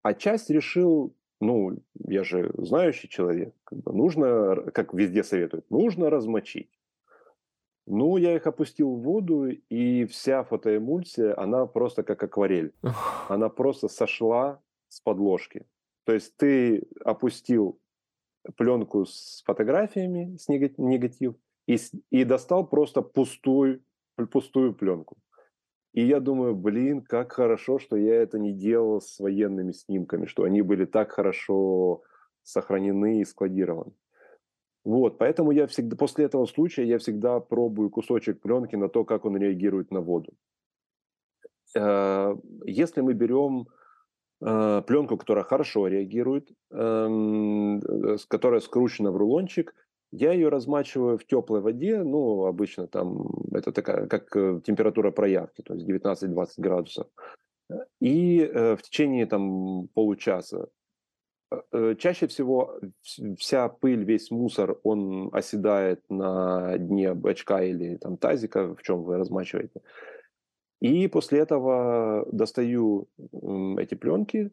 а 0.03 0.15
часть 0.15 0.51
решил, 0.51 1.15
ну, 1.41 1.79
я 1.95 2.25
же 2.25 2.53
знающий 2.59 3.09
человек, 3.09 3.55
как 3.65 3.79
бы 3.79 3.93
нужно, 3.93 4.57
как 4.73 4.93
везде 4.93 5.23
советуют, 5.23 5.71
нужно 5.71 6.11
размочить. 6.11 6.76
Ну, 7.87 8.17
я 8.17 8.35
их 8.35 8.47
опустил 8.47 8.91
в 8.91 9.03
воду, 9.03 9.47
и 9.47 10.05
вся 10.07 10.43
фотоэмульсия, 10.43 11.39
она 11.41 11.67
просто 11.67 12.03
как 12.03 12.23
акварель. 12.23 12.73
Она 13.29 13.49
просто 13.49 13.89
сошла 13.89 14.61
с 14.89 15.01
подложки. 15.01 15.67
То 16.05 16.13
есть 16.13 16.37
ты 16.37 16.83
опустил 17.05 17.81
пленку 18.57 19.07
с 19.07 19.43
фотографиями, 19.47 20.37
с 20.37 20.49
негатив, 20.49 21.35
и, 21.67 21.77
и 22.11 22.25
достал 22.25 22.67
просто 22.67 23.03
пустую, 23.03 23.83
пустую 24.31 24.75
пленку. 24.75 25.17
И 25.93 26.05
я 26.05 26.21
думаю, 26.21 26.55
блин, 26.55 27.03
как 27.03 27.33
хорошо, 27.33 27.79
что 27.79 27.97
я 27.97 28.17
это 28.17 28.39
не 28.39 28.53
делал 28.53 29.01
с 29.01 29.19
военными 29.19 29.73
снимками, 29.73 30.27
что 30.27 30.43
они 30.43 30.61
были 30.61 30.85
так 30.85 31.13
хорошо 31.13 32.03
сохранены 32.43 33.21
и 33.21 33.25
складированы. 33.25 33.93
Вот, 34.87 35.19
поэтому 35.19 35.51
я 35.51 35.67
всегда, 35.67 35.97
после 35.97 36.27
этого 36.27 36.47
случая 36.47 36.87
я 36.87 36.99
всегда 36.99 37.41
пробую 37.41 37.91
кусочек 37.91 38.41
пленки 38.41 38.77
на 38.77 38.89
то, 38.89 39.05
как 39.05 39.25
он 39.25 39.37
реагирует 39.37 39.91
на 39.91 40.01
воду. 40.01 40.33
Э, 41.77 42.37
если 42.65 43.01
мы 43.01 43.15
берем 43.15 43.67
э, 44.41 44.83
пленку, 44.87 45.17
которая 45.17 45.43
хорошо 45.43 45.89
реагирует, 45.89 46.53
эм, 46.71 47.83
которая 48.29 48.61
скручена 48.61 49.11
в 49.11 49.17
рулончик, 49.17 49.75
я 50.13 50.33
ее 50.33 50.51
размачиваю 50.51 51.19
в 51.19 51.27
теплой 51.27 51.61
воде, 51.61 52.05
ну, 52.05 52.45
обычно 52.45 52.87
там 52.87 53.27
это 53.53 53.73
такая, 53.73 54.07
как 54.07 54.37
э, 54.37 54.61
температура 54.65 55.11
проявки, 55.11 55.63
то 55.63 55.75
есть 55.75 55.89
19-20 55.89 56.47
градусов. 56.59 57.09
И 58.01 58.49
в 58.55 58.79
течение 58.83 59.27
там 59.27 59.89
получаса 59.95 60.69
Э, 60.69 60.69
э, 60.69 60.86
чаще 61.99 62.27
всего 62.27 62.81
вся 63.39 63.69
пыль, 63.69 64.05
весь 64.05 64.31
мусор, 64.31 64.79
он 64.83 65.31
оседает 65.33 66.03
на 66.09 66.77
дне 66.79 67.15
бачка 67.15 67.63
или 67.63 67.97
там 67.97 68.17
тазика, 68.17 68.75
в 68.75 68.83
чем 68.83 69.03
вы 69.03 69.17
размачиваете. 69.17 69.81
И 70.81 71.09
после 71.09 71.41
этого 71.41 72.27
достаю 72.33 73.09
эти 73.79 73.95
пленки 73.95 74.51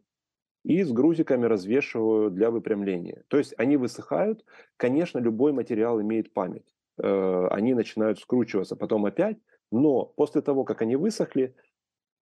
и 0.63 0.83
с 0.83 0.91
грузиками 0.91 1.45
развешиваю 1.45 2.31
для 2.31 2.49
выпрямления. 2.49 3.23
То 3.27 3.37
есть 3.37 3.53
они 3.57 3.75
высыхают. 3.75 4.45
Конечно, 4.77 5.19
любой 5.19 5.51
материал 5.51 5.99
имеет 6.01 6.33
память. 6.33 6.73
Э, 7.01 7.47
они 7.51 7.73
начинают 7.73 8.19
скручиваться 8.19 8.75
потом 8.75 9.05
опять. 9.05 9.37
Но 9.71 10.05
после 10.05 10.41
того, 10.41 10.63
как 10.63 10.81
они 10.81 10.95
высохли, 10.95 11.55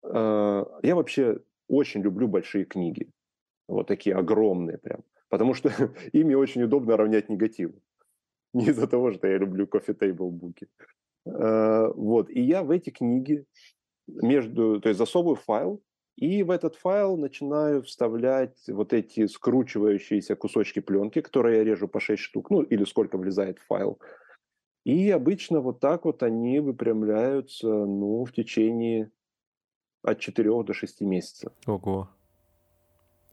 я 0.03 0.95
вообще 0.95 1.39
очень 1.67 2.01
люблю 2.01 2.27
большие 2.27 2.65
книги 2.65 3.11
вот 3.71 3.87
такие 3.87 4.15
огромные 4.15 4.77
прям, 4.77 5.03
потому 5.29 5.53
что 5.53 5.69
ими 6.13 6.33
очень 6.33 6.63
удобно 6.63 6.97
равнять 6.97 7.29
негативы. 7.29 7.73
Не 8.53 8.67
из-за 8.67 8.87
того, 8.87 9.11
что 9.11 9.27
я 9.27 9.37
люблю 9.37 9.65
coffee 9.65 9.97
table 9.97 10.29
буки. 10.29 10.67
А, 11.25 11.91
вот, 11.95 12.29
и 12.29 12.41
я 12.41 12.63
в 12.63 12.71
эти 12.71 12.89
книги 12.89 13.45
между, 14.07 14.79
то 14.81 14.89
есть 14.89 14.97
засовываю 14.97 15.35
файл, 15.35 15.81
и 16.17 16.43
в 16.43 16.51
этот 16.51 16.75
файл 16.75 17.17
начинаю 17.17 17.81
вставлять 17.81 18.57
вот 18.67 18.93
эти 18.93 19.27
скручивающиеся 19.27 20.35
кусочки 20.35 20.79
пленки, 20.79 21.21
которые 21.21 21.59
я 21.59 21.63
режу 21.63 21.87
по 21.87 21.99
6 21.99 22.21
штук, 22.21 22.49
ну 22.49 22.61
или 22.61 22.83
сколько 22.83 23.17
влезает 23.17 23.59
в 23.59 23.65
файл. 23.65 23.99
И 24.83 25.09
обычно 25.11 25.61
вот 25.61 25.79
так 25.79 26.05
вот 26.05 26.23
они 26.23 26.59
выпрямляются, 26.59 27.67
ну, 27.67 28.25
в 28.25 28.31
течение 28.33 29.11
от 30.03 30.19
4 30.19 30.63
до 30.63 30.73
6 30.73 31.01
месяцев. 31.01 31.53
Ого. 31.67 32.09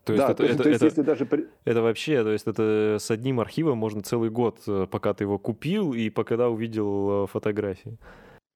То 0.08 0.12
есть, 0.14 0.26
да, 0.26 0.32
это, 0.32 0.42
то, 0.42 0.44
это, 0.44 0.62
то 0.62 0.68
есть 0.68 0.82
это, 0.82 0.86
если 0.86 1.02
даже... 1.02 1.28
Это 1.64 1.82
вообще, 1.82 2.22
то 2.22 2.32
есть 2.32 2.46
это 2.46 2.96
с 2.98 3.10
одним 3.10 3.40
архивом 3.40 3.78
можно 3.78 4.02
целый 4.02 4.30
год, 4.30 4.60
э, 4.66 4.86
пока 4.90 5.12
ты 5.12 5.24
его 5.24 5.38
купил 5.38 5.92
и 5.92 6.08
пока 6.10 6.48
увидел 6.48 7.24
э, 7.24 7.26
фотографии. 7.26 7.98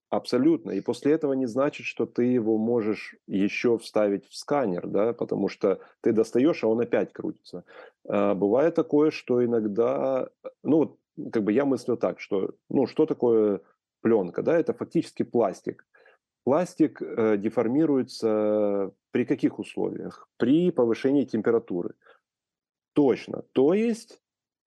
Абсолютно. 0.09 0.73
И 0.73 0.81
после 0.81 1.13
этого 1.13 1.33
не 1.33 1.47
значит, 1.47 1.87
что 1.87 2.05
ты 2.05 2.25
его 2.25 2.59
можешь 2.59 3.17
еще 3.27 3.79
вставить 3.79 4.27
в 4.29 4.35
сканер, 4.35 4.87
да, 4.87 5.13
потому 5.15 5.49
что 5.49 5.81
ты 6.03 6.13
достаешь, 6.13 6.65
а 6.65 6.69
он 6.69 6.81
опять 6.81 7.13
крутится. 7.13 7.65
А, 8.07 8.35
бывает 8.35 8.75
такое, 8.75 9.11
что 9.11 9.43
иногда, 9.43 10.29
ну, 10.63 10.99
как 11.33 11.45
бы 11.45 11.53
я 11.53 11.65
мыслю 11.65 11.97
так, 11.97 12.21
что, 12.21 12.51
ну, 12.69 12.87
что 12.87 13.07
такое 13.07 13.63
пленка, 14.03 14.43
да, 14.43 14.59
это 14.59 14.75
фактически 14.75 15.23
пластик. 15.23 15.87
Пластик 16.45 17.01
э, 17.01 17.39
деформируется 17.39 18.93
при 19.13 19.25
каких 19.25 19.59
условиях? 19.59 20.29
При 20.37 20.71
повышении 20.71 21.25
температуры. 21.25 21.95
Точно. 22.95 23.43
То 23.53 23.75
есть 23.75 24.23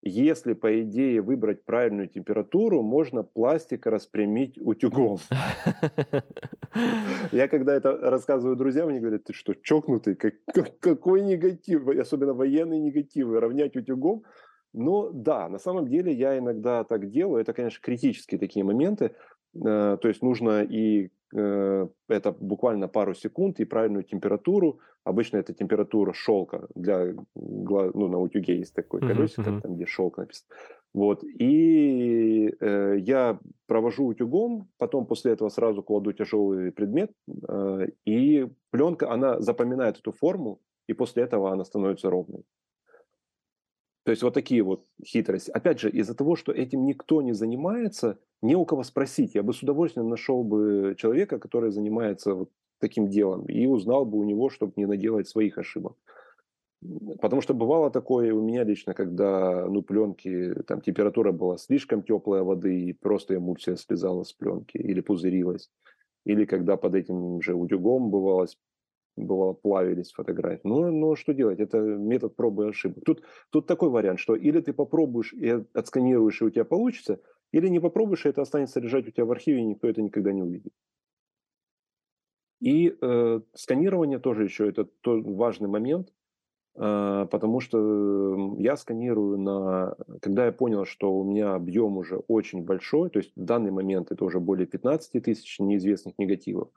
если, 0.08 0.54
по 0.54 0.84
идее, 0.84 1.20
выбрать 1.22 1.66
правильную 1.66 2.08
температуру, 2.08 2.84
можно 2.84 3.24
пластик 3.24 3.88
распрямить 3.88 4.60
утюгом. 4.62 5.18
Я 7.32 7.48
когда 7.48 7.74
это 7.74 7.98
рассказываю 7.98 8.56
друзьям, 8.56 8.90
они 8.90 9.00
говорят, 9.00 9.24
ты 9.24 9.34
что, 9.34 9.56
чокнутый? 9.56 10.16
Как, 10.16 10.36
какой 10.80 11.22
негатив, 11.22 11.88
особенно 11.88 12.36
военный 12.36 12.78
негатив, 12.78 13.32
равнять 13.32 13.76
утюгом? 13.76 14.24
Но 14.74 15.10
да, 15.10 15.50
на 15.50 15.58
самом 15.58 15.88
деле 15.88 16.14
я 16.14 16.38
иногда 16.38 16.84
так 16.84 17.10
делаю. 17.10 17.42
Это, 17.42 17.54
конечно, 17.54 17.80
критические 17.82 18.40
такие 18.40 18.64
моменты. 18.64 19.16
Э, 19.56 19.98
то 20.00 20.08
есть 20.08 20.22
нужно 20.22 20.62
и 20.62 21.10
это 21.36 22.32
буквально 22.32 22.88
пару 22.88 23.14
секунд 23.14 23.60
и 23.60 23.66
правильную 23.66 24.04
температуру. 24.04 24.80
Обычно 25.04 25.38
это 25.38 25.54
температура 25.54 26.14
шелка 26.14 26.68
для 26.76 27.14
ну 27.36 28.08
на 28.08 28.20
утюге 28.20 28.58
есть 28.58 28.74
такой 28.74 29.02
колесико, 29.02 29.42
uh-huh, 29.42 29.58
uh-huh. 29.58 29.62
там 29.62 29.76
где 29.76 29.86
шелк 29.86 30.18
написан. 30.18 30.48
Вот 30.94 31.24
и 31.24 32.56
э, 32.60 32.96
я 33.00 33.38
провожу 33.68 34.06
утюгом, 34.06 34.70
потом 34.78 35.06
после 35.06 35.34
этого 35.34 35.50
сразу 35.50 35.84
кладу 35.84 36.14
тяжелый 36.14 36.72
предмет 36.72 37.12
э, 37.28 37.88
и 38.06 38.48
пленка 38.72 39.12
она 39.12 39.42
запоминает 39.42 40.00
эту 40.00 40.14
форму 40.14 40.62
и 40.88 40.94
после 40.94 41.24
этого 41.24 41.52
она 41.52 41.66
становится 41.66 42.10
ровной. 42.10 42.44
То 44.06 44.12
есть 44.12 44.22
вот 44.22 44.36
такие 44.36 44.62
вот 44.62 44.86
хитрости. 45.04 45.50
Опять 45.50 45.80
же, 45.80 45.90
из-за 45.90 46.14
того, 46.14 46.36
что 46.36 46.52
этим 46.52 46.86
никто 46.86 47.24
не 47.24 47.34
занимается, 47.34 48.20
не 48.44 48.56
у 48.56 48.64
кого 48.64 48.84
спросить. 48.84 49.34
Я 49.34 49.42
бы 49.42 49.52
с 49.52 49.64
удовольствием 49.64 50.10
нашел 50.10 50.44
бы 50.44 50.96
человека, 50.96 51.40
который 51.40 51.72
занимается 51.72 52.36
вот 52.36 52.52
таким 52.80 53.08
делом, 53.08 53.46
и 53.48 53.66
узнал 53.66 54.06
бы 54.06 54.20
у 54.20 54.24
него, 54.24 54.50
чтобы 54.50 54.74
не 54.76 54.86
наделать 54.86 55.28
своих 55.28 55.58
ошибок. 55.58 55.98
Потому 57.20 57.42
что 57.42 57.56
бывало 57.56 57.90
такое 57.90 58.32
у 58.32 58.42
меня 58.42 58.64
лично, 58.64 58.94
когда 58.94 59.66
ну, 59.68 59.82
пленки, 59.82 60.54
там 60.68 60.82
температура 60.82 61.32
была 61.32 61.58
слишком 61.58 62.04
теплая 62.04 62.44
воды, 62.44 62.82
и 62.82 62.94
просто 62.94 63.36
эмульсия 63.36 63.76
слезала 63.76 64.22
с 64.22 64.34
пленки 64.34 64.78
или 64.78 65.02
пузырилась. 65.02 65.72
Или 66.26 66.46
когда 66.46 66.78
под 66.78 66.94
этим 66.94 67.42
же 67.42 67.56
утюгом 67.56 68.12
бывало 68.12 68.46
бывало, 69.18 69.54
плавились 69.54 70.12
фотографии. 70.12 70.62
Ну, 70.64 70.92
ну, 70.92 71.16
что 71.16 71.34
делать? 71.34 71.60
Это 71.60 71.80
метод 71.80 72.36
пробы 72.36 72.66
и 72.66 72.70
ошибок. 72.70 73.04
Тут, 73.06 73.24
тут 73.50 73.68
такой 73.68 73.90
вариант, 73.90 74.20
что 74.20 74.36
или 74.36 74.60
ты 74.60 74.74
попробуешь 74.74 75.34
и 75.34 75.64
отсканируешь, 75.74 76.42
и 76.42 76.46
у 76.46 76.50
тебя 76.50 76.66
получится, 76.66 77.20
или 77.52 77.68
не 77.68 77.80
попробуешь, 77.80 78.26
и 78.26 78.30
это 78.30 78.42
останется 78.42 78.80
лежать 78.80 79.08
у 79.08 79.12
тебя 79.12 79.26
в 79.26 79.32
архиве, 79.32 79.60
и 79.60 79.66
никто 79.66 79.88
это 79.88 80.02
никогда 80.02 80.32
не 80.32 80.42
увидит. 80.42 80.74
И 82.62 82.98
э, 83.00 83.42
сканирование 83.54 84.20
тоже 84.20 84.44
еще 84.44 84.68
это 84.68 84.86
то, 85.02 85.22
важный 85.22 85.68
момент, 85.68 86.10
э, 86.76 87.28
потому 87.30 87.60
что 87.60 88.56
я 88.58 88.76
сканирую 88.76 89.38
на... 89.38 89.96
Когда 90.22 90.46
я 90.46 90.52
понял, 90.52 90.86
что 90.86 91.14
у 91.14 91.24
меня 91.24 91.54
объем 91.54 91.98
уже 91.98 92.18
очень 92.28 92.64
большой, 92.64 93.10
то 93.10 93.20
есть 93.20 93.34
в 93.36 93.44
данный 93.44 93.72
момент 93.72 94.12
это 94.12 94.26
уже 94.26 94.40
более 94.40 94.66
15 94.66 95.24
тысяч 95.24 95.60
неизвестных 95.60 96.18
негативов, 96.18 96.70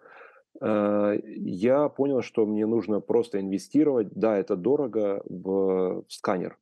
я 0.60 1.88
понял, 1.88 2.22
что 2.22 2.46
мне 2.46 2.66
нужно 2.66 3.00
просто 3.00 3.40
инвестировать. 3.40 4.08
Да, 4.10 4.36
это 4.36 4.56
дорого 4.56 5.22
в, 5.24 6.02
в 6.02 6.12
сканер. 6.12 6.58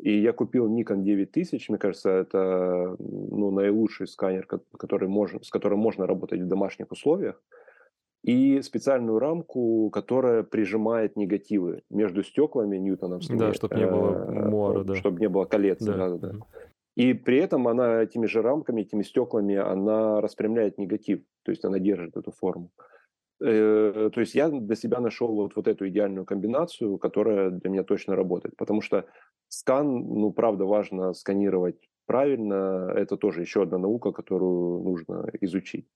И 0.00 0.18
я 0.18 0.32
купил 0.32 0.68
Nikon 0.68 1.02
9000, 1.02 1.68
мне 1.68 1.78
кажется, 1.78 2.10
это 2.10 2.96
ну, 2.98 3.50
наилучший 3.50 4.06
сканер, 4.06 4.46
который 4.46 5.08
можно, 5.08 5.42
с 5.42 5.50
которым 5.50 5.78
можно 5.78 6.06
работать 6.06 6.40
в 6.40 6.46
домашних 6.46 6.90
условиях. 6.90 7.42
И 8.22 8.60
специальную 8.60 9.18
рамку, 9.18 9.88
которая 9.90 10.42
прижимает 10.42 11.16
негативы 11.16 11.82
между 11.88 12.22
стеклами 12.22 12.76
ньютоновскими. 12.76 13.38
Да, 13.38 13.54
чтобы 13.54 13.76
не 13.76 13.86
было 13.86 14.10
э, 14.10 14.48
муара, 14.48 14.84
да. 14.84 14.94
Чтобы 14.94 15.20
не 15.20 15.28
было 15.28 15.46
колец. 15.46 15.82
Да, 15.82 16.10
да, 16.10 16.16
да. 16.16 16.32
И 17.00 17.14
при 17.14 17.38
этом 17.38 17.66
она 17.66 18.02
этими 18.02 18.26
же 18.26 18.42
рамками, 18.42 18.82
этими 18.82 19.02
стеклами, 19.02 19.56
она 19.56 20.20
распрямляет 20.20 20.76
негатив, 20.76 21.20
то 21.44 21.50
есть 21.50 21.64
она 21.64 21.78
держит 21.78 22.14
эту 22.18 22.30
форму. 22.30 22.70
Э, 23.42 24.10
то 24.12 24.20
есть 24.20 24.34
я 24.34 24.50
для 24.50 24.76
себя 24.76 25.00
нашел 25.00 25.34
вот, 25.34 25.56
вот 25.56 25.66
эту 25.66 25.88
идеальную 25.88 26.26
комбинацию, 26.26 26.98
которая 26.98 27.50
для 27.50 27.70
меня 27.70 27.84
точно 27.84 28.16
работает. 28.16 28.54
Потому 28.56 28.82
что 28.82 29.06
скан, 29.48 29.86
ну, 29.86 30.30
правда, 30.30 30.66
важно 30.66 31.14
сканировать 31.14 31.88
правильно. 32.04 32.92
Это 32.94 33.16
тоже 33.16 33.40
еще 33.40 33.62
одна 33.62 33.78
наука, 33.78 34.12
которую 34.12 34.82
нужно 34.82 35.30
изучить. 35.40 35.88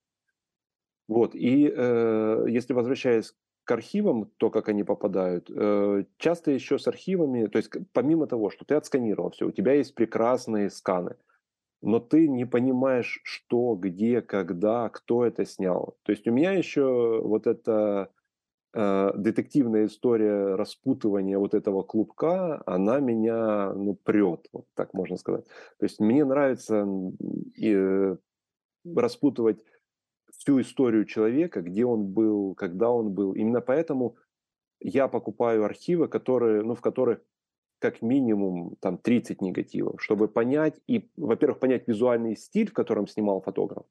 Вот. 1.07 1.35
И 1.35 1.71
э, 1.71 2.47
если 2.49 2.73
возвращаясь 2.73 3.35
к 3.65 3.71
архивам, 3.73 4.31
то, 4.37 4.51
как 4.51 4.69
они 4.69 4.85
попадают, 4.85 5.51
э, 5.51 6.05
часто 6.19 6.51
еще 6.51 6.79
с 6.79 6.87
архивами, 6.87 7.47
то 7.47 7.59
есть 7.59 7.71
помимо 7.93 8.27
того, 8.27 8.51
что 8.51 8.65
ты 8.65 8.75
отсканировал 8.75 9.31
все, 9.31 9.47
у 9.47 9.53
тебя 9.53 9.73
есть 9.73 9.95
прекрасные 9.95 10.71
сканы, 10.71 11.17
но 11.83 11.99
ты 11.99 12.29
не 12.29 12.45
понимаешь, 12.47 13.21
что, 13.25 13.75
где, 13.75 14.23
когда, 14.23 14.89
кто 14.89 15.25
это 15.25 15.45
снял. 15.45 15.97
То 16.03 16.13
есть 16.13 16.27
у 16.27 16.33
меня 16.33 16.53
еще 16.53 17.21
вот 17.23 17.47
эта 17.47 18.11
э, 18.75 19.13
детективная 19.17 19.87
история 19.87 20.55
распутывания 20.55 21.39
вот 21.39 21.55
этого 21.55 21.83
клубка, 21.83 22.63
она 22.67 23.01
меня, 23.01 23.73
ну, 23.75 23.95
прет, 23.95 24.49
вот 24.53 24.67
так 24.75 24.95
можно 24.95 25.17
сказать. 25.17 25.47
То 25.79 25.85
есть 25.85 26.01
мне 26.01 26.25
нравится 26.25 26.87
э, 27.63 28.17
распутывать 28.85 29.65
всю 30.39 30.61
историю 30.61 31.05
человека, 31.05 31.63
где 31.63 31.85
он 31.85 32.07
был, 32.07 32.55
когда 32.55 32.91
он 32.91 33.11
был. 33.11 33.33
Именно 33.33 33.61
поэтому 33.61 34.17
я 34.81 35.09
покупаю 35.09 35.65
архивы, 35.65 36.09
которые, 36.09 36.63
ну, 36.63 36.75
в 36.75 36.81
которых 36.81 37.21
как 37.79 38.03
минимум 38.03 38.77
там 38.81 38.99
30 38.99 39.43
негативов, 39.43 40.03
чтобы 40.03 40.29
понять 40.29 40.81
и, 40.87 41.11
во-первых, 41.17 41.59
понять 41.59 41.87
визуальный 41.87 42.37
стиль, 42.37 42.71
в 42.71 42.73
котором 42.73 43.07
снимал 43.07 43.43
фотограф, 43.43 43.85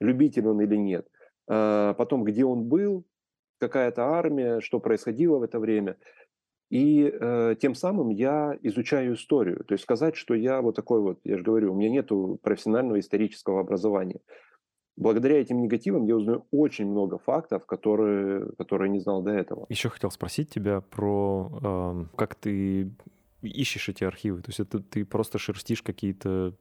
любитель 0.00 0.48
он 0.48 0.60
или 0.60 0.76
нет, 0.76 1.06
а 1.48 1.94
потом, 1.94 2.24
где 2.24 2.44
он 2.44 2.64
был, 2.64 3.04
какая-то 3.60 4.04
армия, 4.04 4.60
что 4.60 4.80
происходило 4.80 5.38
в 5.38 5.42
это 5.42 5.58
время. 5.58 5.96
И 6.70 7.10
э, 7.12 7.54
тем 7.60 7.74
самым 7.74 8.10
я 8.10 8.58
изучаю 8.62 9.14
историю. 9.14 9.64
То 9.64 9.72
есть 9.72 9.84
сказать, 9.84 10.16
что 10.16 10.34
я 10.34 10.60
вот 10.60 10.76
такой 10.76 11.00
вот, 11.00 11.18
я 11.24 11.38
же 11.38 11.42
говорю, 11.42 11.72
у 11.72 11.76
меня 11.76 11.88
нет 11.88 12.10
профессионального 12.42 13.00
исторического 13.00 13.60
образования 13.60 14.20
благодаря 14.98 15.40
этим 15.40 15.62
негативам 15.62 16.04
я 16.04 16.16
узнаю 16.16 16.44
очень 16.50 16.86
много 16.86 17.18
фактов, 17.18 17.64
которые, 17.66 18.50
которые 18.58 18.90
не 18.90 19.00
знал 19.00 19.22
до 19.22 19.30
этого. 19.30 19.66
Еще 19.68 19.88
хотел 19.88 20.10
спросить 20.10 20.50
тебя 20.50 20.80
про 20.80 21.50
э, 21.62 22.16
как 22.16 22.34
ты 22.34 22.90
ищешь 23.42 23.88
эти 23.88 24.04
архивы. 24.04 24.42
То 24.42 24.50
есть 24.50 24.60
это 24.60 24.80
ты 24.80 25.04
просто 25.04 25.38
шерстишь 25.38 25.82
какие-то 25.82 26.54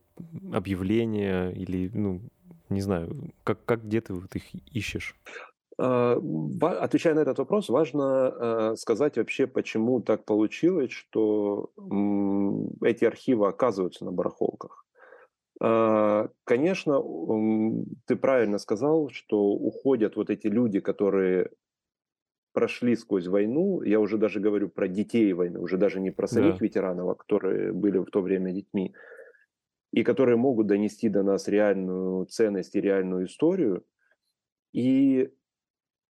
объявления 0.53 1.49
или, 1.49 1.89
ну, 1.93 2.21
не 2.69 2.81
знаю, 2.81 3.33
как, 3.43 3.63
как 3.65 3.85
где 3.85 4.01
ты 4.01 4.13
вот 4.13 4.35
их 4.35 4.43
ищешь? 4.71 5.15
А, 5.79 6.19
отвечая 6.79 7.13
на 7.13 7.19
этот 7.19 7.39
вопрос, 7.39 7.69
важно 7.69 8.27
а, 8.27 8.75
сказать 8.75 9.17
вообще, 9.17 9.47
почему 9.47 10.01
так 10.01 10.25
получилось, 10.25 10.91
что 10.91 11.71
эти 12.81 13.05
архивы 13.05 13.47
оказываются 13.47 14.05
на 14.05 14.11
барахолках. 14.11 14.86
А, 15.59 16.29
конечно, 16.43 17.03
ты 18.05 18.15
правильно 18.15 18.57
сказал, 18.59 19.09
что 19.09 19.49
уходят 19.49 20.15
вот 20.15 20.29
эти 20.29 20.47
люди, 20.47 20.79
которые 20.79 21.49
прошли 22.53 22.95
сквозь 22.95 23.27
войну. 23.27 23.81
Я 23.81 23.99
уже 23.99 24.17
даже 24.17 24.39
говорю 24.39 24.69
про 24.69 24.87
детей 24.87 25.31
войны, 25.33 25.59
уже 25.59 25.77
даже 25.77 25.99
не 25.99 26.11
про 26.11 26.27
самих 26.27 26.57
да. 26.57 26.65
ветеранов, 26.65 27.09
а 27.09 27.15
которые 27.15 27.71
были 27.71 27.99
в 27.99 28.05
то 28.05 28.21
время 28.21 28.51
детьми, 28.51 28.95
и 29.91 30.03
которые 30.03 30.37
могут 30.37 30.67
донести 30.67 31.09
до 31.09 31.23
нас 31.23 31.47
реальную 31.47 32.25
ценность 32.25 32.75
и 32.75 32.81
реальную 32.81 33.25
историю. 33.25 33.85
И 34.73 35.31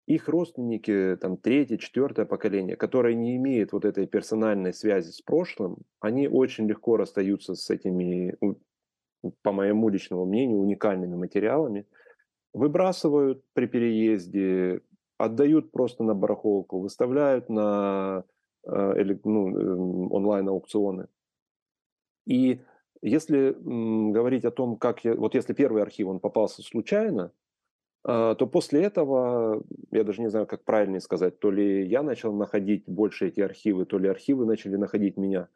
их 0.07 0.29
родственники, 0.29 1.17
там, 1.19 1.35
третье, 1.35 1.77
четвертое 1.77 2.25
поколение, 2.25 2.77
которое 2.77 3.13
не 3.13 3.35
имеет 3.35 3.73
вот 3.73 3.83
этой 3.83 4.07
персональной 4.07 4.73
связи 4.73 5.11
с 5.11 5.21
прошлым, 5.21 5.79
они 5.99 6.29
очень 6.29 6.65
легко 6.67 6.95
расстаются 6.95 7.55
с 7.55 7.69
этими 7.69 8.37
по 9.41 9.51
моему 9.51 9.89
личному 9.89 10.25
мнению, 10.25 10.59
уникальными 10.59 11.15
материалами, 11.15 11.85
выбрасывают 12.53 13.43
при 13.53 13.67
переезде, 13.67 14.81
отдают 15.17 15.71
просто 15.71 16.03
на 16.03 16.13
барахолку, 16.13 16.79
выставляют 16.79 17.49
на 17.49 18.23
э, 18.63 19.15
ну, 19.23 19.57
эм, 19.57 20.11
онлайн-аукционы. 20.11 21.07
И 22.25 22.61
если 23.01 23.55
говорить 24.11 24.45
о 24.45 24.51
том, 24.51 24.77
как 24.77 25.03
я... 25.03 25.15
Вот 25.15 25.35
если 25.35 25.53
первый 25.53 25.81
архив, 25.81 26.07
он 26.07 26.19
попался 26.19 26.61
случайно, 26.63 27.31
а, 28.03 28.35
то 28.35 28.47
после 28.47 28.83
этого, 28.83 29.63
я 29.91 30.03
даже 30.03 30.21
не 30.21 30.29
знаю, 30.29 30.47
как 30.47 30.63
правильно 30.63 30.99
сказать, 30.99 31.39
то 31.39 31.51
ли 31.51 31.85
я 31.85 32.03
начал 32.03 32.33
находить 32.33 32.83
больше 32.87 33.27
эти 33.27 33.41
архивы, 33.41 33.85
то 33.85 33.97
ли 33.97 34.07
архивы 34.07 34.45
начали 34.45 34.75
находить 34.75 35.17
меня. 35.17 35.49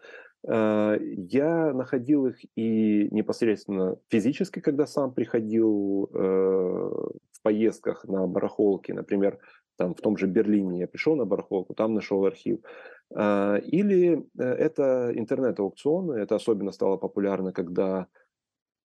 А, 0.47 0.95
я 0.99 1.73
находил 1.73 2.27
их 2.27 2.37
и 2.55 3.07
непосредственно 3.11 3.97
физически, 4.09 4.59
когда 4.59 4.85
сам 4.85 5.13
приходил 5.13 6.09
э, 6.13 6.17
в 6.17 7.41
поездках 7.41 8.05
на 8.05 8.27
барахолки, 8.27 8.91
например, 8.91 9.39
там 9.77 9.95
в 9.95 10.01
том 10.01 10.17
же 10.17 10.27
Берлине 10.27 10.79
я 10.79 10.87
пришел 10.87 11.15
на 11.15 11.25
барахолку, 11.25 11.73
там 11.73 11.93
нашел 11.93 12.25
архив. 12.25 12.59
А, 13.13 13.57
или 13.57 14.25
э, 14.37 14.43
это 14.43 15.11
интернет-аукционы, 15.13 16.13
это 16.13 16.35
особенно 16.35 16.71
стало 16.71 16.97
популярно, 16.97 17.51
когда 17.51 18.07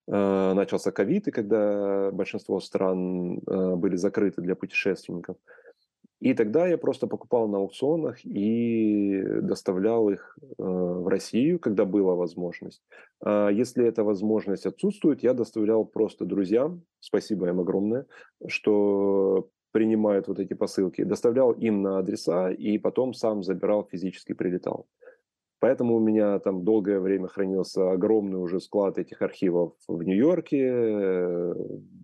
Э, 0.09 0.53
начался 0.55 0.93
ковид, 0.93 1.27
и 1.27 1.33
когда 1.33 2.11
большинство 2.13 2.61
стран 2.61 3.39
э, 3.39 3.75
были 3.75 3.97
закрыты 3.97 4.41
для 4.41 4.55
путешественников. 4.55 5.37
И 6.21 6.33
тогда 6.33 6.67
я 6.67 6.79
просто 6.79 7.07
покупал 7.07 7.47
на 7.47 7.59
аукционах 7.59 8.25
и 8.25 9.23
доставлял 9.43 10.09
их 10.09 10.39
э, 10.41 10.63
в 10.63 11.09
Россию, 11.09 11.59
когда 11.59 11.85
была 11.85 12.15
возможность. 12.15 12.83
А 13.23 13.51
если 13.51 13.85
эта 13.85 14.03
возможность 14.03 14.65
отсутствует, 14.65 15.23
я 15.23 15.35
доставлял 15.35 15.85
просто 15.85 16.25
друзьям, 16.25 16.83
спасибо 17.01 17.49
им 17.49 17.61
огромное, 17.61 18.07
что 18.47 19.51
принимают 19.73 20.27
вот 20.29 20.39
эти 20.39 20.55
посылки, 20.55 21.05
доставлял 21.05 21.53
им 21.53 21.83
на 21.83 21.99
адреса 21.99 22.51
и 22.51 22.79
потом 22.79 23.13
сам 23.13 23.43
забирал, 23.43 23.87
физически 23.91 24.33
прилетал. 24.33 24.87
Поэтому 25.59 25.97
у 25.97 26.01
меня 26.01 26.39
там 26.39 26.65
долгое 26.65 26.99
время 26.99 27.29
хранился 27.29 27.91
огромный 27.91 28.39
уже 28.39 28.61
склад 28.61 28.97
этих 28.97 29.21
архивов 29.21 29.75
в 29.87 30.03
Нью-Йорке, 30.03 30.63
э, 30.63 31.55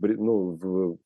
ну, 0.01 0.59
в, 0.61 0.99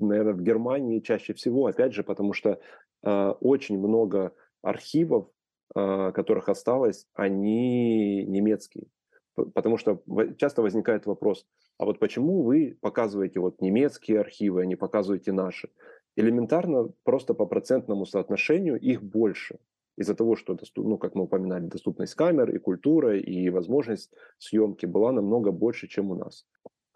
наверное, 0.00 0.34
в 0.34 0.42
Германии 0.42 1.00
чаще 1.00 1.34
всего, 1.34 1.66
опять 1.66 1.94
же, 1.94 2.02
потому 2.02 2.32
что 2.32 2.60
э, 3.02 3.28
очень 3.40 3.78
много 3.78 4.32
архивов, 4.62 5.28
э, 5.74 6.12
которых 6.12 6.48
осталось, 6.48 7.06
они 7.14 8.24
немецкие. 8.24 8.86
Потому 9.34 9.78
что 9.78 10.02
часто 10.36 10.62
возникает 10.62 11.06
вопрос, 11.06 11.46
а 11.78 11.86
вот 11.86 11.98
почему 11.98 12.42
вы 12.42 12.76
показываете 12.80 13.40
вот 13.40 13.62
немецкие 13.62 14.20
архивы, 14.20 14.62
а 14.62 14.66
не 14.66 14.76
показываете 14.76 15.32
наши? 15.32 15.70
Элементарно, 16.16 16.90
просто 17.04 17.32
по 17.32 17.46
процентному 17.46 18.04
соотношению 18.04 18.78
их 18.78 19.02
больше 19.02 19.58
из-за 19.96 20.14
того, 20.14 20.36
что, 20.36 20.58
ну, 20.76 20.98
как 20.98 21.14
мы 21.14 21.22
упоминали, 21.22 21.66
доступность 21.66 22.14
камер 22.14 22.54
и 22.54 22.58
культура, 22.58 23.18
и 23.18 23.50
возможность 23.50 24.12
съемки 24.38 24.86
была 24.86 25.12
намного 25.12 25.52
больше, 25.52 25.88
чем 25.88 26.10
у 26.10 26.14
нас. 26.14 26.46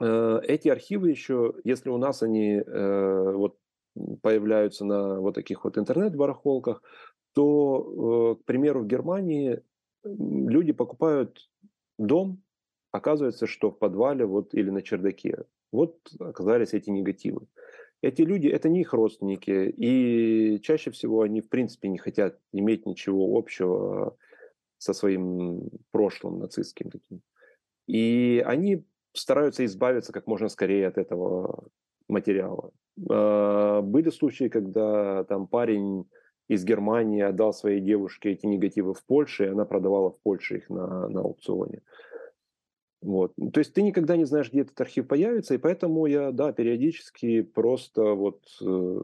Э, 0.01 0.40
эти 0.42 0.68
архивы 0.68 1.11
еще, 1.11 1.55
если 1.64 1.90
у 1.90 1.99
нас 1.99 2.22
они 2.22 2.57
э, 2.57 3.32
вот 3.32 3.57
появляются 4.22 4.84
на 4.84 5.20
вот 5.20 5.34
таких 5.34 5.64
вот 5.64 5.78
интернет-барахолках, 5.78 6.82
то, 7.34 8.34
э, 8.36 8.42
к 8.42 8.45
примеру, 8.45 8.82
в 8.82 8.86
Германии 8.86 9.62
люди 10.05 10.72
покупают 10.72 11.49
дом, 11.99 12.42
оказывается, 12.92 13.47
что 13.47 13.70
в 13.70 13.78
подвале 13.78 14.26
вот 14.26 14.55
или 14.55 14.70
на 14.70 14.82
чердаке. 14.82 15.45
Вот 15.72 15.99
оказались 16.20 16.74
эти 16.74 16.90
негативы 16.90 17.47
эти 18.05 18.20
люди, 18.22 18.49
это 18.49 18.68
не 18.68 18.82
их 18.82 18.92
родственники, 18.92 19.72
и 19.76 20.61
чаще 20.61 20.90
всего 20.90 21.22
они, 21.22 21.40
в 21.40 21.49
принципе, 21.49 21.88
не 21.88 21.99
хотят 21.99 22.38
иметь 22.53 22.84
ничего 22.84 23.36
общего 23.36 24.16
со 24.78 24.92
своим 24.92 25.70
прошлым 25.90 26.38
нацистским 26.38 26.90
таким. 26.90 27.22
И 27.86 28.42
они 28.45 28.84
стараются 29.14 29.64
избавиться 29.64 30.12
как 30.12 30.26
можно 30.26 30.48
скорее 30.48 30.88
от 30.88 30.98
этого 30.98 31.68
материала. 32.08 32.70
А, 33.10 33.80
были 33.82 34.10
случаи, 34.10 34.48
когда 34.48 35.24
там 35.24 35.46
парень 35.46 36.06
из 36.48 36.64
Германии 36.64 37.22
отдал 37.22 37.54
своей 37.54 37.80
девушке 37.80 38.32
эти 38.32 38.46
негативы 38.46 38.92
в 38.92 39.04
Польше, 39.04 39.44
и 39.44 39.48
она 39.48 39.64
продавала 39.64 40.10
в 40.10 40.20
Польше 40.20 40.58
их 40.58 40.68
на, 40.68 41.08
на 41.08 41.20
аукционе. 41.20 41.80
Вот. 43.00 43.32
То 43.52 43.60
есть 43.60 43.74
ты 43.74 43.82
никогда 43.82 44.16
не 44.16 44.24
знаешь, 44.24 44.50
где 44.50 44.62
этот 44.62 44.80
архив 44.80 45.06
появится, 45.06 45.54
и 45.54 45.58
поэтому 45.58 46.06
я, 46.06 46.32
да, 46.32 46.52
периодически 46.52 47.42
просто 47.42 48.14
вот 48.14 48.42
э, 48.62 49.02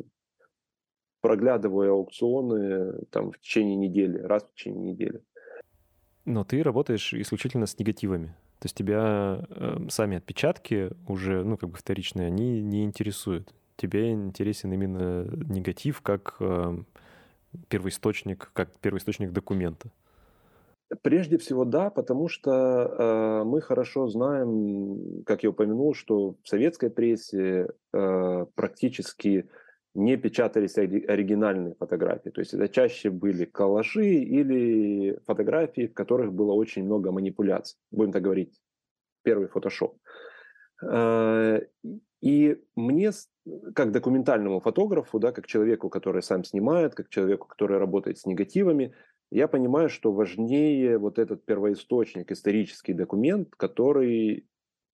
проглядываю 1.20 1.92
аукционы 1.92 3.04
там 3.10 3.30
в 3.30 3.38
течение 3.40 3.76
недели, 3.76 4.18
раз 4.18 4.44
в 4.44 4.54
течение 4.54 4.92
недели. 4.92 5.22
Но 6.24 6.44
ты 6.44 6.62
работаешь 6.62 7.12
исключительно 7.12 7.66
с 7.66 7.78
негативами. 7.78 8.34
То 8.60 8.66
есть 8.66 8.76
тебя 8.76 9.46
э, 9.48 9.78
сами 9.88 10.18
отпечатки 10.18 10.90
уже, 11.08 11.42
ну, 11.44 11.56
как 11.56 11.70
бы 11.70 11.78
вторичные, 11.78 12.26
они 12.26 12.60
не 12.60 12.84
интересуют. 12.84 13.54
Тебе 13.76 14.12
интересен 14.12 14.70
именно 14.70 15.26
негатив 15.48 16.02
как 16.02 16.36
э, 16.40 16.76
первоисточник, 17.68 18.50
как 18.52 18.78
первоисточник 18.78 19.32
документа. 19.32 19.90
Прежде 21.02 21.38
всего, 21.38 21.64
да, 21.64 21.88
потому 21.88 22.28
что 22.28 22.50
э, 22.50 23.44
мы 23.44 23.62
хорошо 23.62 24.08
знаем, 24.08 25.22
как 25.24 25.42
я 25.42 25.50
упомянул, 25.50 25.94
что 25.94 26.34
в 26.42 26.48
советской 26.48 26.90
прессе 26.90 27.68
э, 27.94 28.46
практически 28.54 29.48
не 29.94 30.16
печатались 30.16 30.78
оригинальные 30.78 31.74
фотографии. 31.74 32.30
То 32.30 32.40
есть 32.40 32.54
это 32.54 32.68
чаще 32.68 33.10
были 33.10 33.44
коллажи 33.44 34.06
или 34.06 35.18
фотографии, 35.26 35.88
в 35.88 35.94
которых 35.94 36.32
было 36.32 36.52
очень 36.52 36.84
много 36.84 37.10
манипуляций. 37.10 37.78
Будем 37.90 38.12
так 38.12 38.22
говорить, 38.22 38.60
первый 39.22 39.48
фотошоп. 39.48 39.98
Э, 40.82 41.60
и 42.20 42.62
мне, 42.76 43.10
как 43.74 43.92
документальному 43.92 44.60
фотографу, 44.60 45.18
да, 45.18 45.32
как 45.32 45.46
человеку, 45.46 45.88
который 45.88 46.22
сам 46.22 46.44
снимает, 46.44 46.94
как 46.94 47.08
человеку, 47.08 47.48
который 47.48 47.78
работает 47.78 48.18
с 48.18 48.26
негативами, 48.26 48.94
я 49.32 49.48
понимаю, 49.48 49.88
что 49.88 50.12
важнее 50.12 50.98
вот 50.98 51.18
этот 51.18 51.44
первоисточник, 51.44 52.30
исторический 52.30 52.92
документ, 52.92 53.54
который 53.56 54.46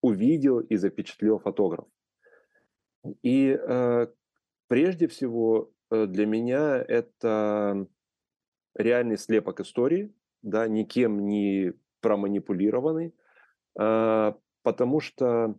увидел 0.02 0.60
и 0.60 0.76
запечатлел 0.76 1.38
фотограф. 1.38 1.86
И 3.22 3.58
э, 3.58 4.06
прежде 4.68 5.08
всего 5.08 5.72
э, 5.90 6.06
для 6.06 6.26
меня 6.26 6.76
это 6.76 7.86
реальный 8.74 9.18
слепок 9.18 9.60
истории, 9.60 10.14
да, 10.42 10.68
никем 10.68 11.26
не 11.26 11.72
проманипулированный, 12.00 13.14
э, 13.78 14.32
потому 14.62 15.00
что 15.00 15.58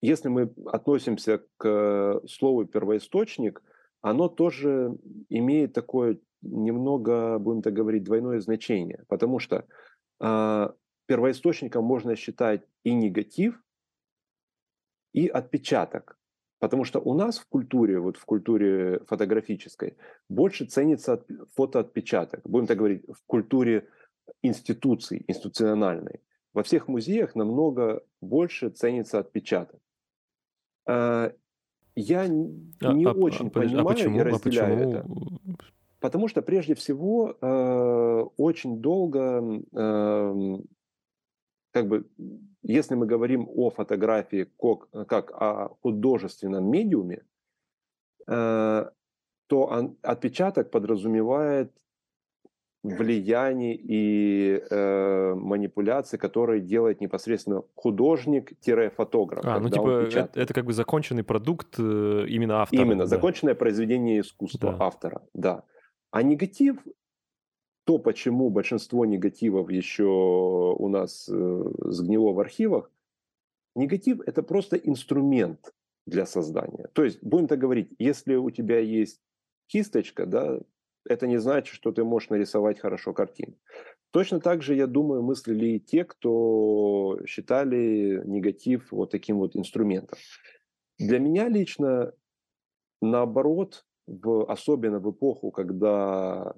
если 0.00 0.28
мы 0.28 0.52
относимся 0.66 1.42
к 1.56 2.20
слову 2.28 2.66
первоисточник, 2.66 3.62
оно 4.02 4.28
тоже 4.28 4.98
имеет 5.30 5.72
такое 5.72 6.18
немного, 6.42 7.38
будем 7.38 7.62
так 7.62 7.72
говорить, 7.72 8.04
двойное 8.04 8.38
значение, 8.40 9.04
потому 9.08 9.38
что 9.38 9.66
э, 10.20 10.68
первоисточником 11.06 11.84
можно 11.84 12.16
считать 12.16 12.66
и 12.82 12.92
негатив, 12.92 13.58
и 15.14 15.26
отпечаток. 15.28 16.18
Потому 16.64 16.84
что 16.84 16.98
у 16.98 17.12
нас 17.12 17.38
в 17.38 17.46
культуре, 17.46 17.98
вот 17.98 18.16
в 18.16 18.24
культуре 18.24 19.00
фотографической, 19.06 19.98
больше 20.30 20.64
ценится 20.64 21.22
фотоотпечаток. 21.54 22.40
Будем 22.44 22.66
так 22.66 22.78
говорить, 22.78 23.02
в 23.06 23.22
культуре 23.26 23.86
институций, 24.42 25.24
институциональной. 25.28 26.22
Во 26.54 26.62
всех 26.62 26.88
музеях 26.88 27.34
намного 27.34 28.02
больше 28.22 28.70
ценится 28.70 29.18
отпечаток. 29.18 29.78
А, 30.88 31.32
я 31.96 32.28
не 32.28 33.04
а, 33.04 33.10
а 33.10 33.12
очень 33.12 33.48
а, 33.48 33.50
понимаю 33.50 33.86
а 33.86 33.90
почему, 33.90 34.16
и 34.16 34.20
а 34.20 34.24
разделяю 34.24 34.74
а 34.74 34.78
почему? 34.78 34.90
это. 34.90 35.06
Потому 36.00 36.28
что 36.28 36.40
прежде 36.40 36.74
всего 36.74 37.36
э, 37.38 38.24
очень 38.38 38.80
долго, 38.80 39.42
э, 39.70 40.58
как 41.74 41.88
бы, 41.88 42.06
если 42.62 42.94
мы 42.94 43.04
говорим 43.04 43.48
о 43.48 43.70
фотографии 43.70 44.46
как, 44.58 45.08
как 45.08 45.32
о 45.32 45.70
художественном 45.82 46.70
медиуме, 46.70 47.24
э, 48.28 48.90
то 49.48 49.64
он, 49.64 49.96
отпечаток 50.02 50.70
подразумевает 50.70 51.72
влияние 52.84 53.74
и 53.74 54.62
э, 54.70 55.34
манипуляции, 55.34 56.16
которые 56.16 56.60
делает 56.60 57.00
непосредственно 57.00 57.62
художник-фотограф. 57.74 59.44
А, 59.44 59.58
ну 59.58 59.68
типа 59.68 60.06
это, 60.06 60.30
это 60.40 60.54
как 60.54 60.66
бы 60.66 60.72
законченный 60.72 61.24
продукт 61.24 61.74
э, 61.78 62.26
именно 62.28 62.62
автора. 62.62 62.82
Именно, 62.82 63.04
да. 63.04 63.06
законченное 63.06 63.56
произведение 63.56 64.20
искусства 64.20 64.76
да. 64.78 64.84
автора, 64.84 65.22
да. 65.34 65.64
А 66.12 66.22
негатив, 66.22 66.76
то, 67.84 67.98
почему 67.98 68.50
большинство 68.50 69.04
негативов 69.04 69.70
еще 69.70 70.04
у 70.04 70.88
нас 70.88 71.28
э, 71.28 71.64
сгнило 71.84 72.32
в 72.32 72.40
архивах, 72.40 72.90
негатив– 73.74 74.20
это 74.26 74.42
просто 74.42 74.76
инструмент 74.76 75.72
для 76.06 76.26
создания. 76.26 76.88
То 76.92 77.04
есть, 77.04 77.22
будем 77.22 77.46
так 77.46 77.58
говорить, 77.58 77.90
если 77.98 78.36
у 78.36 78.50
тебя 78.50 78.78
есть 78.78 79.20
кисточка, 79.66 80.26
да, 80.26 80.60
это 81.06 81.26
не 81.26 81.38
значит, 81.38 81.74
что 81.74 81.92
ты 81.92 82.04
можешь 82.04 82.30
нарисовать 82.30 82.80
хорошо 82.80 83.12
картину. 83.12 83.54
Точно 84.10 84.40
так 84.40 84.62
же, 84.62 84.74
я 84.74 84.86
думаю, 84.86 85.22
мыслили 85.22 85.76
и 85.76 85.80
те, 85.80 86.04
кто 86.04 87.18
считали 87.26 88.22
негатив 88.24 88.92
вот 88.92 89.10
таким 89.10 89.38
вот 89.38 89.56
инструментом. 89.56 90.18
Для 90.98 91.18
меня 91.18 91.48
лично, 91.48 92.12
наоборот, 93.02 93.84
в, 94.06 94.44
особенно 94.50 95.00
в 95.00 95.10
эпоху, 95.10 95.50
когда 95.50 96.54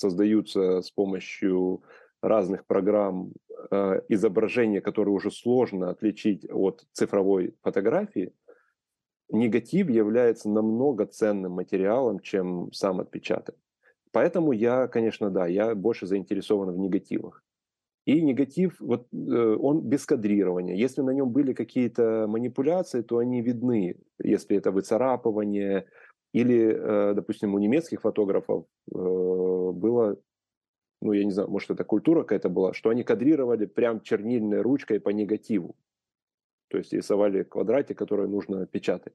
создаются 0.00 0.82
с 0.82 0.90
помощью 0.90 1.82
разных 2.22 2.66
программ 2.66 3.32
э, 3.70 4.00
изображения, 4.08 4.80
которые 4.80 5.14
уже 5.14 5.30
сложно 5.30 5.90
отличить 5.90 6.46
от 6.50 6.84
цифровой 6.92 7.54
фотографии, 7.62 8.32
негатив 9.30 9.88
является 9.90 10.48
намного 10.48 11.06
ценным 11.06 11.52
материалом, 11.52 12.20
чем 12.20 12.72
сам 12.72 13.00
отпечаток. 13.00 13.54
Поэтому 14.12 14.52
я, 14.52 14.88
конечно, 14.88 15.30
да, 15.30 15.46
я 15.46 15.74
больше 15.74 16.06
заинтересован 16.06 16.72
в 16.72 16.78
негативах. 16.78 17.44
И 18.06 18.22
негатив, 18.22 18.80
вот 18.80 19.06
э, 19.12 19.56
он 19.60 19.82
без 19.82 20.04
кадрирования. 20.04 20.74
Если 20.74 21.02
на 21.02 21.10
нем 21.10 21.30
были 21.30 21.52
какие-то 21.52 22.26
манипуляции, 22.28 23.02
то 23.02 23.18
они 23.18 23.42
видны. 23.42 23.96
Если 24.22 24.56
это 24.56 24.72
выцарапывание, 24.72 25.84
или, 26.32 26.74
э, 26.74 27.14
допустим, 27.14 27.54
у 27.54 27.58
немецких 27.58 28.02
фотографов 28.02 28.66
э, 28.90 28.94
было, 28.94 30.16
ну, 31.00 31.12
я 31.12 31.24
не 31.24 31.32
знаю, 31.32 31.50
может, 31.50 31.70
это 31.70 31.84
культура 31.84 32.22
какая-то 32.22 32.48
была, 32.48 32.72
что 32.72 32.90
они 32.90 33.02
кадрировали 33.02 33.66
прям 33.66 34.00
чернильной 34.00 34.60
ручкой 34.60 35.00
по 35.00 35.10
негативу. 35.10 35.76
То 36.68 36.78
есть 36.78 36.92
рисовали 36.92 37.42
квадратик, 37.42 37.98
который 37.98 38.28
нужно 38.28 38.66
печатать. 38.66 39.14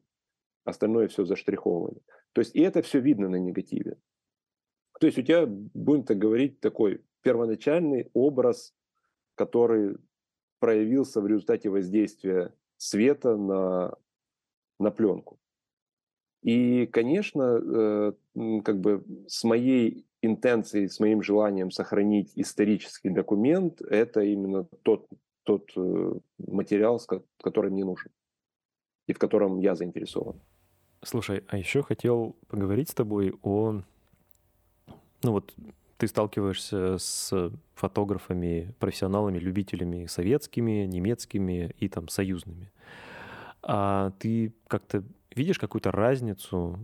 Остальное 0.66 1.08
все 1.08 1.24
заштриховывали. 1.24 2.02
То 2.34 2.42
есть 2.42 2.56
и 2.56 2.62
это 2.62 2.82
все 2.82 3.00
видно 3.00 3.30
на 3.30 3.38
негативе. 3.38 3.98
То 5.00 5.08
есть 5.08 5.18
у 5.18 5.22
тебя, 5.22 5.46
будем 5.46 6.04
так 6.04 6.18
говорить, 6.18 6.60
такой 6.60 7.02
первоначальный 7.22 8.10
образ, 8.14 8.74
который 9.36 9.98
проявился 10.60 11.22
в 11.22 11.28
результате 11.28 11.70
воздействия 11.70 12.54
света 12.78 13.38
на, 13.38 13.96
на 14.80 14.92
пленку. 14.92 15.40
И, 16.46 16.86
конечно, 16.86 17.60
э, 17.60 18.14
как 18.64 18.80
бы 18.80 19.04
с 19.28 19.44
моей 19.44 20.06
интенцией, 20.22 20.90
с 20.90 21.00
моим 21.00 21.24
желанием 21.24 21.72
сохранить 21.72 22.34
исторический 22.36 23.10
документ, 23.10 23.82
это 23.82 24.22
именно 24.22 24.68
тот, 24.84 25.08
тот 25.42 25.72
э, 25.76 26.14
материал, 26.38 27.02
который 27.42 27.72
мне 27.72 27.84
нужен 27.84 28.12
и 29.08 29.14
в 29.14 29.18
котором 29.18 29.60
я 29.60 29.74
заинтересован. 29.74 30.40
Слушай, 31.02 31.44
а 31.48 31.58
еще 31.58 31.82
хотел 31.82 32.36
поговорить 32.48 32.90
с 32.90 32.94
тобой 32.94 33.34
о... 33.42 33.82
Ну 35.24 35.32
вот 35.32 35.52
ты 35.98 36.08
сталкиваешься 36.08 37.00
с 37.00 37.52
фотографами, 37.74 38.74
профессионалами, 38.80 39.40
любителями 39.40 40.06
советскими, 40.06 40.86
немецкими 40.86 41.74
и 41.80 41.90
там 41.90 42.08
союзными. 42.08 42.72
А 43.68 44.12
ты 44.20 44.54
как-то 44.68 45.04
видишь 45.36 45.58
какую-то 45.58 45.92
разницу? 45.92 46.80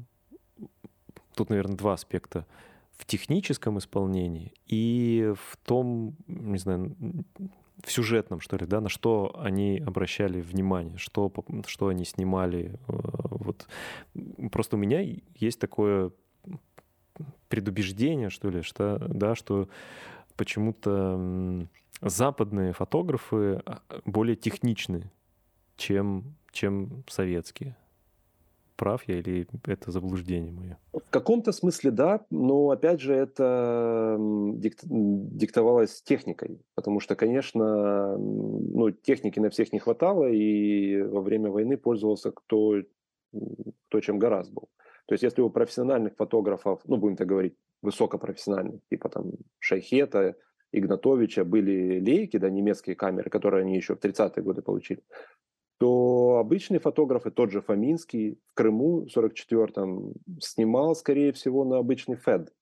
Тут, 1.36 1.50
наверное, 1.50 1.78
два 1.78 1.94
аспекта. 1.94 2.48
В 2.98 3.06
техническом 3.06 3.78
исполнении 3.78 4.54
и 4.68 5.34
в 5.36 5.58
том, 5.58 6.16
не 6.28 6.58
знаю, 6.58 6.96
в 7.84 7.92
сюжетном, 7.92 8.42
что 8.42 8.58
ли, 8.58 8.66
да, 8.66 8.82
на 8.82 8.90
что 8.90 9.36
они 9.40 9.82
обращали 9.86 10.42
внимание, 10.42 10.98
что, 10.98 11.32
что 11.68 11.88
они 11.88 12.06
снимали. 12.06 12.76
Э, 12.88 12.94
вот. 13.32 13.68
Просто 14.52 14.76
у 14.76 14.80
меня 14.80 15.02
есть 15.36 15.60
такое 15.60 16.12
предубеждение, 17.50 18.30
что 18.30 18.50
ли, 18.50 18.62
что, 18.62 19.00
да, 19.00 19.36
что 19.36 19.68
почему-то 20.36 21.68
западные 22.02 22.74
фотографы 22.74 23.62
а, 23.66 23.82
более 24.06 24.36
техничны, 24.36 25.12
чем, 25.78 26.36
чем 26.52 27.04
советские 27.08 27.76
прав 28.82 29.04
я 29.08 29.20
или 29.20 29.48
это 29.68 29.92
заблуждение 29.92 30.52
мое? 30.52 30.78
В 30.92 31.10
каком-то 31.12 31.52
смысле 31.52 31.92
да, 31.92 32.26
но 32.32 32.72
опять 32.72 33.00
же 33.00 33.14
это 33.14 34.18
диктовалось 34.20 36.02
техникой, 36.02 36.60
потому 36.74 37.00
что, 37.00 37.16
конечно, 37.16 38.18
ну, 38.18 38.90
техники 38.90 39.40
на 39.40 39.52
всех 39.52 39.72
не 39.72 39.78
хватало, 39.78 40.30
и 40.32 41.00
во 41.04 41.22
время 41.22 41.52
войны 41.52 41.78
пользовался 41.78 42.32
кто, 42.32 42.82
кто 43.88 44.00
чем 44.00 44.18
гораздо 44.18 44.54
был. 44.54 44.70
То 45.06 45.14
есть 45.14 45.24
если 45.24 45.42
у 45.42 45.52
профессиональных 45.52 46.16
фотографов, 46.16 46.82
ну, 46.86 46.98
будем 46.98 47.18
так 47.18 47.28
говорить, 47.28 47.54
высокопрофессиональных, 47.84 48.82
типа 48.90 49.10
там 49.10 49.32
Шайхета, 49.60 50.36
Игнатовича, 50.72 51.44
были 51.44 52.00
лейки, 52.00 52.38
да, 52.38 52.50
немецкие 52.50 52.96
камеры, 52.96 53.30
которые 53.30 53.62
они 53.62 53.76
еще 53.76 53.96
в 53.96 54.00
30-е 54.00 54.42
годы 54.42 54.64
получили, 54.64 55.04
обычные 56.52 56.82
фотографы, 56.82 57.32
тот 57.32 57.50
же 57.50 57.62
Фоминский 57.62 58.38
в 58.48 58.54
Крыму 58.56 59.06
в 59.06 59.18
44-м 59.18 60.16
снимал, 60.42 60.96
скорее 60.96 61.32
всего, 61.32 61.64
на 61.64 61.78
обычный 61.78 62.18
фед, 62.18 62.54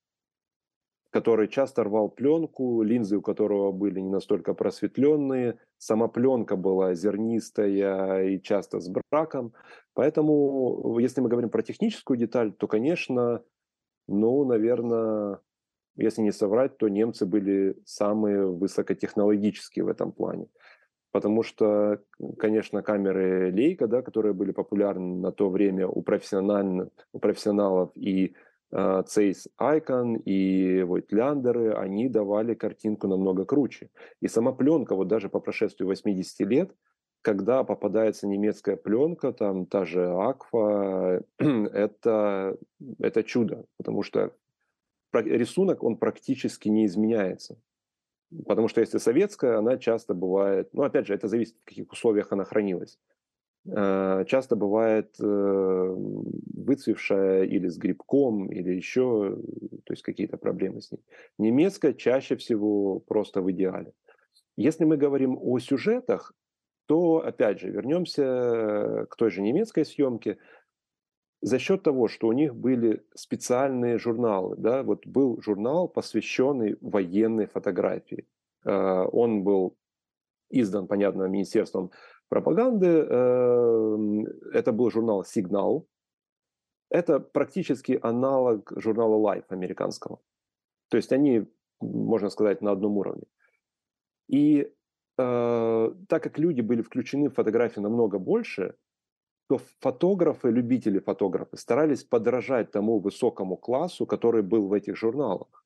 который 1.10 1.48
часто 1.48 1.84
рвал 1.84 2.08
пленку, 2.10 2.84
линзы 2.84 3.18
у 3.18 3.22
которого 3.24 3.72
были 3.72 4.00
не 4.00 4.10
настолько 4.10 4.54
просветленные, 4.54 5.58
сама 5.80 6.08
пленка 6.08 6.56
была 6.56 6.94
зернистая 6.94 8.28
и 8.28 8.40
часто 8.40 8.80
с 8.80 8.88
браком. 9.12 9.54
Поэтому, 9.96 11.00
если 11.00 11.22
мы 11.22 11.30
говорим 11.30 11.50
про 11.50 11.64
техническую 11.64 12.16
деталь, 12.16 12.54
то, 12.54 12.68
конечно, 12.68 13.44
ну, 14.08 14.46
наверное, 14.46 15.40
если 15.96 16.22
не 16.22 16.32
соврать, 16.32 16.78
то 16.78 16.90
немцы 16.90 17.26
были 17.26 17.76
самые 17.86 18.46
высокотехнологические 18.46 19.84
в 19.84 19.88
этом 19.88 20.12
плане 20.12 20.48
потому 21.12 21.44
что, 21.44 22.00
конечно, 22.38 22.82
камеры 22.82 23.52
Leica, 23.52 23.88
да, 23.88 24.02
которые 24.02 24.34
были 24.34 24.52
популярны 24.52 25.18
на 25.18 25.32
то 25.32 25.50
время 25.50 25.88
у, 25.88 26.02
профессиональных, 26.02 26.90
у 27.14 27.20
профессионалов 27.20 27.92
и 27.96 28.36
Zeiss 28.72 29.48
Icon 29.60 30.18
и 30.26 30.82
Voigtlander, 30.82 31.74
они 31.74 32.08
давали 32.08 32.54
картинку 32.54 33.08
намного 33.08 33.46
круче. 33.46 33.90
И 34.22 34.28
сама 34.28 34.52
пленка, 34.52 34.96
вот 34.96 35.08
даже 35.08 35.30
по 35.30 35.40
прошествию 35.40 35.88
80 35.88 36.40
лет, 36.42 36.76
когда 37.22 37.64
попадается 37.64 38.28
немецкая 38.28 38.78
пленка, 38.78 39.34
там 39.34 39.66
та 39.66 39.86
же 39.86 40.06
Акфа, 40.08 41.24
это, 41.38 42.58
это 43.00 43.24
чудо, 43.24 43.66
потому 43.78 44.04
что 44.04 44.34
рисунок, 45.14 45.84
он 45.84 45.98
практически 45.98 46.70
не 46.70 46.86
изменяется. 46.86 47.58
Потому 48.46 48.68
что 48.68 48.82
если 48.82 49.00
советская, 49.00 49.58
она 49.58 49.78
часто 49.78 50.14
бывает, 50.14 50.70
ну 50.74 50.84
опять 50.84 51.08
же, 51.08 51.14
это 51.14 51.28
зависит, 51.28 51.56
в 51.62 51.66
каких 51.66 51.92
условиях 51.92 52.32
она 52.32 52.44
хранилась. 52.46 53.00
Э, 53.68 54.24
часто 54.28 54.56
бывает 54.56 55.16
э, 55.20 55.96
выцвевшая 56.56 57.44
или 57.44 57.68
с 57.68 57.78
грибком, 57.78 58.52
или 58.52 58.74
еще, 58.74 59.38
то 59.86 59.94
есть 59.94 60.04
какие-то 60.04 60.38
проблемы 60.38 60.82
с 60.82 60.92
ней. 60.92 61.02
Немецкая 61.38 61.94
чаще 61.94 62.36
всего 62.36 63.00
просто 63.00 63.42
в 63.42 63.52
идеале. 63.52 63.94
Если 64.58 64.86
мы 64.86 64.98
говорим 64.98 65.38
о 65.42 65.60
сюжетах, 65.60 66.34
то, 66.86 67.24
опять 67.24 67.60
же, 67.60 67.70
вернемся 67.70 69.06
к 69.10 69.16
той 69.16 69.30
же 69.30 69.42
немецкой 69.42 69.86
съемке 69.86 70.38
за 71.42 71.60
счет 71.60 71.84
того, 71.84 72.08
что 72.08 72.28
у 72.28 72.34
них 72.34 72.56
были 72.56 73.04
специальные 73.16 73.98
журналы. 73.98 74.56
Да? 74.58 74.84
Вот 74.84 75.08
был 75.08 75.42
журнал, 75.42 75.88
посвященный 75.88 76.78
военной 76.82 77.48
фотографии. 77.48 78.28
Э, 78.66 79.06
он 79.12 79.44
был 79.44 79.78
издан, 80.50 80.88
понятно, 80.88 81.24
Министерством 81.24 81.92
пропаганды. 82.28 82.88
Э, 82.88 83.98
это 84.54 84.72
был 84.72 84.92
журнал 84.92 85.24
«Сигнал». 85.24 85.88
Это 86.90 87.20
практически 87.20 88.00
аналог 88.02 88.74
журнала 88.76 89.16
Life 89.16 89.46
американского. 89.50 90.20
То 90.90 90.98
есть 90.98 91.14
они, 91.14 91.46
можно 91.82 92.30
сказать, 92.30 92.62
на 92.62 92.72
одном 92.72 92.98
уровне. 92.98 93.26
И 94.28 94.74
э, 95.18 95.94
так 96.08 96.24
как 96.24 96.40
люди 96.40 96.62
были 96.62 96.82
включены 96.82 97.30
в 97.30 97.36
фотографии 97.36 97.80
намного 97.80 98.18
больше, 98.18 98.76
то 99.50 99.60
фотографы, 99.80 100.52
любители 100.52 101.00
фотографы 101.00 101.58
старались 101.58 102.04
подражать 102.04 102.70
тому 102.72 103.00
высокому 103.00 103.58
классу, 103.58 104.06
который 104.06 104.44
был 104.44 104.68
в 104.68 104.74
этих 104.74 104.96
журналах. 104.96 105.66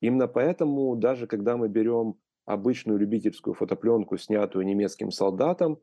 Именно 0.00 0.26
поэтому 0.26 0.96
даже 0.96 1.28
когда 1.28 1.56
мы 1.56 1.68
берем 1.68 2.16
обычную 2.44 2.98
любительскую 2.98 3.54
фотопленку, 3.54 4.16
снятую 4.18 4.66
немецким 4.66 5.12
солдатом, 5.12 5.78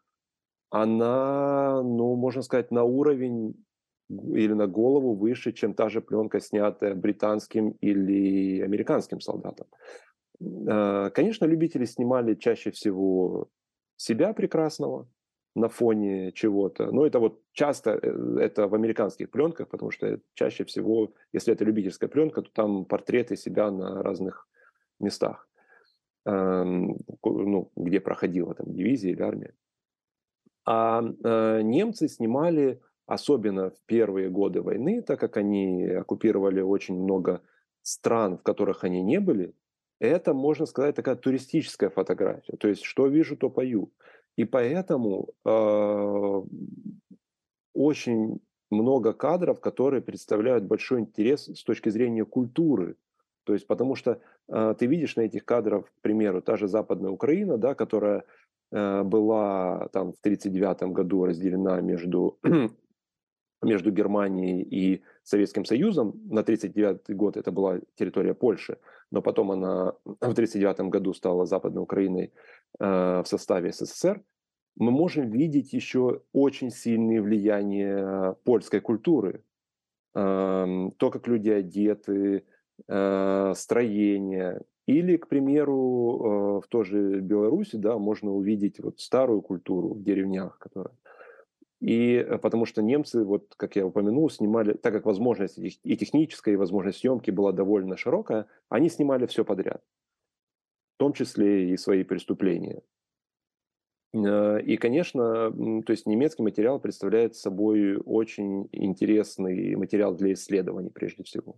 она, 0.69 1.81
ну, 1.83 2.15
можно 2.15 2.41
сказать, 2.41 2.69
на 2.71 2.83
уровень 2.83 3.55
или 4.09 4.51
на 4.51 4.67
голову 4.67 5.15
выше, 5.15 5.53
чем 5.53 5.73
та 5.73 5.87
же 5.87 6.01
пленка, 6.01 6.41
снятая 6.41 6.95
британским 6.95 7.71
или 7.79 8.59
американским 8.61 9.21
солдатом. 9.21 9.67
А, 10.69 11.09
конечно, 11.11 11.45
любители 11.45 11.85
снимали 11.85 12.35
чаще 12.35 12.71
всего 12.71 13.47
себя 13.95 14.33
прекрасного, 14.33 15.07
на 15.57 15.69
фоне 15.69 16.31
чего-то. 16.31 16.91
Но 16.91 17.05
это 17.05 17.19
вот 17.19 17.41
часто 17.51 17.91
э, 17.91 18.37
это 18.39 18.67
в 18.67 18.75
американских 18.75 19.29
пленках, 19.31 19.67
потому 19.67 19.91
что 19.91 20.19
чаще 20.35 20.63
всего, 20.63 21.13
если 21.33 21.53
это 21.53 21.65
любительская 21.65 22.09
пленка, 22.09 22.41
то 22.41 22.49
там 22.53 22.85
портреты 22.85 23.35
себя 23.35 23.71
на 23.71 24.03
разных 24.03 24.47
местах, 24.99 25.49
эм, 26.25 26.97
ну, 27.23 27.71
где 27.75 27.99
проходила 27.99 28.53
там 28.53 28.73
дивизия 28.73 29.11
или 29.11 29.21
армия. 29.21 29.53
А 30.65 31.01
э, 31.01 31.61
немцы 31.63 32.07
снимали, 32.07 32.79
особенно 33.07 33.69
в 33.69 33.79
первые 33.85 34.29
годы 34.29 34.61
войны, 34.61 35.01
так 35.01 35.19
как 35.19 35.37
они 35.37 35.85
оккупировали 35.85 36.61
очень 36.61 37.01
много 37.01 37.41
стран, 37.81 38.37
в 38.37 38.43
которых 38.43 38.83
они 38.83 39.01
не 39.01 39.19
были, 39.19 39.53
это, 39.99 40.33
можно 40.33 40.67
сказать, 40.67 40.95
такая 40.95 41.15
туристическая 41.15 41.89
фотография. 41.89 42.55
То 42.57 42.67
есть, 42.67 42.83
что 42.83 43.07
вижу, 43.07 43.35
то 43.35 43.49
пою. 43.49 43.91
И 44.37 44.45
поэтому 44.45 45.29
э, 45.45 46.41
очень 47.73 48.39
много 48.69 49.13
кадров, 49.13 49.59
которые 49.59 50.01
представляют 50.01 50.63
большой 50.65 51.01
интерес 51.01 51.47
с 51.47 51.63
точки 51.63 51.89
зрения 51.89 52.23
культуры. 52.23 52.95
То 53.45 53.53
есть, 53.53 53.65
потому 53.65 53.95
что 53.95 54.21
э, 54.47 54.75
ты 54.77 54.85
видишь 54.85 55.15
на 55.15 55.21
этих 55.21 55.43
кадрах, 55.43 55.85
к 55.85 56.01
примеру, 56.01 56.41
та 56.41 56.55
же 56.55 56.67
Западная 56.67 57.11
Украина, 57.11 57.57
да, 57.57 57.73
которая 57.73 58.23
э, 58.71 59.03
была 59.03 59.87
там 59.91 60.13
в 60.13 60.19
1939 60.19 60.93
году 60.93 61.25
разделена 61.25 61.81
между 61.81 62.37
между 63.61 63.91
Германией 63.91 64.61
и 64.61 65.03
Советским 65.23 65.65
Союзом. 65.65 66.19
На 66.29 66.41
1939 66.41 67.15
год 67.17 67.37
это 67.37 67.51
была 67.51 67.79
территория 67.95 68.33
Польши, 68.33 68.77
но 69.11 69.21
потом 69.21 69.51
она 69.51 69.93
в 70.05 70.31
1939 70.33 70.91
году 70.91 71.13
стала 71.13 71.45
Западной 71.45 71.81
Украиной 71.81 72.31
э, 72.79 73.21
в 73.23 73.25
составе 73.25 73.71
СССР. 73.71 74.21
Мы 74.75 74.91
можем 74.91 75.31
видеть 75.31 75.73
еще 75.73 76.21
очень 76.33 76.69
сильные 76.69 77.21
влияния 77.21 78.35
польской 78.43 78.79
культуры. 78.79 79.43
Э, 80.13 80.89
то, 80.97 81.09
как 81.09 81.27
люди 81.27 81.49
одеты, 81.49 82.43
э, 82.87 83.53
строение. 83.55 84.61
Или, 84.85 85.17
к 85.17 85.27
примеру, 85.27 86.59
э, 86.61 86.65
в 86.65 86.67
той 86.69 86.85
же 86.85 87.19
Беларуси 87.19 87.75
да, 87.75 87.97
можно 87.97 88.31
увидеть 88.31 88.79
вот 88.79 88.99
старую 88.99 89.41
культуру 89.41 89.93
в 89.93 90.03
деревнях, 90.03 90.57
которая 90.59 90.93
и 91.79 92.15
э, 92.15 92.37
потому 92.39 92.65
что 92.65 92.81
немцы, 92.81 93.23
вот 93.23 93.53
как 93.55 93.75
я 93.75 93.85
упомянул, 93.85 94.29
снимали, 94.29 94.73
так 94.73 94.93
как 94.93 95.05
возможность 95.05 95.57
и 95.59 95.97
техническая, 95.97 96.55
и 96.55 96.57
возможность 96.57 96.99
съемки 96.99 97.31
была 97.31 97.51
довольно 97.51 97.97
широкая, 97.97 98.47
они 98.69 98.89
снимали 98.89 99.27
все 99.27 99.45
подряд, 99.45 99.83
в 100.95 100.97
том 100.99 101.13
числе 101.13 101.71
и 101.71 101.77
свои 101.77 102.03
преступления. 102.03 102.81
Э, 104.13 104.59
и, 104.61 104.77
конечно, 104.77 105.51
то 105.85 105.91
есть 105.91 106.07
немецкий 106.07 106.41
материал 106.41 106.79
представляет 106.79 107.35
собой 107.35 107.97
очень 107.97 108.69
интересный 108.71 109.75
материал 109.75 110.15
для 110.15 110.33
исследований 110.33 110.89
прежде 110.89 111.23
всего. 111.23 111.57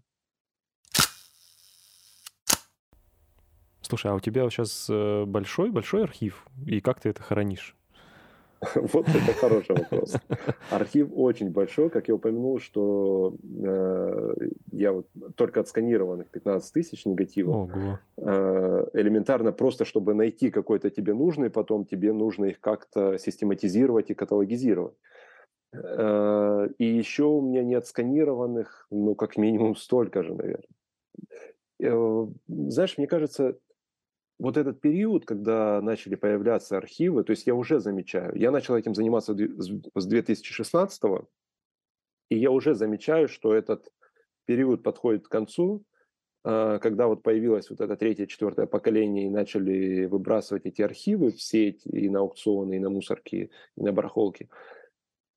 Слушай, 3.82 4.12
а 4.12 4.16
у 4.16 4.20
тебя 4.20 4.48
сейчас 4.50 4.88
большой-большой 4.90 6.02
э, 6.02 6.04
архив, 6.04 6.46
и 6.68 6.82
как 6.82 7.00
ты 7.00 7.10
это 7.10 7.24
хранишь? 7.24 7.76
Вот 8.76 9.08
это 9.08 9.34
хороший 9.40 9.76
вопрос. 9.76 10.16
Архив 10.70 11.10
очень 11.16 11.50
большой, 11.50 11.90
как 11.90 12.08
я 12.08 12.16
упомянул, 12.16 12.60
что 12.60 13.36
э, 13.64 14.34
я 14.72 14.92
вот 14.92 15.08
только 15.36 15.62
отсканированных 15.62 16.30
15 16.30 16.74
тысяч 16.74 17.06
негативов. 17.06 17.70
Э, 18.18 18.86
элементарно 18.94 19.52
просто, 19.52 19.86
чтобы 19.86 20.14
найти 20.14 20.52
какой-то 20.52 20.90
тебе 20.90 21.14
нужный, 21.14 21.50
потом 21.50 21.86
тебе 21.86 22.14
нужно 22.14 22.46
их 22.46 22.60
как-то 22.60 23.18
систематизировать 23.18 24.10
и 24.10 24.14
каталогизировать. 24.14 24.96
Э, 25.74 26.68
и 26.78 26.86
еще 26.86 27.24
у 27.24 27.42
меня 27.42 27.64
не 27.64 27.76
отсканированных, 27.76 28.88
ну, 28.92 29.16
как 29.16 29.38
минимум 29.38 29.76
столько 29.76 30.24
же, 30.24 30.34
наверное. 30.34 30.68
Э, 31.82 32.28
знаешь, 32.48 32.98
мне 32.98 33.08
кажется, 33.08 33.58
вот 34.40 34.58
этот 34.58 34.80
период, 34.80 35.26
когда 35.26 35.82
начали 35.82 36.16
появляться 36.16 36.78
архивы, 36.78 37.24
то 37.24 37.32
есть 37.32 37.46
я 37.46 37.54
уже 37.54 37.80
замечаю, 37.80 38.36
я 38.36 38.52
начал 38.52 38.76
этим 38.76 38.96
заниматься 38.96 39.34
с 39.36 40.06
2016 40.06 41.02
и 42.30 42.38
я 42.38 42.52
уже 42.52 42.74
замечаю, 42.74 43.28
что 43.28 43.54
этот 43.54 43.92
период 44.46 44.82
подходит 44.82 45.28
к 45.28 45.32
концу, 45.32 45.84
а, 46.44 46.80
когда 46.80 47.08
вот 47.08 47.22
появилось 47.22 47.70
вот 47.70 47.82
это 47.82 47.98
третье, 47.98 48.28
четвертое 48.28 48.66
поколение 48.66 49.26
и 49.26 49.30
начали 49.30 50.06
выбрасывать 50.06 50.66
эти 50.66 50.82
архивы 50.82 51.32
в 51.32 51.42
сеть 51.42 51.82
и 51.86 52.10
на 52.10 52.20
аукционы, 52.20 52.78
и 52.78 52.80
на 52.80 52.90
мусорки, 52.90 53.52
и 53.76 53.82
на 53.82 53.92
барахолки. 53.92 54.50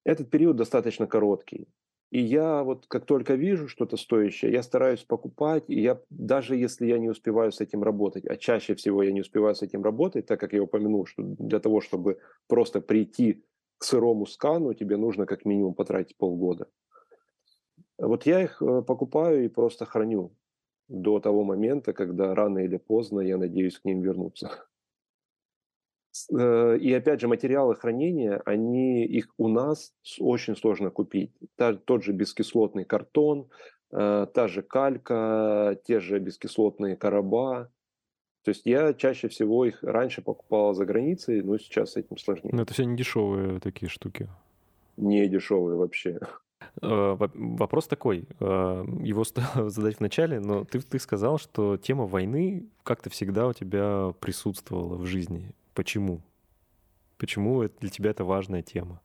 Этот 0.04 0.30
период 0.30 0.56
достаточно 0.56 1.06
короткий. 1.06 1.68
И 2.12 2.20
я 2.20 2.62
вот 2.62 2.84
как 2.88 3.06
только 3.06 3.36
вижу 3.36 3.68
что-то 3.68 3.96
стоящее, 3.96 4.52
я 4.52 4.62
стараюсь 4.62 5.02
покупать, 5.02 5.64
и 5.68 5.80
я 5.80 5.98
даже 6.10 6.56
если 6.56 6.86
я 6.86 6.98
не 6.98 7.08
успеваю 7.08 7.52
с 7.52 7.60
этим 7.62 7.82
работать, 7.82 8.26
а 8.26 8.36
чаще 8.36 8.74
всего 8.74 9.02
я 9.02 9.12
не 9.12 9.22
успеваю 9.22 9.54
с 9.54 9.62
этим 9.62 9.82
работать, 9.82 10.26
так 10.26 10.38
как 10.38 10.52
я 10.52 10.62
упомянул, 10.62 11.06
что 11.06 11.22
для 11.22 11.58
того, 11.58 11.80
чтобы 11.80 12.18
просто 12.48 12.82
прийти 12.82 13.42
к 13.78 13.84
сырому 13.84 14.26
скану, 14.26 14.74
тебе 14.74 14.98
нужно 14.98 15.24
как 15.24 15.46
минимум 15.46 15.72
потратить 15.72 16.18
полгода. 16.18 16.66
Вот 17.96 18.26
я 18.26 18.42
их 18.42 18.60
э, 18.60 18.82
покупаю 18.82 19.46
и 19.46 19.48
просто 19.48 19.86
храню 19.86 20.36
до 20.88 21.18
того 21.18 21.44
момента, 21.44 21.94
когда 21.94 22.34
рано 22.34 22.58
или 22.58 22.76
поздно 22.76 23.20
я 23.20 23.38
надеюсь 23.38 23.78
к 23.78 23.86
ним 23.86 24.02
вернуться. 24.02 24.66
Э, 26.30 26.76
и 26.78 26.92
опять 26.92 27.20
же, 27.20 27.28
материалы 27.28 27.74
хранения, 27.74 28.42
они, 28.44 29.04
их 29.04 29.28
у 29.38 29.48
нас 29.48 29.92
очень 30.18 30.56
сложно 30.56 30.90
купить. 30.90 31.32
Тот 31.56 32.02
же 32.02 32.12
бескислотный 32.12 32.84
картон, 32.84 33.48
э, 33.92 34.26
та 34.32 34.48
же 34.48 34.62
калька, 34.62 35.78
те 35.84 36.00
же 36.00 36.18
бескислотные 36.18 36.96
короба. 36.96 37.70
То 38.44 38.50
есть 38.50 38.66
я 38.66 38.92
чаще 38.92 39.28
всего 39.28 39.64
их 39.64 39.82
раньше 39.82 40.20
покупал 40.20 40.74
за 40.74 40.84
границей, 40.84 41.42
но 41.42 41.58
сейчас 41.58 41.92
с 41.92 41.96
этим 41.96 42.16
сложнее. 42.18 42.50
Но 42.52 42.62
это 42.62 42.74
все 42.74 42.84
не 42.84 42.96
дешевые 42.96 43.60
такие 43.60 43.88
штуки. 43.88 44.28
Не 44.96 45.28
дешевые 45.28 45.78
вообще. 45.78 46.18
Э, 46.82 47.16
вопрос 47.16 47.86
такой, 47.86 48.28
его 48.38 49.24
задать 49.70 49.96
в 49.96 50.00
начале, 50.00 50.40
но 50.40 50.64
ты, 50.64 50.80
ты 50.80 50.98
сказал, 50.98 51.38
что 51.38 51.76
тема 51.76 52.06
войны 52.06 52.66
как-то 52.82 53.08
всегда 53.08 53.46
у 53.46 53.52
тебя 53.52 54.12
присутствовала 54.20 54.96
в 54.96 55.06
жизни. 55.06 55.54
Почему? 55.74 56.22
Почему 57.18 57.68
для 57.80 57.88
тебя 57.90 58.10
это 58.10 58.24
важная 58.24 58.62
тема? 58.62 59.00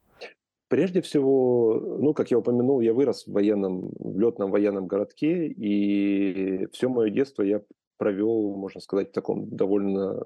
Прежде 0.70 1.02
всего, 1.02 1.80
ну, 2.00 2.14
как 2.14 2.30
я 2.30 2.40
упомянул, 2.40 2.82
я 2.82 2.94
вырос 2.94 3.26
в 3.26 3.32
военном, 3.32 3.90
в 4.00 4.20
летном 4.20 4.52
военном 4.52 4.88
городке, 4.88 5.48
и 5.48 6.68
все 6.74 6.90
мое 6.90 7.10
детство 7.10 7.44
я 7.44 7.62
провел, 7.98 8.54
можно 8.58 8.82
сказать, 8.82 9.10
в 9.10 9.14
таком 9.14 9.50
довольно 9.50 10.26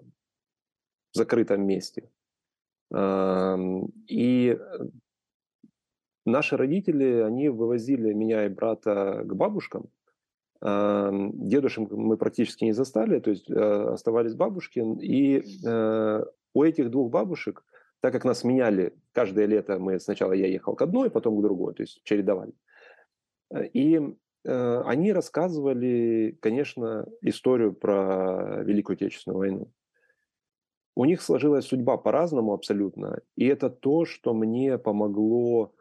закрытом 1.14 1.68
месте. 1.68 2.10
И 2.92 4.60
наши 6.26 6.58
родители, 6.58 7.22
они 7.22 7.50
вывозили 7.50 8.14
меня 8.14 8.46
и 8.46 8.50
брата 8.50 9.22
к 9.24 9.36
бабушкам, 9.36 9.92
Дедушек 10.62 11.90
мы 11.90 12.18
практически 12.18 12.66
не 12.66 12.74
застали, 12.74 13.20
то 13.20 13.32
есть 13.32 13.50
э, 13.50 13.94
оставались 13.94 14.36
бабушки. 14.36 14.80
И 15.02 15.44
э, 15.66 16.24
у 16.54 16.64
этих 16.64 16.92
двух 16.92 17.10
бабушек, 17.10 17.64
так 18.00 18.14
как 18.14 18.26
нас 18.26 18.44
меняли 18.44 18.94
каждое 19.12 19.48
лето, 19.48 19.80
мы 19.80 20.00
сначала 20.00 20.34
я 20.34 20.46
ехал 20.46 20.76
к 20.76 20.82
одной, 20.84 21.10
потом 21.10 21.40
к 21.40 21.42
другой, 21.42 21.74
то 21.74 21.82
есть 21.82 22.02
чередовали. 22.04 22.54
Э, 23.52 23.66
и 23.66 24.16
они 24.44 25.14
рассказывали, 25.14 26.36
конечно, 26.42 27.06
историю 27.22 27.74
про 27.74 28.64
Великую 28.64 28.96
Отечественную 28.96 29.38
войну. 29.38 29.72
У 30.96 31.06
них 31.06 31.22
сложилась 31.22 31.66
судьба 31.66 31.98
по-разному 31.98 32.54
абсолютно, 32.54 33.22
и 33.36 33.46
это 33.46 33.70
то, 33.70 34.06
что 34.06 34.34
мне 34.34 34.80
помогло 34.80 35.76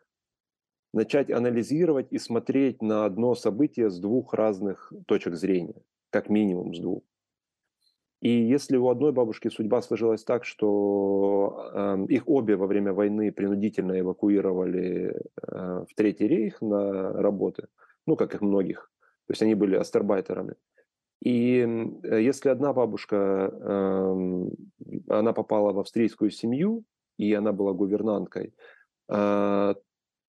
начать 0.92 1.30
анализировать 1.30 2.08
и 2.10 2.18
смотреть 2.18 2.82
на 2.82 3.04
одно 3.04 3.34
событие 3.34 3.90
с 3.90 3.98
двух 3.98 4.34
разных 4.34 4.92
точек 5.06 5.34
зрения, 5.34 5.82
как 6.10 6.28
минимум 6.28 6.74
с 6.74 6.80
двух. 6.80 7.02
И 8.20 8.28
если 8.28 8.76
у 8.76 8.88
одной 8.90 9.12
бабушки 9.12 9.48
судьба 9.48 9.80
сложилась 9.80 10.24
так, 10.24 10.44
что 10.44 11.70
э, 11.72 12.06
их 12.10 12.28
обе 12.28 12.56
во 12.56 12.66
время 12.66 12.92
войны 12.92 13.32
принудительно 13.32 13.98
эвакуировали 13.98 15.14
э, 15.42 15.84
в 15.88 15.94
Третий 15.94 16.28
рейх 16.28 16.60
на 16.60 17.12
работы, 17.14 17.68
ну, 18.06 18.16
как 18.16 18.34
их 18.34 18.42
многих, 18.42 18.90
то 19.26 19.32
есть 19.32 19.42
они 19.42 19.54
были 19.54 19.76
астарбайтерами. 19.76 20.54
И 21.22 21.66
если 22.02 22.48
одна 22.50 22.72
бабушка, 22.72 23.50
э, 23.52 24.48
она 25.08 25.32
попала 25.32 25.72
в 25.72 25.78
австрийскую 25.78 26.30
семью, 26.30 26.84
и 27.16 27.32
она 27.32 27.52
была 27.52 27.72
гувернанткой, 27.72 28.54
э, 29.08 29.74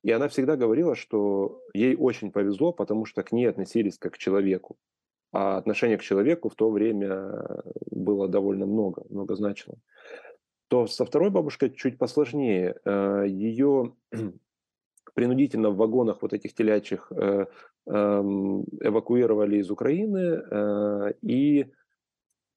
и 0.04 0.12
она 0.12 0.28
всегда 0.28 0.56
говорила, 0.56 0.96
что 0.96 1.62
ей 1.74 1.96
очень 1.96 2.32
повезло, 2.32 2.74
потому 2.74 3.06
что 3.06 3.24
к 3.24 3.32
ней 3.32 3.46
относились 3.46 3.98
как 3.98 4.14
к 4.14 4.18
человеку. 4.18 4.78
А 5.32 5.58
отношение 5.58 5.98
к 5.98 6.02
человеку 6.02 6.50
в 6.50 6.56
то 6.56 6.70
время 6.70 7.64
было 7.92 8.28
довольно 8.28 8.66
много, 8.66 9.04
много 9.10 9.36
значило. 9.36 9.78
То 10.68 10.88
со 10.88 11.06
второй 11.06 11.30
бабушкой 11.30 11.70
чуть 11.72 11.98
посложнее. 11.98 12.76
Э, 12.86 13.26
Ее 13.28 13.94
принудительно 15.14 15.70
в 15.70 15.78
вагонах 15.78 16.22
вот 16.22 16.34
этих 16.34 16.54
телячьих 16.54 17.12
э, 17.12 17.46
эм, 17.88 18.64
эвакуировали 18.80 19.58
из 19.58 19.70
Украины. 19.70 20.42
Э, 20.50 21.14
и 21.22 21.72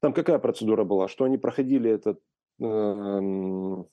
там 0.01 0.13
какая 0.13 0.39
процедура 0.39 0.85
была? 0.85 1.09
Что 1.09 1.25
они 1.25 1.39
проходили 1.39 1.91
этот 1.91 2.21
эм, 2.61 3.87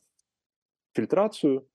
фильтрацию, 0.94 1.68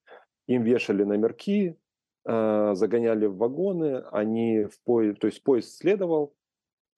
им 0.46 0.62
вешали 0.62 1.04
номерки, 1.04 1.76
э, 2.24 2.74
загоняли 2.74 3.26
в 3.26 3.36
вагоны, 3.36 4.04
они 4.12 4.64
в 4.64 4.82
поезд, 4.84 5.18
то 5.20 5.26
есть 5.26 5.42
поезд 5.42 5.76
следовал, 5.76 6.34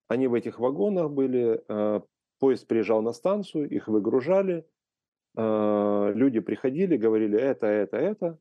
они 0.09 0.27
в 0.27 0.35
этих 0.35 0.59
вагонах 0.59 1.11
были, 1.11 1.63
э, 1.69 2.01
поезд 2.39 2.67
приезжал 2.67 3.03
на 3.03 3.13
станцию, 3.13 3.69
их 3.69 3.89
выгружали, 3.89 4.67
э, 5.37 6.13
люди 6.15 6.41
приходили, 6.41 6.97
говорили 6.97 7.39
это, 7.39 7.67
это, 7.67 7.97
это, 7.97 8.39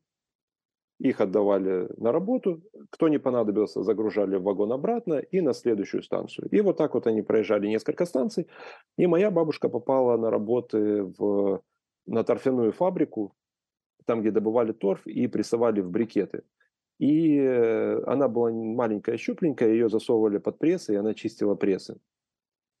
их 0.98 1.20
отдавали 1.20 1.88
на 1.96 2.12
работу, 2.12 2.62
кто 2.90 3.08
не 3.08 3.18
понадобился, 3.18 3.82
загружали 3.82 4.36
в 4.36 4.42
вагон 4.42 4.72
обратно 4.72 5.14
и 5.14 5.40
на 5.40 5.52
следующую 5.52 6.02
станцию. 6.02 6.48
И 6.50 6.60
вот 6.60 6.76
так 6.76 6.94
вот 6.94 7.06
они 7.06 7.22
проезжали 7.22 7.68
несколько 7.68 8.04
станций, 8.04 8.48
и 8.96 9.06
моя 9.06 9.30
бабушка 9.30 9.68
попала 9.68 10.16
на 10.16 10.30
работы 10.30 11.04
в, 11.04 11.62
на 12.06 12.24
торфяную 12.24 12.72
фабрику, 12.72 13.32
там, 14.08 14.20
где 14.22 14.30
добывали 14.30 14.72
торф 14.72 15.06
и 15.06 15.28
прессовали 15.28 15.80
в 15.80 15.90
брикеты. 15.90 16.42
И 16.98 17.36
э, 17.36 18.02
она 18.06 18.26
была 18.26 18.50
маленькая, 18.50 19.18
щупленькая, 19.18 19.68
ее 19.68 19.88
засовывали 19.88 20.38
под 20.38 20.58
прессы, 20.58 20.94
и 20.94 20.96
она 20.96 21.14
чистила 21.14 21.54
прессы. 21.54 22.00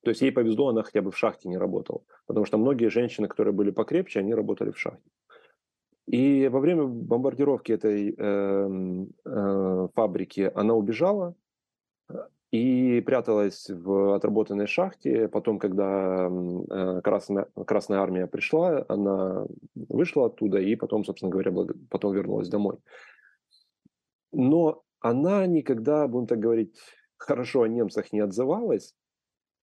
То 0.04 0.10
есть 0.10 0.22
ей 0.22 0.32
повезло, 0.32 0.68
она 0.68 0.82
хотя 0.82 1.02
бы 1.02 1.10
в 1.10 1.18
шахте 1.18 1.48
не 1.48 1.58
работала. 1.58 2.00
Потому 2.26 2.46
что 2.46 2.58
многие 2.58 2.88
женщины, 2.88 3.28
которые 3.28 3.52
были 3.52 3.70
покрепче, 3.70 4.20
они 4.20 4.34
работали 4.34 4.70
в 4.70 4.78
шахте. 4.78 5.10
И 6.06 6.48
во 6.48 6.60
время 6.60 6.84
бомбардировки 6.84 7.72
этой 7.72 8.14
э, 8.16 8.68
э, 9.26 9.88
фабрики 9.94 10.50
она 10.54 10.74
убежала 10.74 11.34
и 12.50 13.00
пряталась 13.02 13.68
в 13.68 14.14
отработанной 14.14 14.66
шахте. 14.66 15.28
Потом, 15.28 15.58
когда 15.58 16.30
э, 16.30 17.00
Красная, 17.02 17.46
Красная 17.66 17.98
Армия 17.98 18.26
пришла, 18.26 18.84
она 18.88 19.46
вышла 19.74 20.26
оттуда 20.26 20.58
и 20.58 20.74
потом, 20.76 21.04
собственно 21.04 21.30
говоря, 21.30 21.52
потом 21.90 22.14
вернулась 22.14 22.48
домой. 22.48 22.78
Но 24.32 24.82
она 25.00 25.46
никогда, 25.46 26.06
будем 26.08 26.26
так 26.26 26.38
говорить, 26.38 26.74
хорошо 27.16 27.62
о 27.62 27.68
немцах 27.68 28.12
не 28.12 28.20
отзывалась, 28.20 28.94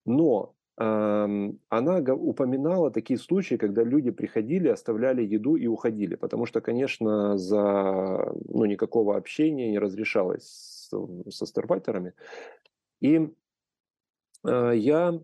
но 0.05 0.55
она 0.77 1.99
упоминала 2.13 2.91
такие 2.91 3.17
случаи, 3.17 3.55
когда 3.55 3.81
люди 3.83 4.11
приходили, 4.11 4.67
оставляли 4.67 5.23
еду 5.23 5.55
и 5.55 5.67
уходили, 5.67 6.15
потому 6.15 6.45
что, 6.45 6.59
конечно, 6.59 7.38
за 7.38 8.33
ну, 8.49 8.65
никакого 8.65 9.15
общения 9.15 9.71
не 9.71 9.79
разрешалось 9.79 10.89
со 11.29 11.45
старфайтерами. 11.45 12.11
И 13.06 13.30
э, 14.47 14.72
я, 14.76 15.20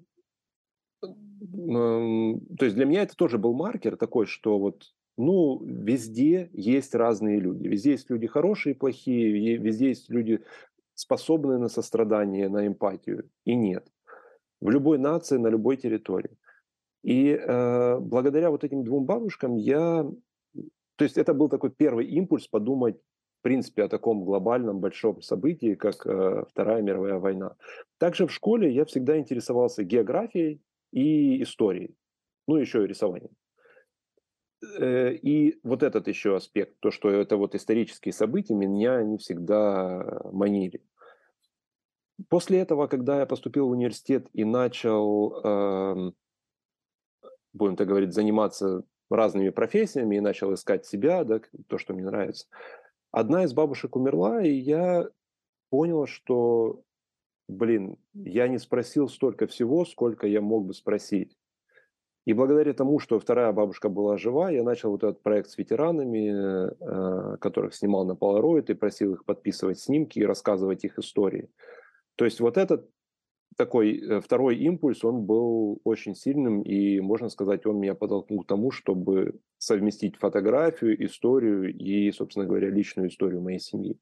то 1.01 2.65
есть 2.65 2.75
для 2.75 2.85
меня 2.85 3.01
это 3.01 3.15
тоже 3.15 3.37
был 3.37 3.53
маркер 3.53 3.97
такой, 3.97 4.27
что 4.27 4.59
вот 4.59 4.83
ну, 5.17 5.63
везде 5.63 6.49
есть 6.53 6.93
разные 6.95 7.39
люди. 7.39 7.67
Везде 7.67 7.91
есть 7.91 8.09
люди 8.09 8.27
хорошие 8.27 8.73
и 8.73 8.77
плохие, 8.77 9.57
везде 9.57 9.89
есть 9.89 10.09
люди 10.09 10.43
способные 10.93 11.57
на 11.57 11.69
сострадание, 11.69 12.49
на 12.49 12.67
эмпатию, 12.67 13.29
и 13.45 13.55
нет 13.55 13.87
в 14.61 14.69
любой 14.69 14.99
нации, 14.99 15.37
на 15.37 15.47
любой 15.47 15.77
территории. 15.77 16.37
И 17.03 17.31
э, 17.31 17.97
благодаря 17.99 18.51
вот 18.51 18.63
этим 18.63 18.83
двум 18.83 19.05
бабушкам 19.05 19.55
я... 19.55 20.05
То 20.95 21.03
есть 21.03 21.17
это 21.17 21.33
был 21.33 21.49
такой 21.49 21.71
первый 21.71 22.05
импульс 22.05 22.47
подумать, 22.47 23.01
в 23.41 23.43
принципе, 23.43 23.83
о 23.83 23.89
таком 23.89 24.23
глобальном 24.23 24.79
большом 24.79 25.23
событии, 25.23 25.73
как 25.73 26.05
э, 26.05 26.43
Вторая 26.47 26.83
мировая 26.83 27.17
война. 27.17 27.55
Также 27.97 28.27
в 28.27 28.31
школе 28.31 28.71
я 28.71 28.85
всегда 28.85 29.17
интересовался 29.17 29.83
географией 29.83 30.61
и 30.91 31.41
историей, 31.41 31.95
ну, 32.47 32.57
еще 32.57 32.83
и 32.83 32.87
рисованием. 32.87 33.31
Э, 34.79 35.11
и 35.13 35.59
вот 35.63 35.81
этот 35.81 36.07
еще 36.07 36.35
аспект, 36.35 36.79
то, 36.81 36.91
что 36.91 37.09
это 37.09 37.35
вот 37.35 37.55
исторические 37.55 38.13
события, 38.13 38.53
меня 38.53 39.01
не 39.01 39.17
всегда 39.17 40.21
манили. 40.31 40.83
После 42.29 42.59
этого, 42.59 42.85
когда 42.85 43.21
я 43.21 43.25
поступил 43.25 43.69
в 43.69 43.71
университет 43.71 44.27
и 44.33 44.45
начал, 44.45 45.41
э, 45.43 46.11
будем 47.53 47.75
так 47.75 47.87
говорить, 47.87 48.13
заниматься 48.13 48.83
разными 49.09 49.49
профессиями 49.49 50.17
и 50.17 50.21
начал 50.21 50.53
искать 50.53 50.85
себя, 50.85 51.23
да, 51.23 51.41
то, 51.65 51.79
что 51.79 51.95
мне 51.95 52.03
нравится, 52.03 52.45
одна 53.11 53.43
из 53.43 53.53
бабушек 53.53 53.95
умерла, 53.95 54.41
и 54.41 54.51
я 54.51 55.07
понял, 55.69 56.05
что, 56.07 56.83
блин, 57.47 57.97
я 58.13 58.47
не 58.47 58.57
спросил 58.57 59.07
столько 59.07 59.47
всего, 59.47 59.85
сколько 59.85 60.27
я 60.27 60.41
мог 60.41 60.65
бы 60.65 60.73
спросить. 60.73 61.37
И 62.25 62.33
благодаря 62.33 62.73
тому, 62.73 62.99
что 62.99 63.19
вторая 63.19 63.51
бабушка 63.51 63.89
была 63.89 64.17
жива, 64.17 64.51
я 64.51 64.63
начал 64.63 64.91
вот 64.91 65.03
этот 65.03 65.23
проект 65.23 65.49
с 65.49 65.57
ветеранами, 65.57 67.33
э, 67.33 67.37
которых 67.37 67.73
снимал 67.73 68.05
на 68.05 68.11
Polaroid 68.11 68.65
и 68.67 68.75
просил 68.75 69.13
их 69.13 69.25
подписывать 69.25 69.79
снимки 69.79 70.19
и 70.19 70.25
рассказывать 70.25 70.83
их 70.83 70.99
истории. 70.99 71.49
То 72.15 72.25
есть 72.25 72.39
вот 72.39 72.57
этот 72.57 72.87
такой 73.57 73.99
э, 73.99 74.21
второй 74.21 74.57
импульс, 74.57 75.03
он 75.03 75.25
был 75.25 75.81
очень 75.83 76.15
сильным, 76.15 76.61
и, 76.61 76.99
можно 76.99 77.29
сказать, 77.29 77.65
он 77.65 77.79
меня 77.79 77.95
подтолкнул 77.95 78.43
к 78.43 78.47
тому, 78.47 78.71
чтобы 78.71 79.39
совместить 79.57 80.17
фотографию, 80.17 81.03
историю 81.05 81.73
и, 81.73 82.11
собственно 82.11 82.45
говоря, 82.45 82.69
личную 82.69 83.09
историю 83.09 83.41
моей 83.41 83.59
семьи. 83.59 83.97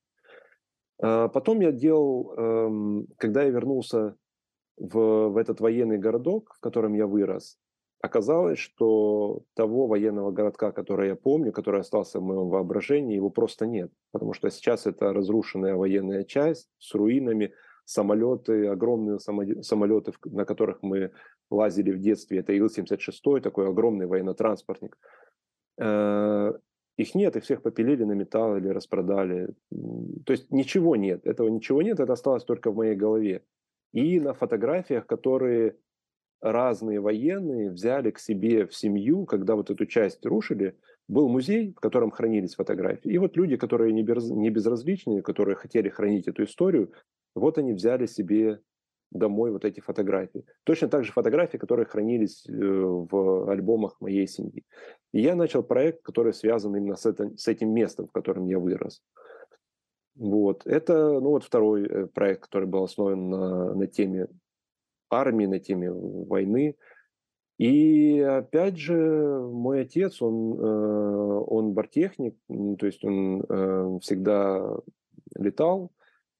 А 1.01 1.29
потом 1.29 1.61
я 1.61 1.71
делал, 1.71 2.33
эм, 2.37 3.07
когда 3.17 3.43
я 3.43 3.49
вернулся 3.49 4.15
в, 4.77 5.29
в 5.29 5.37
этот 5.37 5.61
военный 5.61 5.97
городок, 5.97 6.53
в 6.57 6.59
котором 6.59 6.93
я 6.93 7.07
вырос, 7.07 7.57
оказалось, 8.01 8.59
что 8.59 9.43
того 9.55 9.87
военного 9.87 10.31
городка, 10.31 10.71
который 10.71 11.09
я 11.09 11.15
помню, 11.15 11.51
который 11.51 11.81
остался 11.81 12.19
в 12.19 12.23
моем 12.23 12.49
воображении, 12.49 13.15
его 13.15 13.29
просто 13.29 13.65
нет. 13.65 13.91
Потому 14.11 14.33
что 14.33 14.49
сейчас 14.49 14.85
это 14.85 15.11
разрушенная 15.11 15.75
военная 15.75 16.23
часть 16.23 16.69
с 16.77 16.93
руинами– 16.93 17.53
самолеты, 17.89 18.67
огромные 18.67 19.17
самолеты, 19.19 20.13
на 20.25 20.45
которых 20.45 20.83
мы 20.83 21.11
лазили 21.49 21.91
в 21.91 21.99
детстве. 21.99 22.39
Это 22.39 22.53
Ил-76, 22.53 23.41
такой 23.41 23.67
огромный 23.67 24.05
военно-транспортник. 24.05 24.95
Э, 25.81 26.53
их 26.97 27.15
нет, 27.15 27.35
их 27.35 27.43
всех 27.43 27.63
попилили 27.63 28.03
на 28.03 28.11
металл 28.11 28.57
или 28.57 28.67
распродали. 28.67 29.55
То 30.25 30.33
есть 30.33 30.51
ничего 30.51 30.95
нет, 30.95 31.25
этого 31.25 31.49
ничего 31.49 31.81
нет, 31.81 31.99
это 31.99 32.13
осталось 32.13 32.43
только 32.43 32.71
в 32.71 32.75
моей 32.75 32.95
голове. 32.95 33.41
И 33.91 34.19
на 34.19 34.33
фотографиях, 34.33 35.07
которые 35.07 35.75
разные 36.41 36.99
военные 36.99 37.71
взяли 37.71 38.11
к 38.11 38.19
себе 38.19 38.67
в 38.67 38.75
семью, 38.75 39.25
когда 39.25 39.55
вот 39.55 39.71
эту 39.71 39.87
часть 39.87 40.25
рушили, 40.25 40.75
был 41.07 41.27
музей, 41.27 41.73
в 41.75 41.79
котором 41.79 42.11
хранились 42.11 42.53
фотографии. 42.53 43.11
И 43.11 43.17
вот 43.17 43.35
люди, 43.35 43.57
которые 43.57 43.93
не, 43.93 44.03
без, 44.03 44.29
не 44.29 44.51
безразличные, 44.51 45.23
которые 45.23 45.55
хотели 45.55 45.89
хранить 45.89 46.27
эту 46.27 46.43
историю, 46.43 46.91
вот 47.39 47.57
они 47.57 47.73
взяли 47.73 48.05
себе 48.05 48.59
домой 49.11 49.51
вот 49.51 49.65
эти 49.65 49.79
фотографии. 49.79 50.45
Точно 50.63 50.87
так 50.87 51.03
же 51.03 51.11
фотографии, 51.11 51.57
которые 51.57 51.85
хранились 51.85 52.45
э, 52.47 52.51
в 52.53 53.49
альбомах 53.49 53.99
моей 53.99 54.27
семьи. 54.27 54.63
И 55.13 55.21
я 55.21 55.35
начал 55.35 55.63
проект, 55.63 56.01
который 56.03 56.33
связан 56.33 56.75
именно 56.75 56.95
с, 56.95 57.05
это, 57.05 57.35
с 57.35 57.47
этим 57.47 57.73
местом, 57.73 58.07
в 58.07 58.11
котором 58.11 58.47
я 58.47 58.59
вырос. 58.59 59.01
Вот. 60.15 60.65
Это 60.65 61.19
ну, 61.19 61.29
вот 61.29 61.43
второй 61.43 61.87
э, 61.87 62.07
проект, 62.07 62.43
который 62.43 62.67
был 62.67 62.83
основан 62.83 63.29
на, 63.29 63.73
на 63.73 63.87
теме 63.87 64.27
армии, 65.09 65.47
на 65.47 65.59
теме 65.59 65.91
войны. 65.91 66.75
И 67.57 68.19
опять 68.19 68.77
же, 68.77 68.95
мой 68.95 69.81
отец, 69.81 70.21
он, 70.21 70.53
э, 70.53 71.43
он 71.47 71.73
бортехник, 71.73 72.37
то 72.47 72.85
есть 72.85 73.03
он 73.03 73.99
всегда 74.01 74.77
летал, 75.35 75.91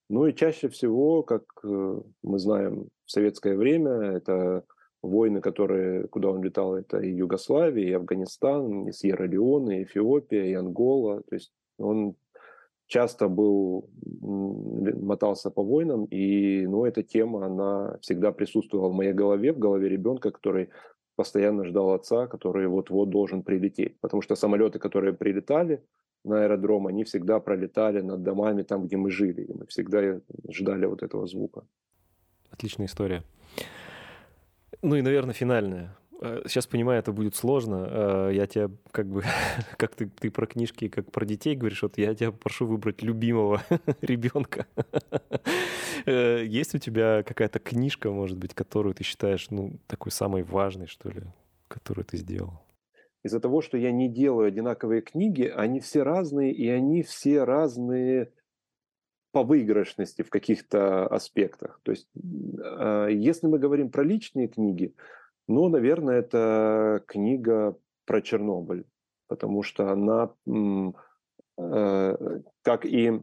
ну 0.09 0.25
и 0.25 0.33
чаще 0.33 0.69
всего, 0.69 1.23
как 1.23 1.43
э, 1.63 2.01
мы 2.23 2.39
знаем, 2.39 2.89
в 3.05 3.11
советское 3.11 3.55
время 3.55 3.91
это 3.91 4.63
войны, 5.01 5.39
которые, 5.39 6.07
куда 6.07 6.29
он 6.29 6.43
летал, 6.43 6.75
это 6.75 6.99
и 6.99 7.11
Югославия, 7.11 7.89
и 7.89 7.93
Афганистан, 7.93 8.87
и 8.87 8.91
Сьерра-Леоне, 8.91 9.79
и 9.79 9.83
Эфиопия, 9.83 10.45
и 10.45 10.53
Ангола. 10.53 11.21
То 11.29 11.35
есть 11.35 11.53
он 11.77 12.15
часто 12.87 13.27
был, 13.27 13.87
мотался 14.01 15.51
по 15.51 15.63
войнам, 15.63 16.05
и 16.05 16.65
ну, 16.65 16.85
эта 16.85 17.03
тема, 17.03 17.45
она 17.45 17.97
всегда 18.01 18.31
присутствовала 18.31 18.89
в 18.89 18.95
моей 18.95 19.13
голове, 19.13 19.53
в 19.53 19.59
голове 19.59 19.89
ребенка, 19.89 20.31
который 20.31 20.69
постоянно 21.15 21.65
ждал 21.65 21.91
отца, 21.91 22.27
который 22.27 22.67
вот-вот 22.67 23.09
должен 23.09 23.43
прилететь. 23.43 23.99
Потому 23.99 24.21
что 24.21 24.35
самолеты, 24.35 24.79
которые 24.79 25.13
прилетали, 25.13 25.83
на 26.29 26.43
аэродром, 26.43 26.87
они 26.87 27.03
всегда 27.03 27.39
пролетали 27.39 28.01
над 28.01 28.23
домами 28.23 28.63
там, 28.63 28.87
где 28.87 28.97
мы 28.97 29.11
жили. 29.11 29.41
И 29.41 29.53
мы 29.53 29.65
всегда 29.65 30.21
ждали 30.49 30.85
вот 30.85 31.03
этого 31.03 31.27
звука. 31.27 31.63
Отличная 32.51 32.87
история. 32.87 33.23
Ну 34.81 34.95
и, 34.95 35.01
наверное, 35.01 35.33
финальная. 35.33 35.95
Сейчас 36.47 36.65
э, 36.65 36.69
понимаю, 36.69 36.99
это 36.99 37.11
будет 37.11 37.35
сложно. 37.35 37.87
Э, 37.89 38.31
я 38.33 38.45
тебя 38.45 38.69
как 38.91 39.07
бы, 39.07 39.23
как 39.77 39.95
ты, 39.95 40.07
ты 40.07 40.29
про 40.29 40.45
книжки, 40.47 40.89
как 40.89 41.11
про 41.11 41.25
детей 41.25 41.55
говоришь, 41.55 41.81
вот 41.81 41.97
я 41.97 42.13
тебя 42.13 42.31
прошу 42.31 42.65
выбрать 42.65 43.01
любимого 43.01 43.61
ребенка. 44.01 44.67
Э, 46.05 46.43
есть 46.45 46.75
у 46.75 46.77
тебя 46.77 47.23
какая-то 47.23 47.59
книжка, 47.59 48.11
может 48.11 48.37
быть, 48.37 48.53
которую 48.53 48.95
ты 48.95 49.03
считаешь, 49.03 49.47
ну, 49.49 49.79
такой 49.87 50.11
самой 50.11 50.43
важной, 50.43 50.87
что 50.87 51.09
ли, 51.09 51.21
которую 51.67 52.05
ты 52.05 52.17
сделал? 52.17 52.61
Из-за 53.23 53.39
того, 53.39 53.61
что 53.61 53.77
я 53.77 53.91
не 53.91 54.09
делаю 54.09 54.47
одинаковые 54.47 55.01
книги, 55.01 55.43
они 55.43 55.79
все 55.79 56.03
разные, 56.03 56.53
и 56.53 56.67
они 56.69 57.03
все 57.03 57.43
разные 57.43 58.31
по 59.31 59.43
выигрышности 59.43 60.21
в 60.21 60.29
каких-то 60.29 61.05
аспектах. 61.07 61.79
То 61.83 61.91
есть, 61.91 62.07
а, 62.63 63.07
если 63.07 63.47
мы 63.47 63.59
говорим 63.59 63.91
про 63.91 64.03
личные 64.03 64.47
книги, 64.47 64.95
ну, 65.47 65.67
наверное, 65.67 66.19
это 66.19 67.03
книга 67.07 67.77
про 68.05 68.21
Чернобыль, 68.21 68.85
потому 69.27 69.63
что 69.63 69.91
она, 69.91 70.31
э, 71.57 72.41
как 72.61 72.85
и 72.85 73.21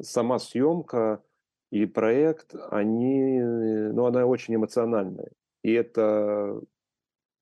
сама 0.00 0.38
съемка 0.38 1.22
и 1.70 1.86
проект, 1.86 2.54
они, 2.70 3.40
ну, 3.40 4.06
она 4.06 4.26
очень 4.26 4.54
эмоциональная. 4.56 5.30
И 5.62 5.72
это... 5.72 6.60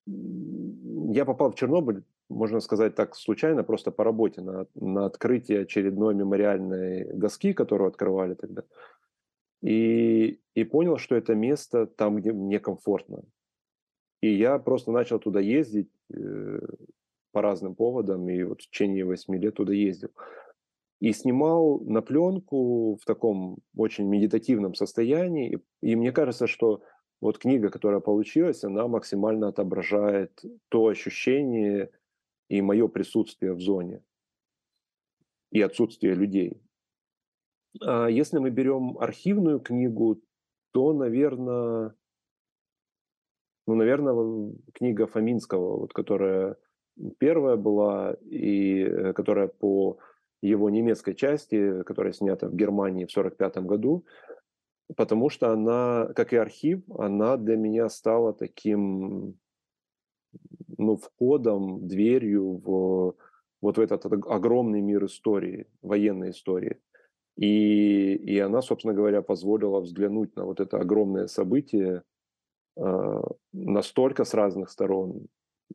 Я 0.07 1.25
попал 1.25 1.51
в 1.51 1.55
Чернобыль 1.55 2.03
можно 2.29 2.61
сказать 2.61 2.95
так, 2.95 3.15
случайно, 3.17 3.63
просто 3.63 3.91
по 3.91 4.05
работе, 4.05 4.41
на, 4.41 4.67
на 4.75 5.07
открытие 5.07 5.63
очередной 5.63 6.15
мемориальной 6.15 7.13
доски, 7.15 7.53
которую 7.53 7.89
открывали 7.89 8.35
тогда. 8.35 8.63
И, 9.63 10.41
и 10.55 10.65
понял, 10.65 10.99
что 10.99 11.15
это 11.15 11.35
место 11.35 11.87
там, 11.87 12.17
где 12.17 12.33
мне 12.33 12.61
комфортно. 12.61 13.23
И 14.21 14.35
я 14.35 14.59
просто 14.59 14.91
начал 14.91 15.19
туда 15.19 15.41
ездить 15.41 15.91
э, 16.15 16.61
по 17.33 17.43
разным 17.43 17.75
поводам, 17.75 18.29
и 18.29 18.43
вот 18.43 18.63
в 18.63 18.67
течение 18.67 19.05
восьми 19.05 19.39
лет 19.39 19.55
туда 19.55 19.73
ездил. 19.73 20.11
И 21.01 21.13
снимал 21.13 21.81
на 21.81 22.01
пленку 22.01 22.97
в 22.97 23.05
таком 23.05 23.59
очень 23.77 24.09
медитативном 24.09 24.75
состоянии. 24.75 25.57
И, 25.83 25.91
и 25.93 25.97
мне 25.97 26.13
кажется, 26.13 26.47
что 26.47 26.83
вот 27.25 27.39
книга, 27.39 27.71
которая 27.71 28.01
получилась, 28.01 28.65
она 28.65 28.87
максимально 28.87 29.49
отображает 29.49 30.45
то 30.69 30.89
ощущение, 30.89 31.91
и 32.51 32.61
мое 32.61 32.87
присутствие 32.87 33.55
в 33.55 33.61
зоне 33.61 34.03
и 35.51 35.63
отсутствие 35.63 36.15
людей. 36.15 36.61
А 37.81 38.09
если 38.09 38.39
мы 38.39 38.51
берем 38.51 38.99
архивную 38.99 39.61
книгу, 39.61 40.21
то, 40.73 40.93
наверное, 40.93 41.95
ну, 43.67 43.75
наверное, 43.75 44.53
книга 44.75 45.07
Фоминского, 45.07 45.79
вот, 45.79 45.95
которая 45.95 46.57
первая 47.19 47.57
была, 47.57 48.17
и 48.21 48.83
э, 48.83 49.13
которая 49.15 49.49
по 49.49 49.99
его 50.43 50.69
немецкой 50.69 51.15
части, 51.15 51.83
которая 51.85 52.13
снята 52.13 52.49
в 52.49 52.55
Германии 52.55 53.07
в 53.07 53.17
1945 53.17 53.65
году, 53.65 54.05
потому 54.97 55.31
что 55.31 55.51
она, 55.51 56.09
как 56.15 56.33
и 56.33 56.37
архив, 56.37 56.83
она 56.99 57.37
для 57.37 57.57
меня 57.57 57.89
стала 57.89 58.33
таким 58.33 59.39
ну, 60.77 60.97
входом, 60.97 61.87
дверью 61.87 62.61
в 62.65 63.15
вот 63.65 63.79
в 63.79 63.81
этот 63.81 64.05
огромный 64.05 64.83
мир 64.83 65.07
истории, 65.07 65.67
военной 65.81 66.31
истории. 66.33 66.77
И, 67.39 68.15
и 68.15 68.39
она, 68.39 68.61
собственно 68.61 68.93
говоря, 68.93 69.23
позволила 69.23 69.81
взглянуть 69.81 70.37
на 70.37 70.45
вот 70.45 70.61
это 70.61 70.79
огромное 70.79 71.29
событие 71.29 72.03
э, 72.77 73.21
настолько 73.55 74.25
с 74.25 74.35
разных 74.35 74.69
сторон 74.69 75.29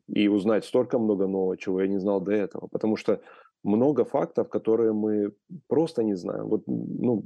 и 0.06 0.28
узнать 0.28 0.64
столько 0.64 1.00
много 1.00 1.26
нового, 1.26 1.56
чего 1.56 1.80
я 1.80 1.88
не 1.88 1.98
знал 1.98 2.20
до 2.20 2.30
этого. 2.30 2.68
Потому 2.68 2.94
что 2.94 3.20
много 3.62 4.04
фактов, 4.04 4.48
которые 4.48 4.92
мы 4.92 5.32
просто 5.68 6.02
не 6.02 6.14
знаем. 6.14 6.46
Вот, 6.48 6.64
ну, 6.66 7.24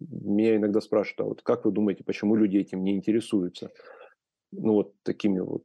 меня 0.00 0.56
иногда 0.56 0.80
спрашивают, 0.80 1.20
а 1.20 1.24
вот 1.24 1.42
как 1.42 1.64
вы 1.64 1.72
думаете, 1.72 2.04
почему 2.04 2.36
люди 2.36 2.58
этим 2.58 2.84
не 2.84 2.94
интересуются? 2.94 3.70
ну, 4.52 4.74
вот 4.74 4.94
такими 5.02 5.40
вот, 5.40 5.64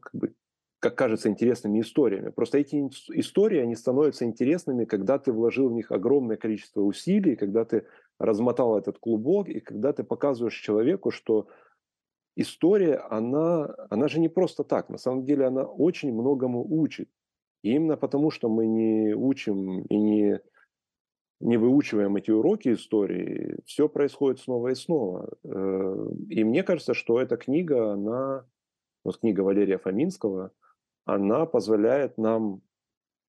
как 0.00 0.14
бы, 0.14 0.34
как 0.80 0.96
кажется, 0.96 1.28
интересными 1.28 1.80
историями. 1.80 2.30
Просто 2.30 2.58
эти 2.58 2.76
истории, 3.10 3.58
они 3.58 3.74
становятся 3.74 4.24
интересными, 4.24 4.84
когда 4.84 5.18
ты 5.18 5.32
вложил 5.32 5.68
в 5.68 5.72
них 5.72 5.90
огромное 5.90 6.36
количество 6.36 6.80
усилий, 6.80 7.36
когда 7.36 7.64
ты 7.64 7.86
размотал 8.18 8.78
этот 8.78 8.98
клубок, 8.98 9.48
и 9.48 9.60
когда 9.60 9.92
ты 9.92 10.04
показываешь 10.04 10.58
человеку, 10.58 11.10
что 11.10 11.48
история, 12.36 12.96
она, 13.10 13.74
она 13.90 14.08
же 14.08 14.20
не 14.20 14.28
просто 14.28 14.64
так. 14.64 14.88
На 14.88 14.98
самом 14.98 15.24
деле 15.24 15.46
она 15.46 15.64
очень 15.64 16.12
многому 16.12 16.64
учит. 16.64 17.10
И 17.62 17.74
именно 17.74 17.96
потому, 17.96 18.30
что 18.30 18.48
мы 18.48 18.66
не 18.66 19.14
учим 19.14 19.82
и 19.82 19.96
не 19.96 20.40
не 21.40 21.56
выучиваем 21.56 22.16
эти 22.16 22.30
уроки 22.30 22.72
истории, 22.72 23.58
все 23.64 23.88
происходит 23.88 24.40
снова 24.40 24.68
и 24.68 24.74
снова. 24.74 25.30
Э, 25.44 26.06
и 26.28 26.42
мне 26.42 26.62
кажется, 26.62 26.94
что 26.94 27.20
эта 27.20 27.36
книга, 27.36 27.92
она, 27.92 28.44
вот 29.04 29.18
книга 29.18 29.42
Валерия 29.42 29.78
Фоминского, 29.78 30.52
она 31.04 31.46
позволяет 31.46 32.18
нам 32.18 32.60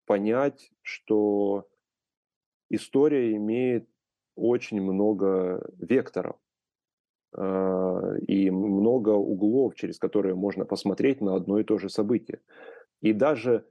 понять, 0.06 0.72
что 0.80 1.68
история 2.70 3.36
имеет 3.36 3.88
очень 4.36 4.80
много 4.80 5.70
векторов 5.76 6.36
э, 7.36 8.18
и 8.26 8.50
много 8.50 9.10
углов, 9.10 9.74
через 9.74 9.98
которые 9.98 10.34
можно 10.34 10.64
посмотреть 10.64 11.20
на 11.20 11.34
одно 11.34 11.58
и 11.58 11.64
то 11.64 11.76
же 11.76 11.90
событие. 11.90 12.40
И 13.02 13.12
даже 13.12 13.66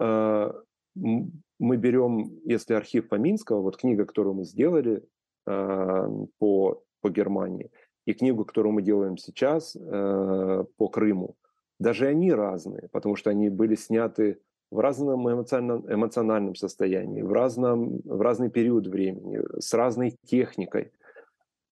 мы 0.00 1.76
берем, 1.76 2.40
если 2.44 2.74
архив 2.74 3.08
Фоминского, 3.08 3.60
вот 3.60 3.76
книга, 3.76 4.06
которую 4.06 4.34
мы 4.34 4.44
сделали 4.44 5.04
э, 5.46 6.08
по, 6.38 6.82
по 7.00 7.10
Германии, 7.10 7.70
и 8.06 8.14
книгу, 8.14 8.44
которую 8.44 8.72
мы 8.72 8.82
делаем 8.82 9.16
сейчас 9.18 9.76
э, 9.76 10.64
по 10.76 10.88
Крыму, 10.88 11.36
даже 11.78 12.06
они 12.06 12.32
разные, 12.32 12.88
потому 12.92 13.16
что 13.16 13.30
они 13.30 13.50
были 13.50 13.74
сняты 13.74 14.40
в 14.70 14.78
разном 14.78 15.30
эмоциональном, 15.30 15.92
эмоциональном 15.92 16.54
состоянии, 16.54 17.22
в, 17.22 17.32
разном, 17.32 18.00
в 18.04 18.20
разный 18.20 18.50
период 18.50 18.86
времени, 18.86 19.40
с 19.58 19.74
разной 19.74 20.16
техникой. 20.24 20.92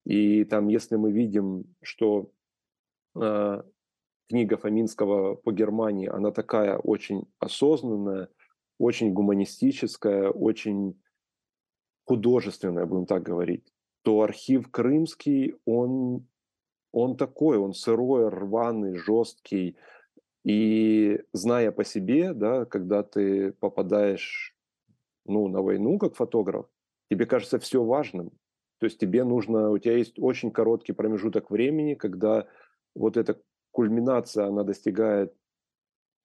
И 0.05 0.43
там, 0.45 0.67
если 0.67 0.97
мы 0.97 1.11
видим, 1.11 1.65
что 1.81 2.31
э, 3.15 3.61
книга 4.29 4.57
Фоминского 4.57 5.35
по 5.35 5.51
Германии, 5.51 6.07
она 6.07 6.31
такая 6.31 6.77
очень 6.77 7.23
осознанная, 7.39 8.29
очень 8.77 9.11
гуманистическая, 9.11 10.29
очень 10.29 11.01
художественная, 12.05 12.85
будем 12.85 13.05
так 13.05 13.23
говорить, 13.23 13.73
то 14.03 14.21
архив 14.21 14.69
крымский, 14.71 15.55
он, 15.65 16.27
он 16.91 17.17
такой, 17.17 17.57
он 17.57 17.73
сырой, 17.73 18.29
рваный, 18.29 18.95
жесткий. 18.95 19.75
И 20.45 21.21
зная 21.33 21.71
по 21.71 21.83
себе, 21.83 22.33
да, 22.33 22.65
когда 22.65 23.03
ты 23.03 23.51
попадаешь 23.53 24.55
ну, 25.25 25.47
на 25.47 25.61
войну 25.61 25.97
как 25.97 26.15
фотограф, 26.15 26.67
тебе 27.11 27.25
кажется 27.25 27.59
все 27.59 27.83
важным. 27.83 28.31
То 28.79 28.85
есть 28.85 28.97
тебе 28.99 29.23
нужно, 29.23 29.71
у 29.71 29.77
тебя 29.77 29.97
есть 29.97 30.17
очень 30.17 30.51
короткий 30.51 30.93
промежуток 30.93 31.51
времени, 31.51 31.95
когда 31.95 32.47
вот 32.95 33.17
эта 33.17 33.41
кульминация, 33.79 34.47
она 34.47 34.63
достигает 34.63 35.33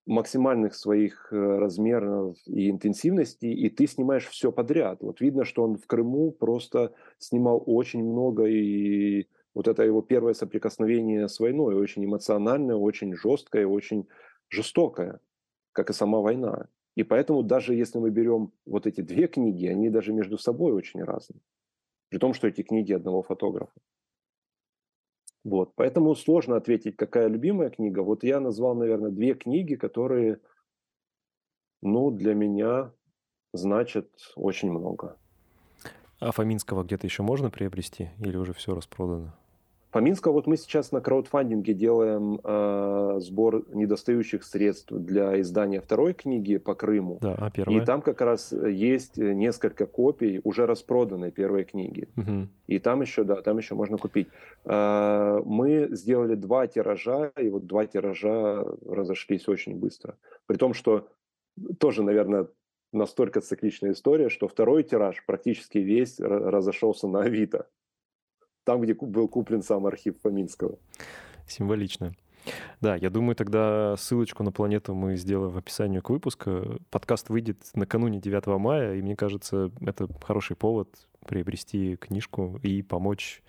максимальных 0.06 0.74
своих 0.74 1.32
э, 1.32 1.36
размеров 1.36 2.36
и 2.46 2.68
интенсивности, 2.68 3.46
и 3.46 3.70
ты 3.70 3.86
снимаешь 3.86 4.26
все 4.26 4.50
подряд. 4.50 4.98
Вот 5.02 5.20
видно, 5.20 5.44
что 5.44 5.62
он 5.62 5.76
в 5.76 5.86
Крыму 5.86 6.32
просто 6.32 6.92
снимал 7.18 7.62
очень 7.64 8.02
много, 8.02 8.46
и 8.46 9.28
вот 9.54 9.68
это 9.68 9.84
его 9.84 10.02
первое 10.02 10.34
соприкосновение 10.34 11.28
с 11.28 11.38
войной, 11.38 11.76
очень 11.76 12.04
эмоциональное, 12.04 12.74
очень 12.74 13.14
жесткое, 13.14 13.68
очень 13.68 14.08
жестокое, 14.48 15.20
как 15.70 15.90
и 15.90 15.92
сама 15.92 16.18
война. 16.18 16.66
И 16.96 17.04
поэтому 17.04 17.44
даже 17.44 17.76
если 17.76 18.00
мы 18.00 18.10
берем 18.10 18.50
вот 18.66 18.88
эти 18.88 19.00
две 19.00 19.28
книги, 19.28 19.66
они 19.66 19.90
даже 19.90 20.12
между 20.12 20.38
собой 20.38 20.72
очень 20.72 21.04
разные. 21.04 21.40
При 22.08 22.18
том, 22.18 22.34
что 22.34 22.48
эти 22.48 22.62
книги 22.62 22.92
одного 22.92 23.22
фотографа. 23.22 23.80
Вот, 25.44 25.74
поэтому 25.76 26.14
сложно 26.14 26.56
ответить, 26.56 26.96
какая 26.96 27.28
любимая 27.28 27.68
книга. 27.68 28.00
Вот 28.00 28.24
я 28.24 28.40
назвал, 28.40 28.74
наверное, 28.74 29.10
две 29.10 29.34
книги, 29.34 29.74
которые, 29.74 30.40
ну, 31.82 32.10
для 32.10 32.34
меня 32.34 32.92
значат 33.52 34.08
очень 34.36 34.72
много. 34.72 35.18
А 36.18 36.32
Фоминского 36.32 36.82
где-то 36.82 37.06
еще 37.06 37.22
можно 37.22 37.50
приобрести 37.50 38.08
или 38.18 38.36
уже 38.38 38.54
все 38.54 38.74
распродано? 38.74 39.36
По 39.94 40.00
Минску 40.00 40.32
вот 40.32 40.48
мы 40.48 40.56
сейчас 40.56 40.90
на 40.90 41.00
краудфандинге 41.00 41.72
делаем 41.72 42.40
э, 42.42 43.20
сбор 43.20 43.64
недостающих 43.72 44.42
средств 44.42 44.90
для 44.90 45.40
издания 45.40 45.80
второй 45.80 46.14
книги 46.14 46.56
по 46.56 46.74
Крыму. 46.74 47.18
Да, 47.20 47.36
а 47.38 47.48
первая? 47.48 47.80
И 47.80 47.84
там 47.86 48.02
как 48.02 48.20
раз 48.20 48.50
есть 48.50 49.18
несколько 49.18 49.86
копий 49.86 50.40
уже 50.42 50.66
распроданной 50.66 51.30
первой 51.30 51.62
книги. 51.62 52.08
Угу. 52.16 52.48
И 52.66 52.80
там 52.80 53.02
еще, 53.02 53.22
да, 53.22 53.40
там 53.40 53.58
еще 53.58 53.76
можно 53.76 53.96
купить. 53.96 54.26
Э, 54.64 55.40
мы 55.44 55.86
сделали 55.92 56.34
два 56.34 56.66
тиража, 56.66 57.30
и 57.38 57.48
вот 57.48 57.68
два 57.68 57.86
тиража 57.86 58.66
разошлись 58.84 59.46
очень 59.46 59.76
быстро. 59.76 60.16
При 60.46 60.56
том, 60.56 60.74
что 60.74 61.06
тоже, 61.78 62.02
наверное, 62.02 62.48
настолько 62.92 63.42
цикличная 63.42 63.92
история, 63.92 64.28
что 64.28 64.48
второй 64.48 64.82
тираж 64.82 65.24
практически 65.24 65.78
весь 65.78 66.18
разошелся 66.18 67.06
на 67.06 67.20
Авито 67.20 67.68
там, 68.64 68.80
где 68.80 68.94
был 68.94 69.28
куплен 69.28 69.62
сам 69.62 69.86
архив 69.86 70.16
Фоминского. 70.22 70.78
Символично. 71.46 72.14
Да, 72.80 72.96
я 72.96 73.08
думаю, 73.10 73.36
тогда 73.36 73.96
ссылочку 73.96 74.42
на 74.42 74.52
планету 74.52 74.94
мы 74.94 75.16
сделаем 75.16 75.50
в 75.50 75.56
описании 75.58 76.00
к 76.00 76.10
выпуску. 76.10 76.80
Подкаст 76.90 77.30
выйдет 77.30 77.58
накануне 77.74 78.20
9 78.20 78.46
мая, 78.58 78.96
и 78.96 79.02
мне 79.02 79.16
кажется, 79.16 79.70
это 79.80 80.08
хороший 80.22 80.56
повод 80.56 80.88
приобрести 81.26 81.96
книжку 81.96 82.60
и 82.62 82.82
помочь 82.82 83.42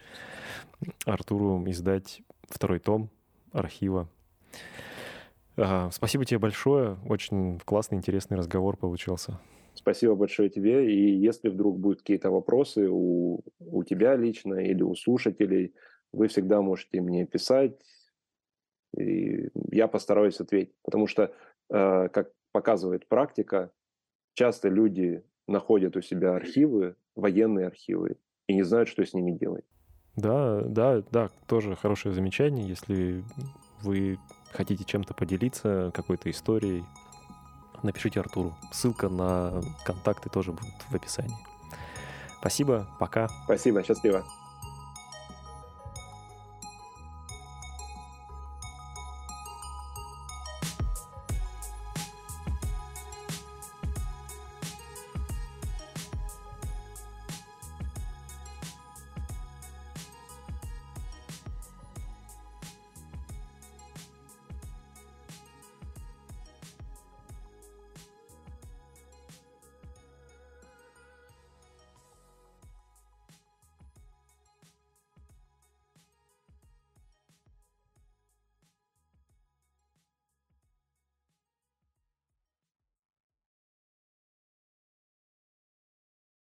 Артуру 1.06 1.62
издать 1.70 2.22
второй 2.48 2.80
том 2.80 3.10
архива. 3.52 4.08
А, 5.58 5.90
спасибо 5.92 6.26
тебе 6.26 6.40
большое. 6.40 6.98
Очень 7.08 7.60
классный, 7.66 7.98
интересный 7.98 8.38
разговор 8.38 8.78
получился. 8.78 9.40
Спасибо 9.76 10.16
большое 10.16 10.50
тебе. 10.50 10.92
И 10.92 11.16
если 11.18 11.50
вдруг 11.50 11.80
будут 11.80 12.00
какие-то 12.00 12.32
вопросы 12.32 12.88
у, 12.90 13.42
у 13.60 13.84
тебя 13.84 14.16
лично 14.16 14.56
или 14.56 14.82
у 14.82 14.96
слушателей, 14.96 15.74
вы 16.12 16.28
всегда 16.28 16.62
можете 16.62 17.02
мне 17.02 17.26
писать, 17.26 17.74
и 18.98 19.50
я 19.72 19.88
постараюсь 19.88 20.40
ответить. 20.40 20.74
Потому 20.84 21.08
что, 21.08 21.34
э, 21.70 22.10
как 22.10 22.32
показывает 22.52 23.08
практика, 23.08 23.72
часто 24.34 24.70
люди 24.70 25.24
находят 25.48 25.96
у 25.98 26.02
себя 26.02 26.36
архивы, 26.36 26.96
военные 27.16 27.68
архивы, 27.68 28.18
и 28.48 28.56
не 28.56 28.64
знают, 28.64 28.90
что 28.90 29.06
с 29.06 29.14
ними 29.14 29.32
делать. 29.32 29.66
Да, 30.16 30.62
да, 30.62 31.04
да, 31.12 31.30
тоже 31.48 31.76
хорошее 31.76 32.16
замечание. 32.16 32.68
Если 32.68 33.24
вы 33.82 34.18
хотите 34.54 34.86
чем-то 34.86 35.14
поделиться, 35.14 35.92
какой-то 35.94 36.30
историей, 36.30 36.84
напишите 37.86 38.20
Артуру. 38.20 38.54
Ссылка 38.72 39.10
на 39.10 39.62
контакты 39.86 40.30
тоже 40.30 40.52
будет 40.52 40.74
в 40.90 40.96
описании. 40.96 41.38
Спасибо, 42.40 42.88
пока. 43.00 43.30
Спасибо, 43.46 43.84
счастливо. 43.84 44.24